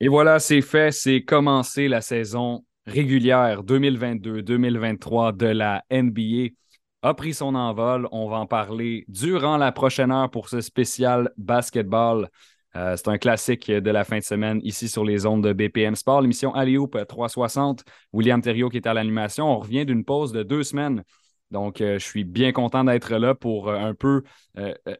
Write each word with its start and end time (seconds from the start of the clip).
Et 0.00 0.06
voilà, 0.06 0.38
c'est 0.38 0.60
fait, 0.60 0.92
c'est 0.92 1.22
commencé 1.22 1.88
la 1.88 2.00
saison 2.00 2.64
régulière 2.86 3.64
2022-2023 3.64 5.36
de 5.36 5.46
la 5.46 5.84
NBA 5.90 6.54
a 7.02 7.14
pris 7.14 7.34
son 7.34 7.56
envol. 7.56 8.06
On 8.12 8.28
va 8.28 8.36
en 8.36 8.46
parler 8.46 9.04
durant 9.08 9.56
la 9.56 9.72
prochaine 9.72 10.12
heure 10.12 10.30
pour 10.30 10.48
ce 10.48 10.60
spécial 10.60 11.32
basketball. 11.36 12.28
Euh, 12.76 12.94
c'est 12.96 13.08
un 13.08 13.18
classique 13.18 13.72
de 13.72 13.90
la 13.90 14.04
fin 14.04 14.18
de 14.18 14.22
semaine 14.22 14.60
ici 14.62 14.88
sur 14.88 15.04
les 15.04 15.26
ondes 15.26 15.42
de 15.42 15.52
BPM 15.52 15.96
Sport, 15.96 16.20
l'émission 16.20 16.54
Alley-Oop 16.54 16.96
360. 17.08 17.82
William 18.12 18.40
Thériault 18.40 18.68
qui 18.68 18.76
est 18.76 18.86
à 18.86 18.94
l'animation. 18.94 19.46
On 19.46 19.58
revient 19.58 19.84
d'une 19.84 20.04
pause 20.04 20.30
de 20.30 20.44
deux 20.44 20.62
semaines. 20.62 21.02
Donc, 21.50 21.80
euh, 21.80 21.98
je 21.98 22.04
suis 22.04 22.22
bien 22.22 22.52
content 22.52 22.84
d'être 22.84 23.16
là 23.16 23.34
pour 23.34 23.68
euh, 23.68 23.76
un 23.76 23.94
peu 23.94 24.22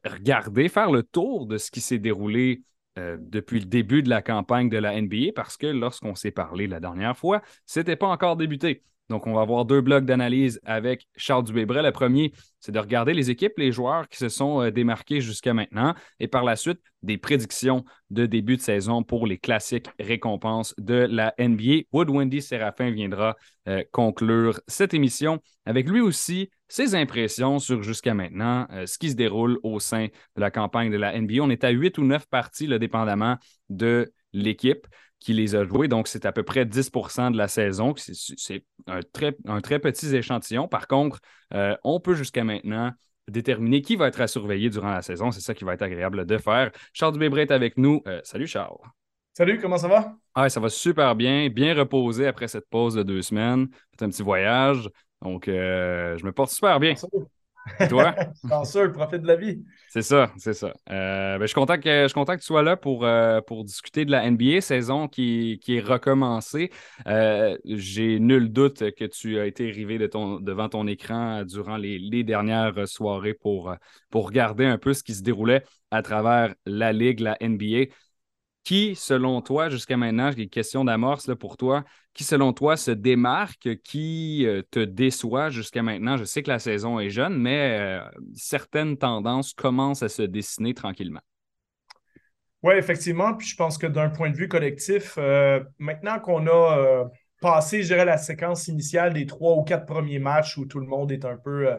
regarder, 0.04 0.68
faire 0.68 0.90
le 0.90 1.04
tour 1.04 1.46
de 1.46 1.56
ce 1.56 1.70
qui 1.70 1.80
s'est 1.80 1.98
déroulé 1.98 2.62
euh, 2.98 3.16
depuis 3.20 3.60
le 3.60 3.66
début 3.66 4.02
de 4.02 4.10
la 4.10 4.22
campagne 4.22 4.68
de 4.68 4.76
la 4.78 5.00
NBA 5.00 5.32
parce 5.34 5.56
que 5.56 5.66
lorsqu'on 5.66 6.14
s'est 6.14 6.32
parlé 6.32 6.66
la 6.66 6.80
dernière 6.80 7.16
fois, 7.16 7.42
ce 7.64 7.80
n'était 7.80 7.96
pas 7.96 8.08
encore 8.08 8.36
débuté. 8.36 8.82
Donc, 9.08 9.26
on 9.26 9.34
va 9.34 9.40
avoir 9.40 9.64
deux 9.64 9.80
blocs 9.80 10.04
d'analyse 10.04 10.60
avec 10.64 11.06
Charles 11.16 11.44
Dubébret. 11.44 11.82
Le 11.82 11.92
premier, 11.92 12.32
c'est 12.60 12.72
de 12.72 12.78
regarder 12.78 13.14
les 13.14 13.30
équipes, 13.30 13.54
les 13.56 13.72
joueurs 13.72 14.08
qui 14.08 14.18
se 14.18 14.28
sont 14.28 14.62
euh, 14.62 14.70
démarqués 14.70 15.20
jusqu'à 15.20 15.54
maintenant 15.54 15.94
et 16.20 16.28
par 16.28 16.44
la 16.44 16.56
suite, 16.56 16.80
des 17.02 17.16
prédictions 17.16 17.84
de 18.10 18.26
début 18.26 18.56
de 18.56 18.62
saison 18.62 19.02
pour 19.02 19.26
les 19.26 19.38
classiques 19.38 19.88
récompenses 19.98 20.74
de 20.78 21.06
la 21.10 21.34
NBA. 21.38 21.84
Wood 21.92 22.10
Wendy 22.10 22.42
Séraphin 22.42 22.90
viendra 22.90 23.36
euh, 23.68 23.82
conclure 23.92 24.60
cette 24.66 24.94
émission 24.94 25.40
avec 25.64 25.88
lui 25.88 26.00
aussi 26.00 26.50
ses 26.68 26.94
impressions 26.94 27.58
sur 27.58 27.82
jusqu'à 27.82 28.14
maintenant 28.14 28.66
euh, 28.72 28.86
ce 28.86 28.98
qui 28.98 29.10
se 29.10 29.16
déroule 29.16 29.58
au 29.62 29.80
sein 29.80 30.06
de 30.36 30.40
la 30.40 30.50
campagne 30.50 30.90
de 30.90 30.96
la 30.96 31.18
NBA. 31.18 31.42
On 31.42 31.50
est 31.50 31.64
à 31.64 31.70
huit 31.70 31.96
ou 31.98 32.04
neuf 32.04 32.26
parties, 32.26 32.66
le 32.66 32.78
dépendamment 32.78 33.36
de 33.70 34.12
l'équipe 34.32 34.86
qui 35.20 35.32
les 35.32 35.54
a 35.54 35.64
joués. 35.64 35.88
Donc, 35.88 36.08
c'est 36.08 36.26
à 36.26 36.32
peu 36.32 36.42
près 36.42 36.64
10 36.64 36.90
de 37.30 37.36
la 37.36 37.48
saison. 37.48 37.94
C'est 37.96 38.64
un 38.86 39.00
très, 39.12 39.36
un 39.46 39.60
très 39.60 39.78
petit 39.78 40.14
échantillon. 40.14 40.68
Par 40.68 40.86
contre, 40.86 41.20
euh, 41.54 41.76
on 41.84 42.00
peut 42.00 42.14
jusqu'à 42.14 42.44
maintenant 42.44 42.92
déterminer 43.28 43.82
qui 43.82 43.96
va 43.96 44.08
être 44.08 44.20
à 44.20 44.26
surveiller 44.26 44.70
durant 44.70 44.90
la 44.90 45.02
saison. 45.02 45.30
C'est 45.30 45.40
ça 45.40 45.54
qui 45.54 45.64
va 45.64 45.74
être 45.74 45.82
agréable 45.82 46.24
de 46.24 46.38
faire. 46.38 46.70
Charles 46.92 47.12
Dubébret 47.12 47.42
est 47.42 47.50
avec 47.50 47.76
nous. 47.76 48.02
Euh, 48.06 48.20
salut 48.24 48.46
Charles. 48.46 48.78
Salut, 49.34 49.60
comment 49.60 49.78
ça 49.78 49.86
va? 49.86 50.16
Ah, 50.34 50.48
ça 50.48 50.58
va 50.58 50.68
super 50.68 51.14
bien, 51.14 51.48
bien 51.48 51.74
reposé 51.74 52.26
après 52.26 52.48
cette 52.48 52.68
pause 52.68 52.94
de 52.94 53.02
deux 53.02 53.22
semaines. 53.22 53.68
C'est 53.92 54.04
un 54.04 54.08
petit 54.08 54.22
voyage. 54.22 54.90
Donc, 55.22 55.46
euh, 55.48 56.16
je 56.16 56.24
me 56.24 56.32
porte 56.32 56.50
super 56.50 56.80
bien. 56.80 56.94
Et 57.80 57.88
toi? 57.88 58.14
sûr, 58.64 58.92
profite 58.92 59.22
de 59.22 59.26
la 59.26 59.36
vie. 59.36 59.62
C'est 59.88 60.02
ça, 60.02 60.30
c'est 60.36 60.54
ça. 60.54 60.72
Euh, 60.90 61.38
ben, 61.38 61.42
je, 61.42 61.46
suis 61.46 61.54
content 61.54 61.76
que, 61.76 62.06
je 62.08 62.12
que 62.12 62.40
tu 62.40 62.46
sois 62.46 62.62
là 62.62 62.76
pour, 62.76 63.04
euh, 63.04 63.40
pour 63.40 63.64
discuter 63.64 64.04
de 64.04 64.10
la 64.10 64.30
NBA, 64.30 64.60
saison 64.60 65.08
qui, 65.08 65.60
est 65.66 65.80
recommencée. 65.80 66.70
Euh, 67.06 67.56
j'ai 67.64 68.20
nul 68.20 68.52
doute 68.52 68.90
que 68.92 69.04
tu 69.04 69.38
as 69.38 69.46
été 69.46 69.68
arrivé 69.68 69.98
de 69.98 70.06
ton, 70.06 70.40
devant 70.40 70.68
ton 70.68 70.86
écran 70.86 71.44
durant 71.44 71.76
les, 71.76 72.24
dernières 72.24 72.88
soirées 72.88 73.34
pour, 73.34 73.74
pour 74.10 74.26
regarder 74.26 74.64
un 74.64 74.78
peu 74.78 74.92
ce 74.92 75.02
qui 75.02 75.14
se 75.14 75.22
déroulait 75.22 75.64
à 75.90 76.02
travers 76.02 76.54
la 76.66 76.92
Ligue, 76.92 77.20
la 77.20 77.36
NBA. 77.40 77.86
Qui, 78.68 78.96
selon 78.96 79.40
toi, 79.40 79.70
jusqu'à 79.70 79.96
maintenant, 79.96 80.30
j'ai 80.30 80.42
une 80.42 80.50
question 80.50 80.84
d'amorce 80.84 81.34
pour 81.40 81.56
toi, 81.56 81.84
qui, 82.12 82.22
selon 82.22 82.52
toi, 82.52 82.76
se 82.76 82.90
démarque, 82.90 83.80
qui 83.82 84.44
euh, 84.44 84.60
te 84.70 84.80
déçoit 84.80 85.48
jusqu'à 85.48 85.82
maintenant? 85.82 86.18
Je 86.18 86.24
sais 86.24 86.42
que 86.42 86.50
la 86.50 86.58
saison 86.58 87.00
est 87.00 87.08
jeune, 87.08 87.38
mais 87.38 87.78
euh, 87.80 88.00
certaines 88.34 88.98
tendances 88.98 89.54
commencent 89.54 90.02
à 90.02 90.10
se 90.10 90.20
dessiner 90.20 90.74
tranquillement. 90.74 91.22
Oui, 92.62 92.74
effectivement. 92.74 93.32
Puis 93.32 93.48
je 93.48 93.56
pense 93.56 93.78
que 93.78 93.86
d'un 93.86 94.10
point 94.10 94.28
de 94.28 94.36
vue 94.36 94.48
collectif, 94.48 95.14
euh, 95.16 95.64
maintenant 95.78 96.20
qu'on 96.20 96.46
a 96.46 97.06
passé, 97.40 97.80
je 97.80 97.86
dirais, 97.86 98.04
la 98.04 98.18
séquence 98.18 98.68
initiale 98.68 99.14
des 99.14 99.24
trois 99.24 99.56
ou 99.56 99.62
quatre 99.62 99.86
premiers 99.86 100.18
matchs 100.18 100.58
où 100.58 100.66
tout 100.66 100.80
le 100.80 100.86
monde 100.86 101.10
est 101.10 101.24
un 101.24 101.38
peu 101.38 101.70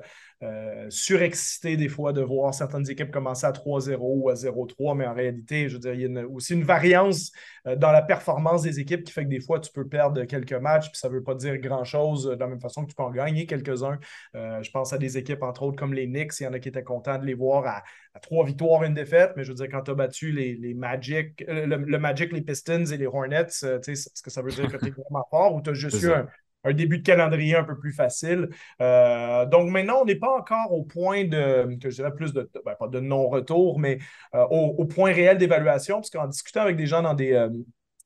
euh, 0.42 0.86
surexcité 0.90 1.75
des 1.75 1.90
fois 1.90 2.13
de 2.13 2.22
voir 2.22 2.53
certaines 2.53 2.90
équipes 2.90 3.12
commencer 3.12 3.46
à 3.46 3.52
3-0 3.52 3.97
ou 4.00 4.30
à 4.30 4.36
0-3, 4.36 4.96
mais 4.96 5.06
en 5.06 5.13
réalité, 5.13 5.68
je 5.68 5.74
veux 5.74 5.80
dire, 5.80 5.94
il 5.94 6.02
y 6.02 6.18
a 6.18 6.25
aussi 6.28 6.53
une 6.53 6.63
variance 6.63 7.34
euh, 7.68 7.75
dans 7.75 7.91
la 7.91 8.02
performance 8.02 8.62
des 8.62 8.80
équipes 8.80 9.03
qui 9.03 9.12
fait 9.12 9.25
que 9.25 9.30
des 9.30 9.41
fois, 9.41 9.59
tu 9.59 9.69
peux 9.69 9.86
perdre 9.86 10.24
quelques 10.24 10.53
matchs, 10.53 10.91
puis 10.91 10.97
ça 10.97 11.09
ne 11.09 11.16
veut 11.16 11.24
pas 11.24 11.36
dire 11.36 11.58
grand-chose 11.58 12.24
de 12.24 12.40
la 12.40 12.47
même 12.47 12.62
façon 12.62 12.84
que 12.86 12.90
tu 12.90 12.96
peux 12.96 13.03
en 13.03 13.12
gagner 13.12 13.46
quelques-uns. 13.47 14.00
Euh, 14.36 14.63
je 14.63 14.72
pense 14.72 14.94
à 14.94 14.97
des 14.97 15.18
équipes, 15.18 15.44
entre 15.44 15.63
autres, 15.63 15.78
comme 15.78 15.94
les 15.94 16.08
Knicks, 16.08 16.40
il 16.40 16.44
y 16.44 16.47
en 16.47 16.53
a 16.53 16.59
qui 16.59 16.69
étaient 16.69 16.84
contents 16.84 17.18
de 17.18 17.25
les 17.25 17.34
voir 17.34 17.66
à, 17.68 17.84
trois 18.22 18.46
victoires, 18.46 18.84
une 18.84 18.94
défaite, 18.94 19.34
mais 19.36 19.44
je 19.44 19.50
veux 19.50 19.56
dire, 19.56 19.68
quand 19.69 19.81
tu 19.81 19.92
as 19.92 19.96
battu 19.96 20.31
les, 20.31 20.74
Magic, 20.74 21.44
le, 21.47 21.97
Magic, 21.97 22.31
les 22.31 22.42
Pistons 22.42 22.86
et 22.86 22.97
les 22.97 23.08
Hornets, 23.08 23.47
est-ce 23.47 24.24
que 24.24 24.30
ça 24.30 24.42
veut 24.42 24.52
dire 24.52 24.72
que 24.72 24.78
tu 24.78 24.88
es 24.88 24.92
vraiment 25.09 25.25
fort 25.30 25.56
ou 25.56 25.62
tu 25.62 25.69
as 25.69 25.74
juste 25.74 26.02
eu 26.02 26.12
un, 26.12 26.28
un 26.64 26.74
début 26.74 27.00
de 27.00 27.03
calendrier 27.03 27.56
un 27.56 27.64
peu 27.64 27.78
plus 27.78 27.92
facile. 27.92 28.50
Euh, 28.81 29.46
donc 29.46 29.70
maintenant, 29.70 30.00
on 30.02 30.06
n'est 30.06 30.16
pas 30.16 30.36
encore 30.36 30.72
au 30.72 30.84
point 30.84 31.25
de, 31.25 31.78
que 31.81 31.90
je 31.90 31.96
dirais 31.96 32.14
plus 32.14 32.34
de, 32.34 32.50
ben, 32.66 32.75
pas 32.78 32.88
de 32.88 33.00
non-retour, 33.00 33.80
mais 33.80 34.00
euh, 34.36 34.44
au, 34.46 34.86
point 34.86 35.14
réel 35.14 35.38
d'évaluation, 35.38 35.96
parce 35.96 36.09
qu'en 36.09 36.28
discutant 36.28 36.62
avec 36.62 36.75
des 36.75 36.88
gens 36.88 37.02
dans 37.02 37.14
des, 37.14 37.34
euh, 37.34 37.50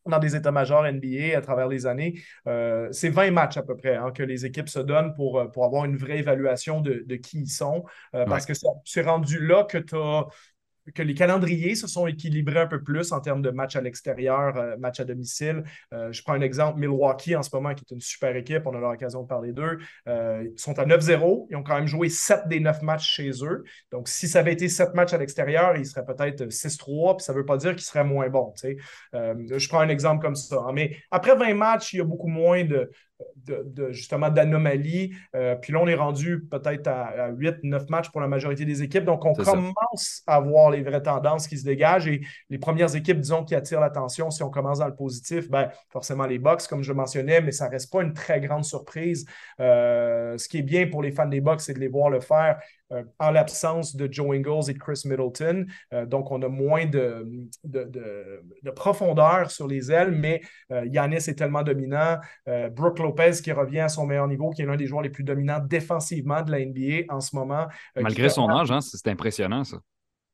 dans 0.06 0.19
des 0.19 0.36
états-majors 0.36 0.86
NBA 0.86 1.38
à 1.38 1.42
travers 1.42 1.69
les 1.69 1.86
années, 1.86 2.22
c'est 2.92 3.08
20 3.08 3.31
matchs 3.31 3.56
à 3.56 3.63
peu 3.63 3.78
près 3.78 3.96
hein, 3.96 4.12
que 4.12 4.22
les 4.22 4.46
équipes 4.46 4.68
se 4.68 4.80
donnent 4.80 5.13
pour, 5.16 5.50
pour 5.53 5.63
avoir 5.63 5.86
une 5.86 5.96
vraie 5.96 6.19
évaluation 6.19 6.81
de, 6.81 7.16
qui 7.16 7.44
ils 7.44 7.47
sont, 7.47 7.86
parce 8.12 8.46
que 8.46 8.52
c'est 8.84 9.02
rendu 9.02 9.40
là 9.40 9.63
que 9.63 9.78
tu 9.78 9.96
as 9.96 10.25
que 10.91 11.01
les 11.01 11.13
calendriers 11.13 11.75
se 11.75 11.88
sont 11.88 12.07
équilibrés 12.07 12.59
un 12.59 12.67
peu 12.67 12.83
plus 12.83 13.11
en 13.11 13.21
termes 13.21 13.41
de 13.41 13.49
matchs 13.49 13.75
à 13.75 13.81
l'extérieur, 13.81 14.57
euh, 14.57 14.77
matchs 14.77 14.99
à 14.99 15.05
domicile. 15.05 15.63
Euh, 15.94 16.11
je 16.11 16.21
prends 16.23 16.33
un 16.33 16.41
exemple, 16.41 16.79
Milwaukee 16.79 17.35
en 17.35 17.44
ce 17.44 17.49
moment, 17.53 17.73
qui 17.73 17.83
est 17.89 17.94
une 17.94 18.01
super 18.01 18.35
équipe, 18.35 18.63
on 18.66 18.75
a 18.75 18.79
l'occasion 18.79 19.23
de 19.23 19.27
parler 19.27 19.53
d'eux. 19.53 19.79
Euh, 20.07 20.45
ils 20.51 20.59
sont 20.59 20.77
à 20.79 20.85
9-0, 20.85 21.47
ils 21.49 21.55
ont 21.55 21.63
quand 21.63 21.75
même 21.75 21.88
joué 21.88 22.09
7 22.09 22.47
des 22.47 22.59
9 22.59 22.81
matchs 22.81 23.09
chez 23.09 23.31
eux. 23.44 23.63
Donc, 23.91 24.07
si 24.09 24.27
ça 24.27 24.39
avait 24.39 24.53
été 24.53 24.67
7 24.67 24.94
matchs 24.94 25.13
à 25.13 25.17
l'extérieur, 25.17 25.77
ils 25.77 25.85
seraient 25.85 26.05
peut-être 26.05 26.51
6-3, 26.51 27.17
puis 27.17 27.23
ça 27.23 27.33
ne 27.33 27.38
veut 27.38 27.45
pas 27.45 27.57
dire 27.57 27.71
qu'ils 27.71 27.85
seraient 27.85 28.03
moins 28.03 28.29
bons. 28.29 28.53
je 28.63 29.67
prends 29.69 29.79
un 29.79 29.89
exemple 29.89 30.21
comme 30.21 30.35
ça. 30.35 30.65
Mais 30.73 30.97
après 31.11 31.35
20 31.35 31.53
matchs, 31.53 31.94
il 31.94 31.97
y 31.97 32.01
a 32.01 32.05
beaucoup 32.05 32.27
moins 32.27 32.63
de, 32.63 32.89
de, 33.35 33.91
justement 33.91 34.29
d'anomalies. 34.29 35.13
Euh, 35.35 35.56
puis 35.56 35.73
là, 35.73 35.79
on 35.81 35.88
est 35.88 35.95
rendu 35.95 36.45
peut-être 36.50 36.88
à, 36.88 37.31
8-9 37.31 37.89
matchs 37.89 38.09
pour 38.11 38.22
la 38.22 38.28
majorité 38.28 38.66
des 38.66 38.84
équipes. 38.84 39.06
Donc, 39.06 39.25
on 39.25 39.34
commence 39.34 40.23
à 40.28 40.39
voir 40.39 40.72
les 40.72 40.81
vraies 40.81 41.01
tendances 41.01 41.47
qui 41.47 41.57
se 41.57 41.66
dégagent. 41.66 42.07
Et 42.07 42.22
les 42.50 42.57
premières 42.57 42.95
équipes, 42.95 43.19
disons, 43.19 43.44
qui 43.44 43.56
attirent 43.56 43.81
l'attention, 43.81 44.31
si 44.31 44.44
on 44.44 44.50
commence 44.50 44.79
dans 44.79 44.88
le 44.88 44.95
positif, 44.95 45.50
ben, 45.50 45.69
forcément 45.89 46.25
les 46.25 46.39
Bucks, 46.39 46.67
comme 46.67 46.83
je 46.83 46.94
mentionnais, 46.94 47.41
mais 47.41 47.51
ça 47.51 47.67
ne 47.67 47.72
reste 47.72 47.91
pas 47.91 48.01
une 48.01 48.13
très 48.13 48.39
grande 48.39 48.66
surprise. 48.66 49.25
Euh, 49.59 50.38
ce 50.38 50.47
qui 50.47 50.59
est 50.59 50.63
bien 50.63 50.88
pour 50.88 51.01
les 51.01 51.12
fans 51.12 51.28
des 51.28 51.41
Bucks, 51.41 51.62
c'est 51.62 51.73
de 51.73 51.79
les 51.79 51.88
voir 51.88 52.09
le 52.09 52.19
faire 52.19 52.59
en 53.19 53.31
l'absence 53.31 53.95
de 53.95 54.11
Joe 54.11 54.35
Ingles 54.35 54.69
et 54.69 54.73
de 54.73 54.79
Chris 54.79 55.01
Middleton. 55.05 55.66
Euh, 55.94 56.05
donc, 56.05 56.31
on 56.31 56.41
a 56.41 56.47
moins 56.47 56.85
de, 56.85 57.27
de, 57.63 58.71
profondeur 58.75 59.51
sur 59.51 59.67
les 59.67 59.91
ailes, 59.91 60.11
mais 60.11 60.41
euh, 60.71 60.85
Yanis 60.85 61.16
est 61.16 61.38
tellement 61.38 61.63
dominant. 61.63 62.17
Brooke 62.71 62.99
Lopez 62.99 63.41
qui 63.44 63.51
revient 63.51 63.81
à 63.81 63.89
son 63.89 64.05
meilleur 64.05 64.27
niveau, 64.27 64.49
qui 64.49 64.61
est 64.61 64.66
l'un 64.66 64.75
des 64.75 64.88
joueurs 64.88 65.01
les 65.01 65.09
plus 65.09 65.23
dominants 65.23 65.59
défensivement 65.59 66.41
de 66.41 66.51
la 66.51 66.66
NBA 66.66 67.13
en 67.13 67.19
ce 67.19 67.35
moment. 67.35 67.67
Malgré 67.95 68.29
son 68.29 68.49
âge, 68.49 68.71
hein, 68.71 68.81
c'est 68.81 69.07
impressionnant 69.07 69.63
ça. 69.63 69.77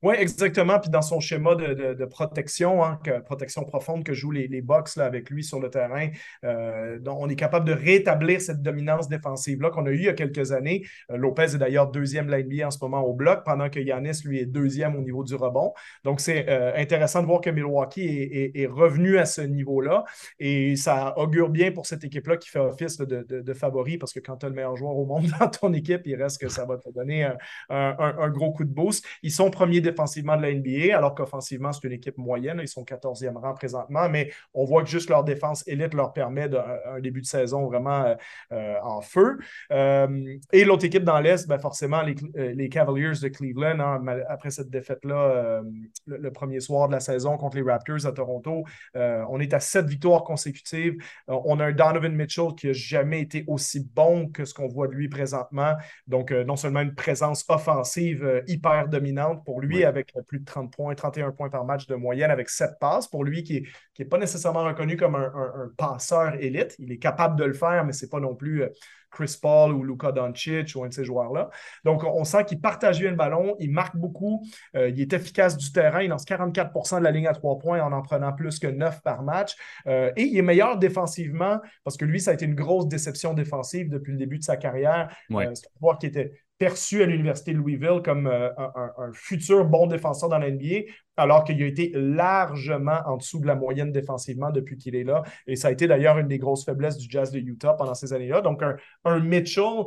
Oui, 0.02 0.16
exactement. 0.18 0.80
Puis 0.80 0.90
dans 0.90 1.02
son 1.02 1.20
schéma 1.20 1.56
de, 1.56 2.06
protection, 2.06 2.86
hein, 2.86 2.98
protection 3.26 3.66
profonde 3.66 4.06
que 4.06 4.14
jouent 4.14 4.32
les, 4.32 4.48
les 4.48 4.64
là, 4.96 5.04
avec 5.04 5.30
lui 5.30 5.44
sur 5.44 5.60
le 5.60 5.70
terrain, 5.70 6.08
euh, 6.46 6.98
on 7.06 7.28
est 7.28 7.36
capable 7.36 7.68
de 7.68 7.74
rétablir 7.74 8.40
cette 8.40 8.62
dominance 8.62 9.10
défensive-là 9.10 9.72
qu'on 9.72 9.86
a 9.88 9.90
eue 9.90 9.98
il 9.98 10.06
y 10.06 10.10
a 10.10 10.14
quelques 10.14 10.54
années. 10.54 10.86
Euh, 11.12 11.18
Lopez 11.18 11.56
est 11.56 11.58
d'ailleurs 11.58 11.92
deuxième 11.92 12.28
de 12.28 12.64
en 12.64 12.72
ce 12.72 12.78
moment 12.82 13.02
au 13.02 13.14
bloc, 13.14 13.44
pendant 13.44 13.70
que 13.70 13.82
Yanis, 13.82 14.22
lui, 14.24 14.40
est 14.40 14.46
deuxième 14.46 14.96
au 14.96 15.02
niveau 15.02 15.26
du 15.26 15.36
rebond. 15.36 15.74
Donc, 16.06 16.22
c'est 16.22 16.48
euh, 16.48 16.72
intéressant 16.78 17.22
de 17.22 17.28
voir 17.28 17.42
que 17.42 17.50
Milwaukee 17.50 18.52
est, 18.56 18.68
revenu 18.68 19.18
à 19.18 19.26
ce 19.26 19.42
niveau-là. 19.42 20.06
Et 20.40 20.78
ça 20.78 21.18
augure 21.18 21.50
bien 21.50 21.74
pour 21.74 21.86
cette 21.86 22.06
équipe-là 22.06 22.38
qui 22.38 22.50
fait 22.50 22.60
office 22.60 22.98
de, 22.98 23.54
favori, 23.54 23.98
parce 23.98 24.14
que 24.14 24.20
quand 24.22 24.38
tu 24.38 24.46
as 24.46 24.50
le 24.50 24.56
meilleur 24.56 24.78
joueur 24.78 24.96
au 24.96 25.06
monde 25.06 25.26
dans 25.40 25.50
ton 25.50 25.74
équipe, 25.74 26.04
il 26.06 26.16
reste 26.16 26.40
que 26.40 26.48
ça 26.48 26.66
va 26.66 26.78
te 26.78 26.90
donner 26.90 27.24
un, 27.24 27.38
un 27.70 28.30
gros 28.30 28.54
coup 28.54 28.64
de 28.64 28.72
boost. 28.72 29.06
Ils 29.24 29.32
sont 29.32 29.50
premiers 29.50 29.82
défensivement 29.92 30.38
de 30.38 30.42
la 30.42 30.54
NBA, 30.54 30.96
alors 30.96 31.16
qu'offensivement, 31.16 31.72
c'est 31.72 31.86
une 31.88 31.94
équipe 31.94 32.18
moyenne. 32.18 32.60
Ils 32.62 32.68
sont 32.68 32.84
14e 32.84 33.38
rang 33.38 33.54
présentement, 33.54 34.10
mais 34.10 34.32
on 34.54 34.66
voit 34.66 34.84
que 34.84 34.90
juste 34.90 35.10
leur 35.10 35.24
défense 35.24 35.68
élite 35.68 35.94
leur 35.94 36.14
permet 36.14 36.50
un 36.86 37.00
début 37.00 37.22
de 37.22 37.26
saison 37.26 37.68
vraiment 37.68 38.04
euh, 38.06 38.16
euh, 38.52 38.76
en 38.82 39.02
feu. 39.02 39.38
Euh, 39.72 40.38
et 40.52 40.66
l'autre 40.66 40.86
équipe 40.86 41.04
dans 41.04 41.20
l'Est, 41.20 41.48
ben 41.48 41.60
forcément, 41.60 42.02
les, 42.02 42.70
Cavaliers 42.70 43.20
de 43.22 43.28
Cleveland, 43.30 43.80
hein, 43.80 44.04
après 44.28 44.52
cette 44.52 44.70
défaite-là, 44.70 45.62
le, 46.06 46.32
premier 46.32 46.60
soir 46.60 46.88
de 46.88 46.94
la 46.94 47.00
saison 47.00 47.38
contre 47.38 47.58
les 47.58 47.64
Raptors 47.64 48.06
à 48.06 48.12
Toronto, 48.12 48.64
on 48.96 49.40
est 49.40 49.54
à 49.54 49.60
sept 49.60 49.86
victoires 49.86 50.24
consécutives. 50.24 50.96
on 51.28 51.60
a 51.60 51.66
un 51.66 51.72
Donovan 51.72 52.14
Mitchell 52.14 52.50
qui 52.58 52.68
n'a 52.68 52.74
jamais 52.74 53.22
été 53.22 53.44
aussi 53.48 53.80
bon 53.80 54.30
que 54.30 54.46
ce 54.46 54.54
qu'on 54.54 54.68
voit 54.68 54.88
de 54.88 54.94
lui 54.94 55.10
présentement. 55.10 55.74
Donc, 56.08 56.32
non 56.32 56.56
seulement 56.56 56.82
une 56.82 56.96
présence 56.96 57.46
offensive 57.50 58.44
hyper 58.48 58.88
dominante 58.88 59.44
pour 59.46 59.62
lui, 59.62 59.79
Avec 59.86 60.14
plus 60.28 60.40
de 60.40 60.46
30 60.46 60.72
points, 60.72 60.96
31 60.96 61.32
points 61.32 61.50
par 61.50 61.66
match 61.66 61.88
de 61.88 61.96
moyenne 61.96 62.32
avec 62.32 62.50
7 62.50 62.72
passes. 62.80 63.08
Pour 63.08 63.24
lui, 63.24 63.44
qui 63.44 63.62
n'est 63.62 63.68
qui 63.94 64.04
est 64.04 64.06
pas 64.06 64.18
nécessairement 64.18 64.64
reconnu 64.64 64.98
comme 64.98 65.16
un, 65.16 65.72
passeur 65.78 66.36
élite, 66.36 66.76
il 66.80 66.92
est 66.92 66.98
capable 66.98 67.38
de 67.38 67.44
le 67.44 67.54
faire, 67.54 67.86
mais 67.86 67.94
ce 67.94 68.06
n'est 68.06 68.10
pas 68.10 68.20
non 68.20 68.36
plus 68.36 68.64
euh, 68.64 68.70
Chris 69.12 69.38
Paul 69.42 69.74
ou 69.74 69.84
Luka 69.84 70.12
Doncic 70.12 70.74
ou 70.76 70.84
un 70.84 70.90
de 70.90 70.94
ces 70.94 71.04
joueurs-là. 71.04 71.50
Donc, 71.84 72.04
on 72.04 72.24
sent 72.24 72.46
qu'il 72.46 72.62
partage 72.62 73.00
bien 73.00 73.12
le 73.12 73.16
ballon, 73.16 73.56
il 73.60 73.72
marque 73.72 73.96
beaucoup, 73.98 74.46
euh, 74.76 74.90
il 74.90 75.02
est 75.02 75.14
efficace 75.14 75.58
du 75.58 75.72
terrain, 75.72 76.02
il 76.02 76.10
lance 76.10 76.26
44% 76.26 77.00
de 77.00 77.04
la 77.04 77.12
ligne 77.12 77.28
à 77.28 77.34
3 77.34 77.60
points 77.60 77.82
en 77.82 77.92
en 77.92 78.02
prenant 78.02 78.34
plus 78.34 78.60
que 78.60 78.68
9 78.68 79.02
par 79.02 79.24
match. 79.24 79.56
Euh, 79.88 80.12
et 80.16 80.24
il 80.24 80.38
est 80.38 80.44
meilleur 80.44 80.78
défensivement 80.78 81.60
parce 81.84 81.98
que 81.98 82.06
lui, 82.06 82.20
ça 82.20 82.32
a 82.32 82.34
été 82.34 82.46
une 82.46 82.56
grosse 82.56 82.88
déception 82.88 83.34
défensive 83.34 83.90
depuis 83.90 84.12
le 84.12 84.18
début 84.18 84.38
de 84.38 84.44
sa 84.44 84.58
carrière. 84.58 85.10
c'est 85.30 85.36
un 85.36 85.54
joueur 85.82 85.98
qui 85.98 86.06
était 86.06 86.34
perçu 86.60 87.02
à 87.02 87.06
l'Université 87.06 87.54
de 87.54 87.58
Louisville 87.58 88.02
comme 88.04 88.28
euh, 88.28 88.50
un, 88.58 89.12
futur 89.14 89.66
bon 89.66 89.88
défenseur 89.88 90.30
dans 90.30 90.38
la 90.38 90.52
NBA, 90.52 90.92
alors 91.18 91.46
qu'il 91.46 91.62
a 91.64 91.66
été 91.66 91.92
largement 91.96 93.00
en 93.06 93.18
dessous 93.18 93.40
de 93.40 93.48
la 93.48 93.56
moyenne 93.56 93.92
défensivement 93.92 94.52
depuis 94.52 94.78
qu'il 94.78 94.96
est 94.96 95.06
là. 95.06 95.24
Et 95.48 95.56
ça 95.56 95.70
a 95.70 95.72
été 95.72 95.88
d'ailleurs 95.88 96.20
une 96.20 96.28
des 96.28 96.38
grosses 96.38 96.66
faiblesses 96.66 96.98
du 96.98 97.08
Jazz 97.10 97.32
de 97.32 97.40
Utah 97.40 97.74
pendant 97.74 97.96
ces 97.96 98.14
années-là. 98.14 98.42
Donc, 98.42 98.62
un, 99.06 99.20
Mitchell 99.20 99.86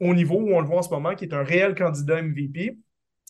au 0.00 0.14
niveau 0.14 0.36
où 0.36 0.54
on 0.54 0.60
le 0.60 0.66
voit 0.66 0.78
en 0.78 0.82
ce 0.82 0.90
moment, 0.90 1.14
qui 1.14 1.26
est 1.26 1.34
un 1.34 1.44
réel 1.44 1.74
candidat 1.74 2.22
MVP, 2.22 2.78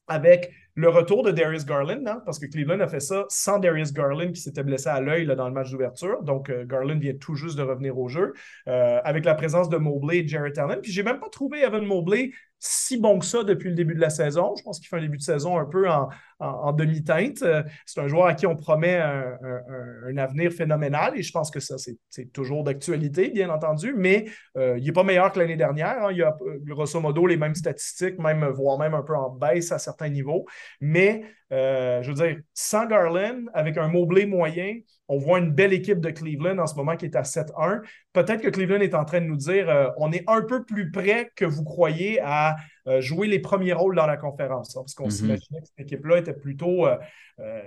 avec 0.07 0.53
le 0.77 0.89
retour 0.89 1.23
de 1.23 1.31
Darius 1.31 1.65
Garland, 1.65 2.05
hein, 2.07 2.23
parce 2.27 2.39
que 2.39 2.47
Cleveland 2.47 2.81
a 2.81 2.89
fait 2.89 3.01
ça 3.01 3.27
sans 3.29 3.59
Darius 3.59 3.93
Garland 3.93 4.33
qui 4.33 4.41
s'était 4.41 4.65
blessé 4.65 4.89
à 4.89 5.01
l'œil 5.01 5.27
dans 5.27 5.47
le 5.47 5.55
match 5.55 5.71
d'ouverture. 5.71 6.23
Donc, 6.23 6.51
euh, 6.51 6.65
Garland 6.67 6.99
vient 6.99 7.15
tout 7.15 7.37
juste 7.37 7.57
de 7.57 7.63
revenir 7.63 7.97
au 7.97 8.09
jeu, 8.09 8.33
euh, 8.69 9.01
avec 9.05 9.25
la 9.25 9.35
présence 9.35 9.69
de 9.69 9.77
Mobley 9.77 10.19
et 10.19 10.29
Jarrett 10.29 10.59
Allen. 10.59 10.81
Puis, 10.83 10.91
j'ai 10.91 11.05
même 11.05 11.21
pas 11.21 11.29
trouvé 11.29 11.63
Evan 11.63 11.85
Mobley 11.85 12.33
si 12.67 12.97
bon 12.97 13.19
que 13.19 13.27
ça 13.27 13.45
depuis 13.45 13.69
le 13.69 13.75
début 13.75 13.95
de 13.95 14.01
la 14.01 14.11
saison. 14.11 14.55
Je 14.57 14.63
pense 14.63 14.79
qu'il 14.79 14.89
fait 14.89 14.97
un 14.97 15.03
début 15.03 15.19
de 15.19 15.23
saison 15.23 15.59
un 15.59 15.67
peu 15.67 15.89
en, 15.91 16.09
en, 16.39 16.73
demi-teinte. 16.73 17.43
Euh, 17.43 17.63
c'est 17.87 18.01
un 18.01 18.09
joueur 18.09 18.27
à 18.27 18.35
qui 18.35 18.47
on 18.47 18.57
promet 18.57 18.97
un, 18.97 20.17
avenir 20.17 20.53
phénoménal 20.53 21.13
et 21.17 21.23
je 21.23 21.33
pense 21.33 21.51
que 21.51 21.61
ça, 21.61 21.77
c'est 21.79 22.33
toujours 22.33 22.65
d'actualité, 22.65 23.31
bien 23.31 23.51
entendu, 23.51 23.95
mais 23.97 24.27
il 24.57 24.83
n'est 24.83 24.93
pas 24.93 25.03
meilleur 25.03 25.33
que 25.33 25.39
l'année 25.39 25.57
dernière. 25.57 26.05
Hein. 26.05 26.13
Il 26.13 26.23
a 26.23 26.37
grosso 26.65 27.01
modo 27.01 27.27
les 27.27 27.37
mêmes 27.37 27.55
statistiques, 27.55 28.19
même, 28.19 28.45
voire 28.47 28.79
même 28.79 28.95
un 28.95 29.03
peu 29.03 29.15
en 29.15 29.31
baisse 29.31 29.73
à 29.73 29.79
certains 29.79 30.09
niveaux. 30.09 30.47
Mais, 30.81 31.23
euh, 31.53 32.03
je 32.03 32.11
veux 32.11 32.15
dire, 32.15 32.37
sans 32.53 32.87
Garland, 32.87 33.47
avec 33.53 33.77
un 33.77 33.89
Mobley 33.89 34.27
moyen, 34.27 34.79
on 35.09 35.19
voit 35.19 35.39
une 35.39 35.51
belle 35.51 35.73
équipe 35.73 36.01
de 36.01 36.11
Cleveland 36.11 36.59
en 36.59 36.67
ce 36.67 36.75
moment 36.75 36.97
qui 36.97 37.05
est 37.05 37.17
à 37.17 37.23
7-1. 37.23 37.83
Peut-être 38.13 38.41
que 38.41 38.49
Cleveland 38.49 38.81
est 38.81 38.95
en 38.95 39.05
train 39.05 39.21
de 39.21 39.27
nous 39.27 39.37
dire 39.37 39.69
euh, 39.69 39.89
on 39.99 40.13
est 40.13 40.25
un 40.27 40.43
peu 40.43 40.65
plus 40.65 40.91
près 40.91 41.31
que 41.37 41.45
vous 41.45 41.65
croyez 41.65 42.21
à 42.23 42.57
euh, 42.87 43.01
jouer 43.01 43.29
les 43.29 43.39
premiers 43.39 43.73
rôles 43.73 43.97
dans 43.97 44.07
la 44.07 44.19
conférence. 44.19 44.77
Hein, 44.77 44.83
parce 44.83 44.95
qu'on 44.95 45.05
mhm. 45.05 45.11
s'imaginait 45.11 45.61
que 45.61 45.67
cette 45.67 45.81
équipe-là 45.87 46.19
était 46.19 46.35
plutôt, 46.35 46.87
euh, 46.87 46.99
euh, 47.41 47.63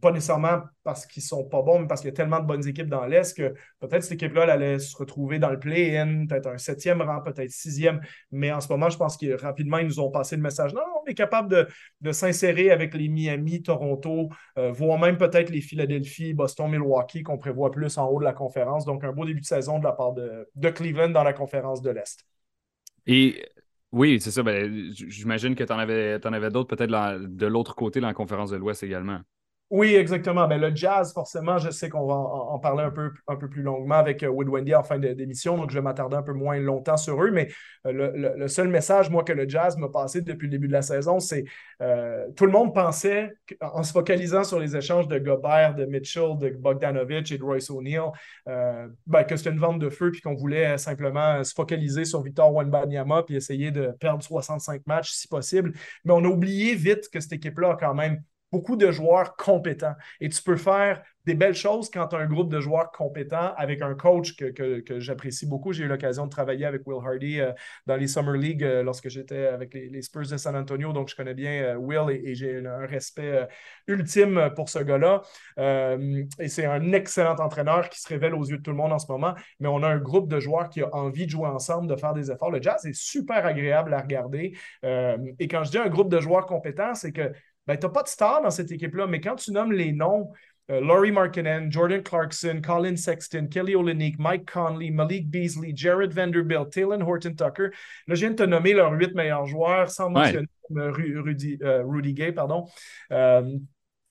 pas 0.00 0.12
nécessairement 0.12 0.62
parce 0.82 1.04
qu'ils 1.04 1.22
sont 1.22 1.44
pas 1.44 1.60
bons, 1.60 1.80
mais 1.80 1.86
parce 1.86 2.00
qu'il 2.00 2.08
y 2.08 2.12
a 2.12 2.16
tellement 2.16 2.40
de 2.40 2.46
bonnes 2.46 2.66
équipes 2.66 2.88
dans 2.88 3.04
l'Est 3.04 3.36
que 3.36 3.54
peut-être 3.80 4.02
cette 4.02 4.12
équipe-là 4.12 4.50
allait 4.50 4.78
se 4.78 4.96
retrouver 4.96 5.38
dans 5.38 5.50
le 5.50 5.58
play-in, 5.58 6.26
peut-être 6.26 6.46
un 6.46 6.56
septième 6.56 7.02
rang, 7.02 7.20
peut-être 7.20 7.50
sixième. 7.50 8.00
Mais 8.30 8.50
en 8.50 8.62
ce 8.62 8.68
moment, 8.68 8.88
je 8.88 8.96
pense 8.96 9.18
que 9.18 9.38
rapidement, 9.38 9.76
ils 9.76 9.86
nous 9.86 10.00
ont 10.00 10.10
passé 10.10 10.36
le 10.36 10.42
message. 10.42 10.72
Non, 10.72 10.80
on 11.02 11.06
est 11.06 11.14
capable 11.14 11.68
de, 12.00 12.12
s'insérer 12.12 12.70
avec 12.70 12.94
les 12.94 13.08
Miami, 13.08 13.62
Toronto, 13.62 14.28
voire 14.56 14.98
même 14.98 15.16
peut-être 15.16 15.50
les 15.50 15.60
Philadelphie, 15.60 16.34
Boston, 16.34 16.70
Milwaukee, 16.70 17.22
qu'on 17.22 17.38
prévoit 17.38 17.70
plus 17.70 17.96
en 17.98 18.06
haut 18.06 18.20
de 18.20 18.24
la 18.24 18.32
conférence. 18.32 18.84
Donc, 18.84 19.04
un 19.04 19.12
beau 19.12 19.24
début 19.24 19.40
de 19.40 19.46
saison 19.46 19.78
de 19.78 19.84
la 19.84 19.92
part 19.92 20.12
de, 20.12 20.48
de 20.54 20.68
Cleveland 20.68 21.10
dans 21.10 21.24
la 21.24 21.32
conférence 21.32 21.80
de 21.80 21.90
l'Est. 21.90 22.24
Et 23.06 23.42
oui, 23.92 24.20
c'est 24.20 24.30
ça. 24.30 24.42
Ben, 24.42 24.90
j'imagine 24.94 25.54
que 25.54 25.64
tu 25.64 25.72
en 25.72 25.78
avais, 25.78 26.18
en 26.26 26.32
avais 26.32 26.50
d'autres 26.50 26.74
peut-être 26.74 26.90
de 27.18 27.46
l'autre 27.46 27.74
côté 27.74 28.00
dans 28.00 28.06
la 28.08 28.14
conférence 28.14 28.50
de 28.50 28.56
l'Ouest 28.56 28.82
également. 28.82 29.20
Oui, 29.72 29.94
exactement. 29.94 30.46
Ben, 30.46 30.60
le 30.60 30.76
jazz, 30.76 31.14
forcément, 31.14 31.56
je 31.56 31.70
sais 31.70 31.88
qu'on 31.88 32.06
va 32.06 32.12
en, 32.14 32.58
parler 32.58 32.84
un 32.84 32.90
peu, 32.90 33.10
plus 33.48 33.62
longuement 33.62 33.94
avec 33.94 34.22
euh, 34.22 34.28
Wood 34.28 34.46
Wendy 34.46 34.74
en 34.74 34.82
fin 34.82 34.98
d'émission, 34.98 35.56
donc 35.56 35.70
je 35.70 35.76
vais 35.76 35.80
m'attarder 35.80 36.14
un 36.14 36.22
peu 36.22 36.34
moins 36.34 36.58
longtemps 36.58 36.98
sur 36.98 37.22
eux. 37.24 37.30
Mais 37.30 37.48
euh, 37.86 38.34
le, 38.36 38.48
seul 38.48 38.68
message, 38.68 39.08
moi, 39.08 39.24
que 39.24 39.32
le 39.32 39.48
jazz 39.48 39.78
m'a 39.78 39.88
passé 39.88 40.20
depuis 40.20 40.44
le 40.44 40.50
début 40.50 40.66
de 40.66 40.74
la 40.74 40.82
saison, 40.82 41.20
c'est 41.20 41.44
euh, 41.80 42.26
tout 42.36 42.44
le 42.44 42.52
monde 42.52 42.74
pensait, 42.74 43.32
en 43.62 43.82
se 43.82 43.92
focalisant 43.92 44.44
sur 44.44 44.60
les 44.60 44.76
échanges 44.76 45.08
de 45.08 45.18
Gobert, 45.18 45.74
de 45.74 45.86
Mitchell, 45.86 46.36
de 46.38 46.50
Bogdanovich 46.50 47.32
et 47.32 47.38
de 47.38 47.42
Royce 47.42 47.70
O'Neill, 47.70 48.10
ben, 48.44 49.24
que 49.24 49.36
c'était 49.36 49.52
une 49.52 49.58
vente 49.58 49.78
de 49.78 49.88
feu 49.88 50.10
puis 50.10 50.20
qu'on 50.20 50.34
voulait 50.34 50.76
simplement 50.76 51.42
se 51.42 51.54
focaliser 51.54 52.04
sur 52.04 52.20
Victor 52.20 52.52
Wanbanyama 52.52 53.22
puis 53.22 53.36
essayer 53.36 53.70
de 53.70 53.94
perdre 53.98 54.22
65 54.22 54.82
matchs 54.86 55.12
si 55.12 55.28
possible. 55.28 55.72
Mais 56.04 56.12
on 56.12 56.22
a 56.22 56.28
oublié 56.28 56.74
vite 56.74 57.08
que 57.10 57.20
cette 57.20 57.32
équipe-là 57.32 57.70
a 57.70 57.76
quand 57.76 57.94
même 57.94 58.22
beaucoup 58.52 58.76
de 58.76 58.92
joueurs 58.92 59.34
compétents. 59.36 59.94
Et 60.20 60.28
tu 60.28 60.42
peux 60.42 60.56
faire 60.56 61.02
des 61.24 61.34
belles 61.34 61.54
choses 61.54 61.88
quand 61.90 62.08
tu 62.08 62.16
as 62.16 62.18
un 62.18 62.26
groupe 62.26 62.50
de 62.50 62.60
joueurs 62.60 62.90
compétents 62.90 63.54
avec 63.56 63.80
un 63.80 63.94
coach 63.94 64.36
que, 64.36 64.82
j'apprécie 64.98 65.46
beaucoup. 65.46 65.72
J'ai 65.72 65.84
eu 65.84 65.88
l'occasion 65.88 66.26
de 66.26 66.30
travailler 66.30 66.66
avec 66.66 66.82
Will 66.86 66.98
Hardy 67.04 67.40
euh, 67.40 67.52
dans 67.86 67.96
les 67.96 68.08
Summer 68.08 68.34
League 68.34 68.64
euh, 68.64 68.82
lorsque 68.82 69.08
j'étais 69.08 69.46
avec 69.46 69.72
les, 69.74 70.02
Spurs 70.02 70.28
de 70.28 70.36
San 70.36 70.56
Antonio. 70.56 70.92
Donc, 70.92 71.08
je 71.08 71.16
connais 71.16 71.34
bien 71.34 71.62
euh, 71.62 71.76
Will 71.76 72.10
et, 72.10 72.34
j'ai 72.34 72.64
un, 72.66 72.86
respect 72.86 73.48
ultime 73.86 74.50
pour 74.56 74.68
ce 74.68 74.80
gars-là. 74.80 75.22
et 75.58 76.48
c'est 76.48 76.66
un 76.66 76.92
excellent 76.92 77.36
entraîneur 77.36 77.88
qui 77.88 78.00
se 78.00 78.08
révèle 78.08 78.34
aux 78.34 78.44
yeux 78.44 78.58
de 78.58 78.62
tout 78.62 78.72
le 78.72 78.76
monde 78.76 78.92
en 78.92 78.98
ce 78.98 79.10
moment. 79.10 79.34
Mais 79.60 79.68
on 79.68 79.82
a 79.82 79.88
un 79.88 79.98
groupe 79.98 80.28
de 80.28 80.40
joueurs 80.40 80.68
qui 80.68 80.82
a 80.82 80.94
envie 80.94 81.26
de 81.26 81.30
jouer 81.30 81.48
ensemble, 81.48 81.86
de 81.86 81.96
faire 81.96 82.12
des 82.12 82.30
efforts. 82.30 82.50
Le 82.50 82.60
jazz 82.60 82.84
est 82.84 82.94
super 82.94 83.46
agréable 83.46 83.94
à 83.94 84.00
regarder. 84.00 84.56
et 84.82 85.48
quand 85.48 85.64
je 85.64 85.70
dis 85.70 85.78
un 85.78 85.88
groupe 85.88 86.10
de 86.10 86.20
joueurs 86.20 86.46
compétents, 86.46 86.94
c'est 86.94 87.12
que 87.12 87.32
ben, 87.66 87.76
tu 87.76 87.86
n'as 87.86 87.92
pas 87.92 88.02
de 88.02 88.08
star 88.08 88.42
dans 88.42 88.50
cette 88.50 88.70
équipe-là, 88.72 89.06
mais 89.06 89.20
quand 89.20 89.36
tu 89.36 89.52
nommes 89.52 89.72
les 89.72 89.92
noms, 89.92 90.32
euh, 90.70 90.80
Laurie 90.80 91.12
Markkinen, 91.12 91.70
Jordan 91.70 92.02
Clarkson, 92.02 92.60
Colin 92.64 92.96
Sexton, 92.96 93.48
Kelly 93.50 93.74
Olynyk, 93.74 94.18
Mike 94.18 94.50
Conley, 94.50 94.90
Malik 94.90 95.28
Beasley, 95.28 95.72
Jared 95.74 96.12
Vanderbilt, 96.12 96.70
Taylor 96.70 97.00
Horton 97.00 97.34
Tucker. 97.34 97.70
Là, 98.06 98.14
je 98.14 98.20
viens 98.20 98.30
de 98.30 98.36
te 98.36 98.42
nommer 98.42 98.72
leurs 98.72 98.92
huit 98.92 99.14
meilleurs 99.14 99.46
joueurs 99.46 99.90
sans 99.90 100.10
mentionner 100.10 100.46
euh, 100.76 100.90
Rudy, 100.90 101.58
euh, 101.62 101.82
Rudy, 101.84 102.14
Gay, 102.14 102.32
pardon. 102.32 102.66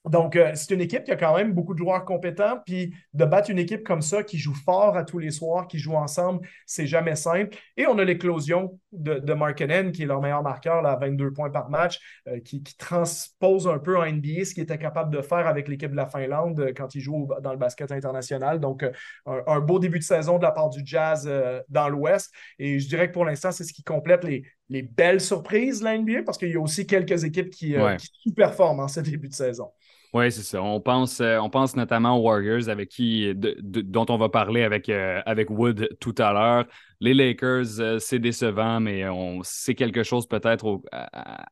Donc, 0.03 0.35
c'est 0.55 0.73
une 0.73 0.81
équipe 0.81 1.03
qui 1.03 1.11
a 1.11 1.15
quand 1.15 1.37
même 1.37 1.53
beaucoup 1.53 1.75
de 1.75 1.77
joueurs 1.77 2.03
compétents. 2.05 2.57
Puis 2.65 2.95
de 3.13 3.23
battre 3.23 3.51
une 3.51 3.59
équipe 3.59 3.83
comme 3.83 4.01
ça 4.01 4.23
qui 4.23 4.39
joue 4.39 4.55
fort 4.55 4.97
à 4.97 5.03
tous 5.03 5.19
les 5.19 5.29
soirs, 5.29 5.67
qui 5.67 5.77
joue 5.77 5.93
ensemble, 5.93 6.47
c'est 6.65 6.87
jamais 6.87 7.15
simple. 7.15 7.55
Et 7.77 7.85
on 7.85 7.99
a 7.99 8.03
l'éclosion 8.03 8.79
de, 8.91 9.19
de 9.19 9.33
Markkinen, 9.33 9.91
qui 9.91 10.03
est 10.03 10.05
leur 10.05 10.21
meilleur 10.21 10.43
marqueur 10.43 10.85
à 10.85 10.95
22 10.95 11.31
points 11.31 11.49
par 11.49 11.69
match, 11.69 11.99
euh, 12.27 12.39
qui, 12.39 12.61
transpose 12.77 13.67
un 13.67 13.79
peu 13.79 13.97
en 13.97 14.05
NBA 14.05 14.45
ce 14.45 14.53
qu'il 14.53 14.63
était 14.63 14.77
capable 14.77 15.15
de 15.15 15.21
faire 15.21 15.47
avec 15.47 15.67
l'équipe 15.67 15.91
de 15.91 15.95
la 15.95 16.05
Finlande 16.05 16.59
euh, 16.59 16.73
quand 16.75 16.95
il 16.95 17.01
joue 17.01 17.29
dans 17.41 17.51
le 17.51 17.57
basket 17.57 17.91
international. 17.91 18.59
Donc, 18.59 18.85
un, 19.25 19.59
beau 19.59 19.79
début 19.79 19.99
de 19.99 20.03
saison 20.03 20.37
de 20.37 20.43
la 20.43 20.51
part 20.51 20.69
du 20.69 20.81
Jazz 20.83 21.29
dans 21.69 21.89
l'Ouest. 21.89 22.31
Et 22.59 22.79
je 22.79 22.87
dirais 22.87 23.07
que 23.07 23.13
pour 23.13 23.25
l'instant, 23.25 23.51
c'est 23.51 23.63
ce 23.63 23.73
qui 23.73 23.83
complète 23.83 24.23
les, 24.23 24.43
les 24.69 24.81
belles 24.81 25.21
surprises 25.21 25.79
de 25.79 25.85
la 25.85 25.97
NBA 25.97 26.23
parce 26.23 26.37
qu'il 26.37 26.49
y 26.49 26.55
a 26.55 26.59
aussi 26.59 26.87
quelques 26.87 27.23
équipes 27.23 27.49
qui, 27.49 27.75
qui 27.97 28.09
sous-performent 28.23 28.81
en 28.81 28.87
ce 28.87 28.99
début 29.01 29.29
de 29.29 29.33
saison. 29.33 29.71
Oui, 30.13 30.29
c'est 30.29 30.43
ça. 30.43 30.61
On 30.61 30.81
pense, 30.81 31.21
euh, 31.21 31.37
on 31.37 31.49
pense 31.49 31.77
notamment 31.77 32.17
aux 32.17 32.21
Warriors 32.23 32.67
avec 32.67 32.89
qui, 32.89 33.33
dont 33.33 34.05
on 34.09 34.17
va 34.17 34.27
parler 34.27 34.63
avec, 34.63 34.89
euh, 34.89 35.21
avec 35.25 35.49
Wood 35.49 35.87
tout 36.01 36.15
à 36.17 36.33
l'heure. 36.33 36.65
Les 36.99 37.13
Lakers, 37.13 37.79
euh, 37.79 37.97
c'est 37.97 38.19
décevant, 38.19 38.81
mais 38.81 39.05
c'est 39.43 39.73
quelque 39.73 40.03
chose 40.03 40.27
peut-être, 40.27 40.81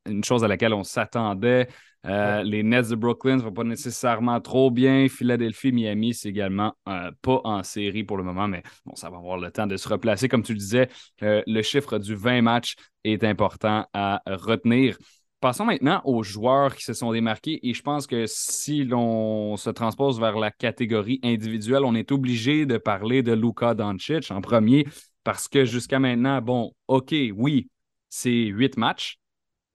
une 0.06 0.26
chose 0.26 0.44
à 0.44 0.50
laquelle 0.50 0.74
on 0.74 0.84
s'attendait. 0.84 1.70
Les 2.04 2.64
Nets 2.64 2.90
de 2.90 2.96
Brooklyn 2.96 3.38
ne 3.38 3.42
vont 3.42 3.54
pas 3.54 3.64
nécessairement 3.64 4.42
trop 4.42 4.72
bien. 4.72 5.08
Philadelphie, 5.08 5.72
Miami, 5.72 6.14
c'est 6.14 6.30
également 6.30 6.74
pas 6.86 7.42
en 7.46 7.64
série 7.64 8.04
pour 8.04 8.18
le 8.18 8.24
moment, 8.24 8.48
mais 8.50 8.64
bon, 8.86 8.96
ça 8.96 9.10
va 9.10 9.18
avoir 9.18 9.38
le 9.38 9.52
temps 9.52 9.68
de 9.68 9.78
se 9.78 9.88
replacer. 9.88 10.28
Comme 10.28 10.44
tu 10.44 10.54
le 10.54 10.60
disais, 10.60 10.90
le 11.22 11.62
chiffre 11.62 11.98
du 11.98 12.16
20 12.16 12.42
matchs 12.42 12.76
est 13.06 13.24
important 13.24 13.86
à 13.94 14.22
retenir. 14.28 14.98
Passons 15.40 15.64
maintenant 15.64 16.02
aux 16.04 16.22
joueurs 16.22 16.76
qui 16.76 16.84
se 16.84 16.94
sont 16.94 17.14
démarqués 17.14 17.66
et 17.68 17.74
je 17.74 17.82
pense 17.82 18.08
que 18.08 18.26
si 18.28 18.84
l'on 18.84 19.56
se 19.56 19.70
transpose 19.70 20.20
vers 20.20 20.38
la 20.38 20.52
catégorie 20.52 21.22
individuelle, 21.24 21.86
on 21.86 21.96
est 21.96 22.12
obligé 22.12 22.66
de 22.66 22.78
parler 22.78 23.24
de 23.24 23.32
Luka 23.32 23.74
Doncic 23.74 24.32
en 24.32 24.42
premier 24.42 24.86
parce 25.24 25.48
que 25.48 25.64
jusqu'à 25.64 26.00
maintenant, 26.00 26.42
bon, 26.42 26.74
OK, 26.90 27.16
oui, 27.36 27.70
c'est 28.10 28.48
huit 28.48 28.76
matchs, 28.76 29.18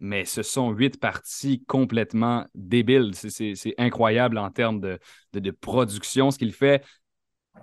mais 0.01 0.27
ce 0.27 0.43
sont 0.43 0.71
huit 0.71 1.01
parties 1.01 1.65
complètement 1.65 2.45
débiles. 2.55 3.13
C'est 3.15 3.75
incroyable 3.79 4.37
en 4.37 4.51
termes 4.51 4.81
de, 4.81 5.51
production, 5.61 6.31
ce 6.31 6.39
qu'il 6.39 6.53
fait. 6.53 6.85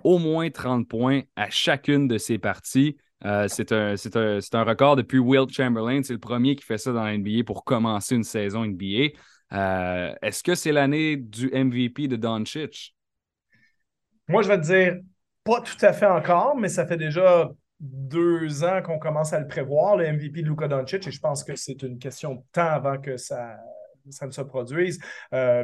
Au 0.02 0.18
moins 0.18 0.50
30 0.50 0.88
points 0.88 1.22
à 1.36 1.50
chacune 1.50 2.08
de 2.08 2.18
ces 2.18 2.38
parties. 2.38 2.96
Euh, 3.24 3.46
c'est 3.48 3.72
un, 3.72 4.64
record 4.64 4.96
depuis 4.96 5.18
Will 5.18 5.48
Chamberlain. 5.50 6.02
C'est 6.02 6.12
le 6.12 6.18
premier 6.18 6.56
qui 6.56 6.64
fait 6.64 6.78
ça 6.78 6.92
dans 6.92 7.04
la 7.04 7.16
NBA 7.16 7.44
pour 7.46 7.64
commencer 7.64 8.14
une 8.14 8.24
saison 8.24 8.64
NBA. 8.64 9.12
Euh, 9.52 10.14
est-ce 10.22 10.42
que 10.42 10.54
c'est 10.54 10.72
l'année 10.72 11.16
du 11.16 11.50
MVP 11.52 12.08
de 12.08 12.16
Doncic? 12.16 12.94
Moi, 14.28 14.42
je 14.42 14.48
vais 14.48 14.58
te 14.58 14.64
dire, 14.64 14.96
pas 15.44 15.60
tout 15.60 15.76
à 15.84 15.92
fait 15.92 16.06
encore, 16.06 16.56
mais 16.56 16.68
ça 16.68 16.86
fait 16.86 16.96
déjà 16.96 17.50
deux 17.78 18.64
ans 18.64 18.80
qu'on 18.82 18.98
commence 18.98 19.32
à 19.32 19.40
le 19.40 19.48
prévoir, 19.48 19.96
le 19.96 20.06
MVP 20.12 20.42
de 20.42 20.48
Luka 20.48 20.68
Doncic, 20.68 21.06
et 21.06 21.10
je 21.10 21.20
pense 21.20 21.42
que 21.42 21.56
c'est 21.56 21.82
une 21.82 21.98
question 21.98 22.36
de 22.36 22.42
temps 22.52 22.68
avant 22.68 22.98
que 22.98 23.16
ça 23.16 23.56
ça 24.10 24.26
ne 24.26 24.32
se 24.32 24.40
produise. 24.40 24.98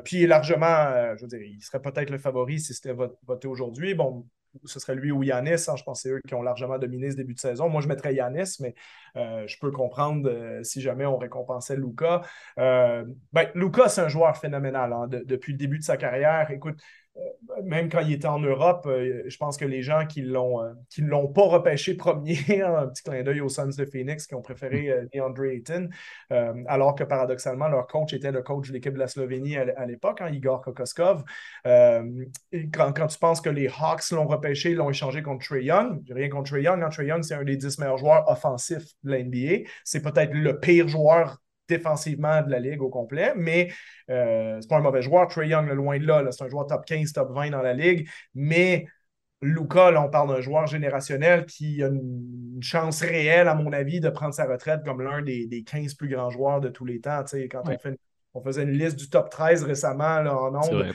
puis 0.05 0.25
largement, 0.25 1.17
je 1.17 1.23
veux 1.23 1.27
dire, 1.27 1.43
il 1.43 1.61
serait 1.61 1.83
peut-être 1.83 2.11
le 2.11 2.19
favori 2.19 2.61
si 2.61 2.73
c'était 2.73 2.95
voté 3.27 3.49
aujourd'hui. 3.49 3.95
Bon, 3.95 4.29
ce 4.65 4.81
serait 4.81 4.95
lui 4.95 5.11
ou 5.11 5.23
Yanis. 5.23 5.69
Hein. 5.69 5.77
je 5.77 5.83
pense 5.83 6.03
que 6.03 6.09
c'est 6.09 6.15
eux 6.15 6.21
qui 6.27 6.35
ont 6.35 6.43
largement 6.43 6.79
dominé 6.79 7.11
ce 7.11 7.17
début 7.17 7.35
de 7.35 7.39
saison. 7.39 7.69
Moi, 7.69 7.81
je 7.81 7.89
mettrais 7.89 8.15
Yanis, 8.15 8.57
mais 8.61 8.75
euh, 9.17 9.47
je 9.47 9.59
peux 9.59 9.71
comprendre 9.71 10.29
euh, 10.29 10.63
si 10.63 10.81
jamais 10.81 11.07
on 11.07 11.19
récompensait 11.19 11.77
Luca. 11.77 12.23
Euh, 12.59 13.05
ben, 13.33 13.49
Luca, 13.55 13.89
c'est 13.89 14.01
un 14.01 14.09
joueur 14.09 14.37
phénoménal 14.37 14.93
hein, 14.93 15.07
depuis 15.09 15.53
le 15.53 15.59
début 15.59 15.79
de 15.79 15.85
sa 15.85 15.97
carrière. 15.97 16.51
Écoute, 16.51 16.81
même 17.65 17.89
quand 17.89 18.01
il 18.01 18.13
était 18.13 18.29
en 18.29 18.39
Europe, 18.39 18.87
euh, 18.87 19.23
je 19.27 19.37
pense 19.37 19.57
que 19.57 19.65
les 19.65 19.83
gens 19.83 20.07
qui 20.07 20.23
l'ont 20.23 20.63
euh, 20.63 20.73
l'ont 20.99 21.29
pas 21.29 21.43
repêché 21.43 21.95
premier, 21.95 22.39
un 22.63 22.87
petit 22.89 23.03
clin 23.03 23.23
d'œil 23.23 23.41
aux 23.41 23.49
Suns 23.49 23.71
de 23.77 23.85
Phoenix 23.85 24.27
qui 24.27 24.35
ont 24.35 24.43
préféré 24.43 25.07
DeAndre 25.13 25.45
Ayton, 25.45 25.89
alors 26.67 26.95
que 26.95 27.05
paradoxalement, 27.05 27.69
leur 27.69 27.87
coach 27.87 28.13
était 28.13 28.33
le 28.33 28.43
coach 28.43 28.69
de 28.69 28.75
l'équipe 28.75 28.95
de 28.95 28.99
la 28.99 29.09
Slovénie 29.09 29.57
à, 29.57 29.87
l'époque, 29.87 30.21
hein, 30.21 30.31
Igor 30.31 30.61
Kokoskov. 30.61 31.25
quand, 31.65 33.07
tu 33.09 33.19
penses 33.19 33.41
que 33.41 33.51
les 33.51 33.69
Hawks 33.69 34.11
l'ont 34.11 34.27
repêché, 34.27 34.75
l'ont 34.75 34.91
échangé 34.91 35.23
contre 35.23 35.47
Trey 35.47 35.65
Young, 35.65 36.03
rien 36.11 36.29
contre 36.29 36.51
Trey 36.51 36.63
Young. 36.63 36.83
Hein, 36.83 36.89
Trey 36.89 37.07
Young, 37.07 37.23
c'est 37.23 37.35
un 37.35 37.45
des 37.45 37.57
dix 37.57 37.79
meilleurs 37.79 37.99
joueurs 37.99 38.29
offensifs 38.31 38.95
de 39.03 39.11
la. 39.11 39.19
C'est 39.85 40.03
peut-être 40.03 40.33
le 40.35 40.59
pire 40.59 40.89
joueur 40.89 41.39
défensivement 41.69 42.43
de 42.43 42.51
la 42.51 42.59
ligue 42.59 42.83
au 42.83 42.89
complet, 42.89 43.33
mais 43.37 43.71
euh, 44.11 44.59
c'est 44.61 44.69
pas 44.69 44.77
un 44.77 44.81
mauvais 44.81 45.03
joueur. 45.03 45.29
Trey 45.29 45.49
Young, 45.49 45.67
le 45.69 45.75
loin 45.75 45.99
de 45.99 46.07
là, 46.07 46.25
c'est 46.31 46.45
un 46.45 46.49
joueur 46.49 46.67
top 46.67 46.85
15, 46.85 47.13
top 47.13 47.33
20 47.33 47.51
dans 47.51 47.63
la 47.63 47.75
ligue, 47.75 48.09
mais 48.35 48.87
Luca, 49.41 49.93
là, 49.93 50.03
on 50.03 50.11
parle 50.11 50.29
d'un 50.35 50.41
joueur 50.41 50.67
générationnel 50.67 51.47
qui 51.47 51.83
a 51.83 51.87
une 51.89 52.61
chance 52.61 53.03
réelle, 53.03 53.47
à 53.47 53.55
mon 53.55 53.73
avis, 53.73 54.01
de 54.01 54.09
prendre 54.09 54.35
sa 54.35 54.47
retraite 54.47 54.81
comme 54.85 55.01
l'un 55.01 55.23
des, 55.23 55.47
des, 55.47 55.63
15 55.63 55.95
plus 55.95 56.09
grands 56.09 56.31
joueurs 56.31 56.61
de 56.61 56.69
tous 56.69 56.85
les 56.85 57.01
temps. 57.01 57.23
quand 57.51 57.63
on, 58.35 58.43
faisait 58.43 58.65
une 58.65 58.73
liste 58.73 58.99
du 58.99 59.09
top 59.09 59.31
13 59.31 59.63
récemment 59.63 60.21
là, 60.21 60.37
en 60.37 60.51
nombre, 60.51 60.93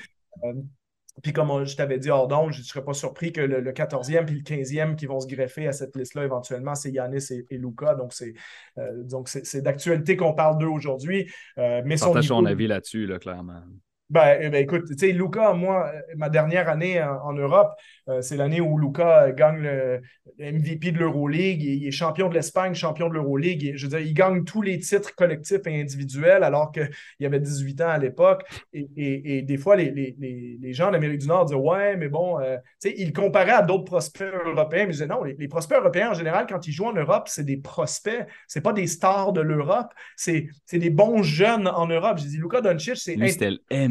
puis 1.21 1.31
comme 1.31 1.65
je 1.65 1.75
t'avais 1.75 1.99
dit 1.99 2.09
hors 2.09 2.51
je 2.51 2.59
ne 2.59 2.63
serais 2.63 2.83
pas 2.83 2.93
surpris 2.93 3.31
que 3.31 3.41
le, 3.41 3.71
14e 3.71 4.25
puis 4.25 4.35
le 4.35 4.41
15e 4.41 4.95
qui 4.95 5.05
vont 5.05 5.19
se 5.19 5.27
greffer 5.27 5.67
à 5.67 5.71
cette 5.71 5.95
liste-là 5.95 6.23
éventuellement, 6.23 6.73
c'est 6.73 6.91
Yanis 6.91 7.25
et, 7.31 7.45
et 7.51 7.57
Luca. 7.57 7.93
Donc, 7.95 8.13
c'est 8.13 8.33
euh, 8.79 9.61
d'actualité 9.61 10.17
qu'on 10.17 10.33
parle 10.33 10.57
d'eux 10.57 10.67
aujourd'hui. 10.67 11.29
Euh, 11.57 11.81
mais 11.85 11.97
Partage 11.97 12.27
son 12.27 12.45
avis 12.45 12.67
là-dessus, 12.67 13.05
là, 13.05 13.19
clairement. 13.19 13.61
Ben, 14.09 14.37
eh 14.41 14.49
ben, 14.49 14.61
écoute, 14.61 14.83
tu 14.85 14.97
sais, 14.97 15.11
Luca, 15.11 15.53
moi, 15.53 15.91
ma 16.15 16.29
dernière 16.29 16.69
année 16.69 17.01
en, 17.01 17.33
Europe, 17.33 17.71
euh, 18.09 18.21
c'est 18.21 18.35
l'année 18.35 18.61
où 18.61 18.77
Luca 18.77 19.31
gagne 19.31 19.61
le, 19.61 20.01
MVP 20.37 20.91
de 20.91 20.99
l'Euroleague. 20.99 21.63
Il, 21.63 21.81
il 21.81 21.87
est 21.87 21.91
champion 21.91 22.29
de 22.29 22.35
l'Espagne, 22.35 22.75
champion 22.75 23.07
de 23.07 23.13
l'Euroleague. 23.13 23.73
Je 23.75 23.87
veux 23.87 23.89
dire, 23.89 24.05
il 24.05 24.13
gagne 24.13 24.43
tous 24.43 24.61
les 24.61 24.77
titres 24.77 25.15
collectifs 25.15 25.65
et 25.65 25.81
individuels 25.81 26.43
alors 26.43 26.71
qu'il 26.71 27.25
avait 27.25 27.39
18 27.39 27.81
ans 27.81 27.89
à 27.89 27.97
l'époque. 27.97 28.43
Et, 28.73 29.41
des 29.41 29.57
fois, 29.57 29.75
les, 29.75 29.89
les, 29.91 30.73
gens 30.73 30.91
d'Amérique 30.91 31.21
du 31.21 31.27
Nord 31.27 31.45
disaient 31.45 31.57
Ouais, 31.57 31.95
mais 31.97 32.09
bon, 32.09 32.39
euh, 32.39 32.57
tu 32.81 32.89
sais, 32.89 32.95
il 32.97 33.13
comparait 33.13 33.51
à 33.51 33.61
d'autres 33.61 33.85
prospects 33.85 34.31
européens. 34.45 34.85
Mais 34.85 34.93
je 34.93 35.03
disais 35.03 35.07
Non, 35.07 35.23
les, 35.23 35.47
prospects 35.47 35.77
européens, 35.77 36.11
en 36.11 36.13
général, 36.13 36.45
quand 36.47 36.67
ils 36.67 36.71
jouent 36.71 36.87
en 36.87 36.93
Europe, 36.93 37.29
c'est 37.29 37.45
des 37.45 37.57
prospects. 37.57 38.27
C'est 38.47 38.61
pas 38.61 38.73
des 38.73 38.85
stars 38.85 39.33
de 39.33 39.41
l'Europe. 39.41 39.91
C'est 40.17 40.49
des 40.71 40.89
bons 40.89 41.23
jeunes 41.23 41.67
en 41.67 41.87
Europe. 41.87 42.19
J'ai 42.19 42.27
dit 42.27 42.37
Luca 42.37 42.61
Doncic, 42.61 42.97
c'est. 42.97 43.15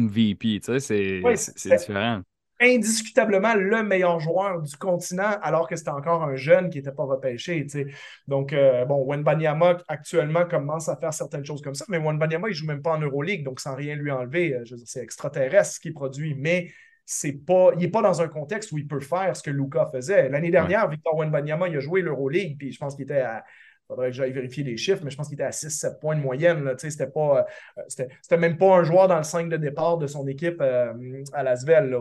MVP, 0.03 0.59
tu 0.59 0.79
sais, 0.79 1.21
c'est 1.35 1.69
différent. 1.69 2.21
Indiscutablement 2.61 3.55
le 3.55 3.83
meilleur 3.83 4.19
joueur 4.19 4.61
du 4.61 4.75
continent, 4.77 5.37
alors 5.41 5.67
que 5.67 5.75
c'était 5.75 5.89
encore 5.89 6.23
un 6.23 6.35
jeune 6.35 6.69
qui 6.69 6.77
n'était 6.77 6.93
pas 6.93 7.03
repêché. 7.03 7.63
Tu 7.63 7.69
sais. 7.69 7.87
Donc, 8.27 8.53
euh, 8.53 8.85
bon, 8.85 9.03
Wenbanyama 9.05 9.79
actuellement 9.87 10.45
commence 10.45 10.87
à 10.87 10.95
faire 10.95 11.13
certaines 11.13 11.43
choses 11.43 11.61
comme 11.61 11.75
ça, 11.75 11.83
mais 11.89 11.97
Wenbanyama, 11.97 12.47
il 12.47 12.51
ne 12.51 12.55
joue 12.55 12.67
même 12.67 12.81
pas 12.81 12.91
en 12.91 12.99
Euroleague, 12.99 13.43
donc 13.43 13.59
sans 13.59 13.75
rien 13.75 13.95
lui 13.95 14.11
enlever. 14.11 14.55
Euh, 14.55 14.63
c'est 14.85 15.01
extraterrestre 15.01 15.73
ce 15.73 15.79
qu'il 15.79 15.93
produit, 15.93 16.35
mais 16.35 16.71
c'est 17.05 17.33
pas, 17.33 17.71
il 17.73 17.79
n'est 17.79 17.89
pas 17.89 18.01
dans 18.01 18.21
un 18.21 18.27
contexte 18.27 18.71
où 18.71 18.77
il 18.77 18.87
peut 18.87 19.01
faire 19.01 19.35
ce 19.35 19.43
que 19.43 19.51
Luca 19.51 19.89
faisait. 19.91 20.29
L'année 20.29 20.51
dernière, 20.51 20.87
Victor 20.87 21.15
Wenbanyama, 21.17 21.67
il 21.67 21.75
a 21.75 21.79
joué 21.79 22.01
l'Euroleague, 22.01 22.57
puis 22.57 22.71
je 22.71 22.79
pense 22.79 22.95
qu'il 22.95 23.03
était 23.03 23.19
à 23.19 23.43
faudrait 23.87 24.09
que 24.09 24.15
j'aille 24.15 24.31
vérifier 24.31 24.63
les 24.63 24.77
chiffres, 24.77 25.01
mais 25.03 25.11
je 25.11 25.17
pense 25.17 25.27
qu'il 25.27 25.35
était 25.35 25.43
à 25.43 25.51
6-7 25.51 25.99
points 25.99 26.15
de 26.15 26.21
moyenne. 26.21 26.73
C'était 26.77 27.07
pas 27.07 27.45
euh, 27.77 27.83
c'était 27.87 28.37
même 28.37 28.57
pas 28.57 28.77
un 28.77 28.83
joueur 28.83 29.07
dans 29.07 29.17
le 29.17 29.23
5 29.23 29.49
de 29.49 29.57
départ 29.57 29.97
de 29.97 30.07
son 30.07 30.27
équipe 30.27 30.61
euh, 30.61 30.93
à 31.33 31.43
Lasvel. 31.43 31.95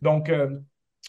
Donc, 0.00 0.28
euh, 0.28 0.58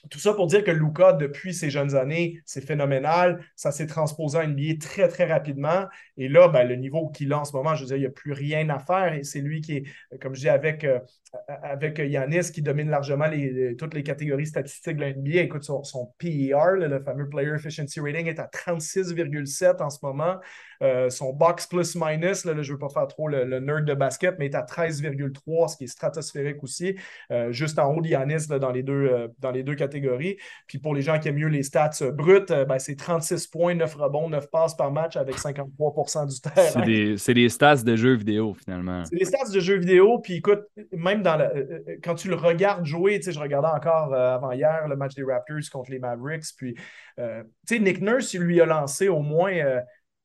tout 0.09 0.19
ça 0.19 0.33
pour 0.33 0.47
dire 0.47 0.63
que 0.63 0.71
Luca, 0.71 1.13
depuis 1.13 1.53
ses 1.53 1.69
jeunes 1.69 1.95
années, 1.95 2.41
c'est 2.45 2.65
phénoménal. 2.65 3.43
Ça 3.55 3.71
s'est 3.71 3.87
transposé 3.87 4.37
à 4.37 4.45
NBA 4.45 4.75
très, 4.79 5.07
très 5.07 5.25
rapidement. 5.25 5.85
Et 6.17 6.27
là, 6.27 6.49
ben, 6.49 6.67
le 6.67 6.75
niveau 6.75 7.09
qu'il 7.09 7.31
a 7.31 7.39
en 7.39 7.45
ce 7.45 7.55
moment, 7.55 7.73
je 7.75 7.81
veux 7.81 7.87
dire, 7.87 7.95
il 7.95 8.01
n'y 8.01 8.05
a 8.05 8.11
plus 8.11 8.33
rien 8.33 8.67
à 8.69 8.79
faire. 8.79 9.13
Et 9.13 9.23
c'est 9.23 9.39
lui 9.39 9.61
qui 9.61 9.77
est, 9.77 10.17
comme 10.19 10.35
je 10.35 10.41
dis, 10.41 10.49
avec, 10.49 10.83
euh, 10.83 10.99
avec 11.47 11.99
Yanis, 11.99 12.51
qui 12.51 12.61
domine 12.61 12.89
largement 12.89 13.29
toutes 13.77 13.93
les 13.93 14.03
catégories 14.03 14.47
statistiques 14.47 14.97
de 14.97 15.01
la 15.01 15.13
NBA. 15.13 15.41
Écoute, 15.41 15.63
son, 15.63 16.13
PER, 16.17 16.75
le 16.77 17.01
fameux 17.01 17.29
Player 17.29 17.53
Efficiency 17.55 18.01
Rating, 18.01 18.27
est 18.27 18.39
à 18.39 18.47
36,7 18.47 19.81
en 19.81 19.89
ce 19.89 19.99
moment. 20.03 20.37
Euh, 20.83 21.09
son 21.09 21.33
box 21.33 21.67
plus 21.67 21.95
minus, 21.95 22.45
là, 22.45 22.53
je 22.53 22.71
ne 22.71 22.73
veux 22.73 22.77
pas 22.77 22.89
faire 22.89 23.07
trop 23.07 23.27
le, 23.27 23.59
nerd 23.59 23.85
de 23.85 23.93
basket, 23.93 24.35
mais 24.39 24.45
est 24.45 24.55
à 24.55 24.61
13,3, 24.61 25.69
ce 25.69 25.77
qui 25.77 25.85
est 25.85 25.87
stratosphérique 25.87 26.63
aussi, 26.63 26.95
euh, 27.31 27.51
juste 27.51 27.79
en 27.79 27.93
haut 27.93 28.01
d'Yanis 28.01 28.47
dans, 28.47 28.71
les 28.71 28.83
deux, 28.83 29.29
dans 29.39 29.51
les 29.51 29.63
deux 29.63 29.75
catégories. 29.75 30.37
Puis 30.67 30.77
pour 30.77 30.93
les 30.93 31.01
gens 31.01 31.19
qui 31.19 31.29
aiment 31.29 31.35
mieux 31.35 31.47
les 31.47 31.63
stats 31.63 32.11
brutes, 32.11 32.51
ben, 32.51 32.79
c'est 32.79 32.95
36 32.95 33.47
points, 33.47 33.75
9 33.75 33.95
rebonds, 33.95 34.29
9 34.29 34.49
passes 34.49 34.75
par 34.75 34.91
match 34.91 35.15
avec 35.15 35.37
53% 35.37 36.27
du 36.27 36.41
terrain. 36.41 37.17
C'est 37.17 37.33
des, 37.33 37.49
stats 37.49 37.83
de 37.83 37.95
jeux 37.95 38.15
vidéo, 38.15 38.53
finalement. 38.53 39.03
C'est 39.05 39.17
des 39.17 39.25
stats 39.25 39.51
de 39.53 39.59
jeux 39.59 39.77
vidéo. 39.77 40.19
Puis 40.19 40.35
écoute, 40.35 40.61
même 40.91 41.21
dans 41.21 41.39
euh, 41.39 41.49
euh, 41.55 41.97
quand 42.03 42.15
tu 42.15 42.29
le 42.29 42.35
regardes 42.35 42.85
jouer, 42.85 43.21
je 43.21 43.39
regardais 43.39 43.67
encore 43.67 44.13
euh, 44.13 44.35
avant 44.35 44.51
hier 44.51 44.87
le 44.87 44.95
match 44.95 45.15
des 45.15 45.23
Raptors 45.23 45.69
contre 45.71 45.91
les 45.91 45.99
Mavericks. 45.99 46.45
Puis, 46.57 46.75
tu 46.75 47.23
sais, 47.65 47.79
Nick 47.79 48.01
Nurse, 48.01 48.33
il 48.33 48.41
lui 48.41 48.61
a 48.61 48.65
lancé 48.65 49.07
au 49.07 49.19
moins 49.19 49.53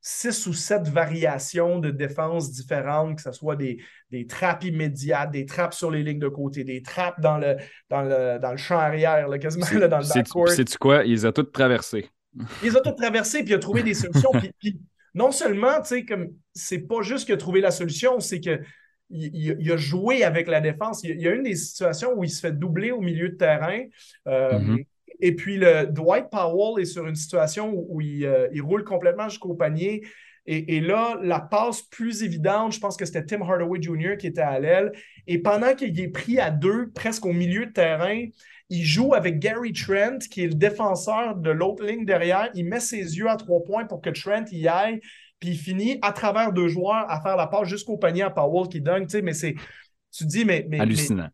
six 0.00 0.46
ou 0.46 0.52
sept 0.52 0.88
variations 0.88 1.78
de 1.78 1.90
défense 1.90 2.52
différentes, 2.52 3.16
que 3.16 3.22
ce 3.22 3.32
soit 3.32 3.56
des, 3.56 3.78
des 4.10 4.26
trappes 4.26 4.64
immédiates, 4.64 5.30
des 5.30 5.44
trappes 5.44 5.74
sur 5.74 5.90
les 5.90 6.02
lignes 6.02 6.18
de 6.18 6.28
côté, 6.28 6.64
des 6.64 6.82
trappes 6.82 7.20
dans 7.20 7.38
le, 7.38 7.56
dans 7.90 8.02
le, 8.02 8.38
dans 8.38 8.52
le 8.52 8.56
champ 8.56 8.78
arrière, 8.78 9.28
quasiment 9.40 9.66
dans 9.88 9.98
le 9.98 10.08
backcourt. 10.08 10.48
C'est-tu 10.48 10.78
quoi? 10.78 11.04
Il 11.04 11.12
les 11.12 11.26
a 11.26 11.32
toutes 11.32 11.52
traversées. 11.52 12.08
Il 12.62 12.70
les 12.70 12.76
a 12.76 12.80
toutes 12.80 12.96
traversées, 12.96 13.40
puis 13.40 13.50
il 13.50 13.54
a 13.54 13.58
trouvé 13.58 13.82
des 13.82 13.94
solutions. 13.94 14.30
puis, 14.60 14.78
non 15.14 15.32
seulement, 15.32 15.80
tu 15.80 15.88
sais, 15.88 16.04
comme 16.04 16.28
c'est 16.52 16.80
pas 16.86 17.02
juste 17.02 17.24
qu'il 17.24 17.34
a 17.34 17.38
trouvé 17.38 17.60
la 17.60 17.70
solution, 17.70 18.20
c'est 18.20 18.40
que 18.40 18.60
il, 19.10 19.72
a 19.72 19.76
joué 19.76 20.22
avec 20.22 20.48
la 20.48 20.60
défense. 20.60 21.02
Il, 21.02 21.20
y 21.20 21.26
a 21.26 21.34
une 21.34 21.42
des 21.42 21.56
situations 21.56 22.12
où 22.14 22.24
il 22.24 22.30
se 22.30 22.40
fait 22.40 22.52
doubler 22.52 22.90
au 22.90 23.00
milieu 23.00 23.30
de 23.30 23.36
terrain. 23.36 23.80
Euh, 24.26 24.58
mm-hmm. 24.58 24.86
Et 25.20 25.34
puis, 25.34 25.56
le 25.56 25.86
Dwight 25.86 26.30
Powell 26.30 26.80
est 26.80 26.86
sur 26.86 27.06
une 27.06 27.14
situation 27.14 27.72
où, 27.74 28.00
il, 28.00 28.24
euh, 28.24 28.48
roule 28.62 28.84
complètement 28.84 29.28
jusqu'au 29.28 29.54
panier. 29.54 30.02
Et, 30.50 30.80
là, 30.80 31.18
la 31.22 31.40
passe 31.40 31.82
plus 31.82 32.22
évidente, 32.22 32.72
je 32.72 32.80
pense 32.80 32.96
que 32.96 33.04
c'était 33.04 33.22
Tim 33.22 33.42
Hardaway 33.42 33.82
Jr. 33.82 34.16
qui 34.18 34.28
était 34.28 34.40
à 34.40 34.58
l'aile. 34.58 34.92
Et 35.26 35.36
pendant 35.36 35.74
qu'il 35.74 36.00
est 36.00 36.08
pris 36.08 36.40
à 36.40 36.50
deux, 36.50 36.88
presque 36.94 37.26
au 37.26 37.34
milieu 37.34 37.66
de 37.66 37.70
terrain, 37.70 38.24
il 38.70 38.82
joue 38.82 39.12
avec 39.12 39.40
Gary 39.40 39.74
Trent, 39.74 40.18
qui 40.30 40.44
est 40.44 40.46
le 40.46 40.54
défenseur 40.54 41.36
de 41.36 41.50
l'autre 41.50 41.84
ligne 41.84 42.06
derrière. 42.06 42.48
Il 42.54 42.64
met 42.64 42.80
ses 42.80 43.18
yeux 43.18 43.28
à 43.28 43.36
trois 43.36 43.62
points 43.62 43.84
pour 43.84 44.00
que 44.00 44.08
Trent 44.08 44.46
y 44.50 44.68
aille. 44.68 45.00
Puis 45.38 45.50
il 45.50 45.58
finit 45.58 45.98
à 46.00 46.12
travers 46.12 46.52
deux 46.52 46.68
joueurs 46.68 47.10
à 47.10 47.20
faire 47.20 47.36
la 47.36 47.46
passe 47.46 47.68
jusqu'au 47.68 47.98
panier 47.98 48.22
à 48.22 48.30
Powell 48.30 48.68
qui 48.68 48.80
donne. 48.80 49.06
mais 49.22 49.34
c'est. 49.34 49.54
Tu 50.10 50.24
dis, 50.24 50.46
mais. 50.46 50.66
mais 50.68 50.80
hallucinant. 50.80 51.28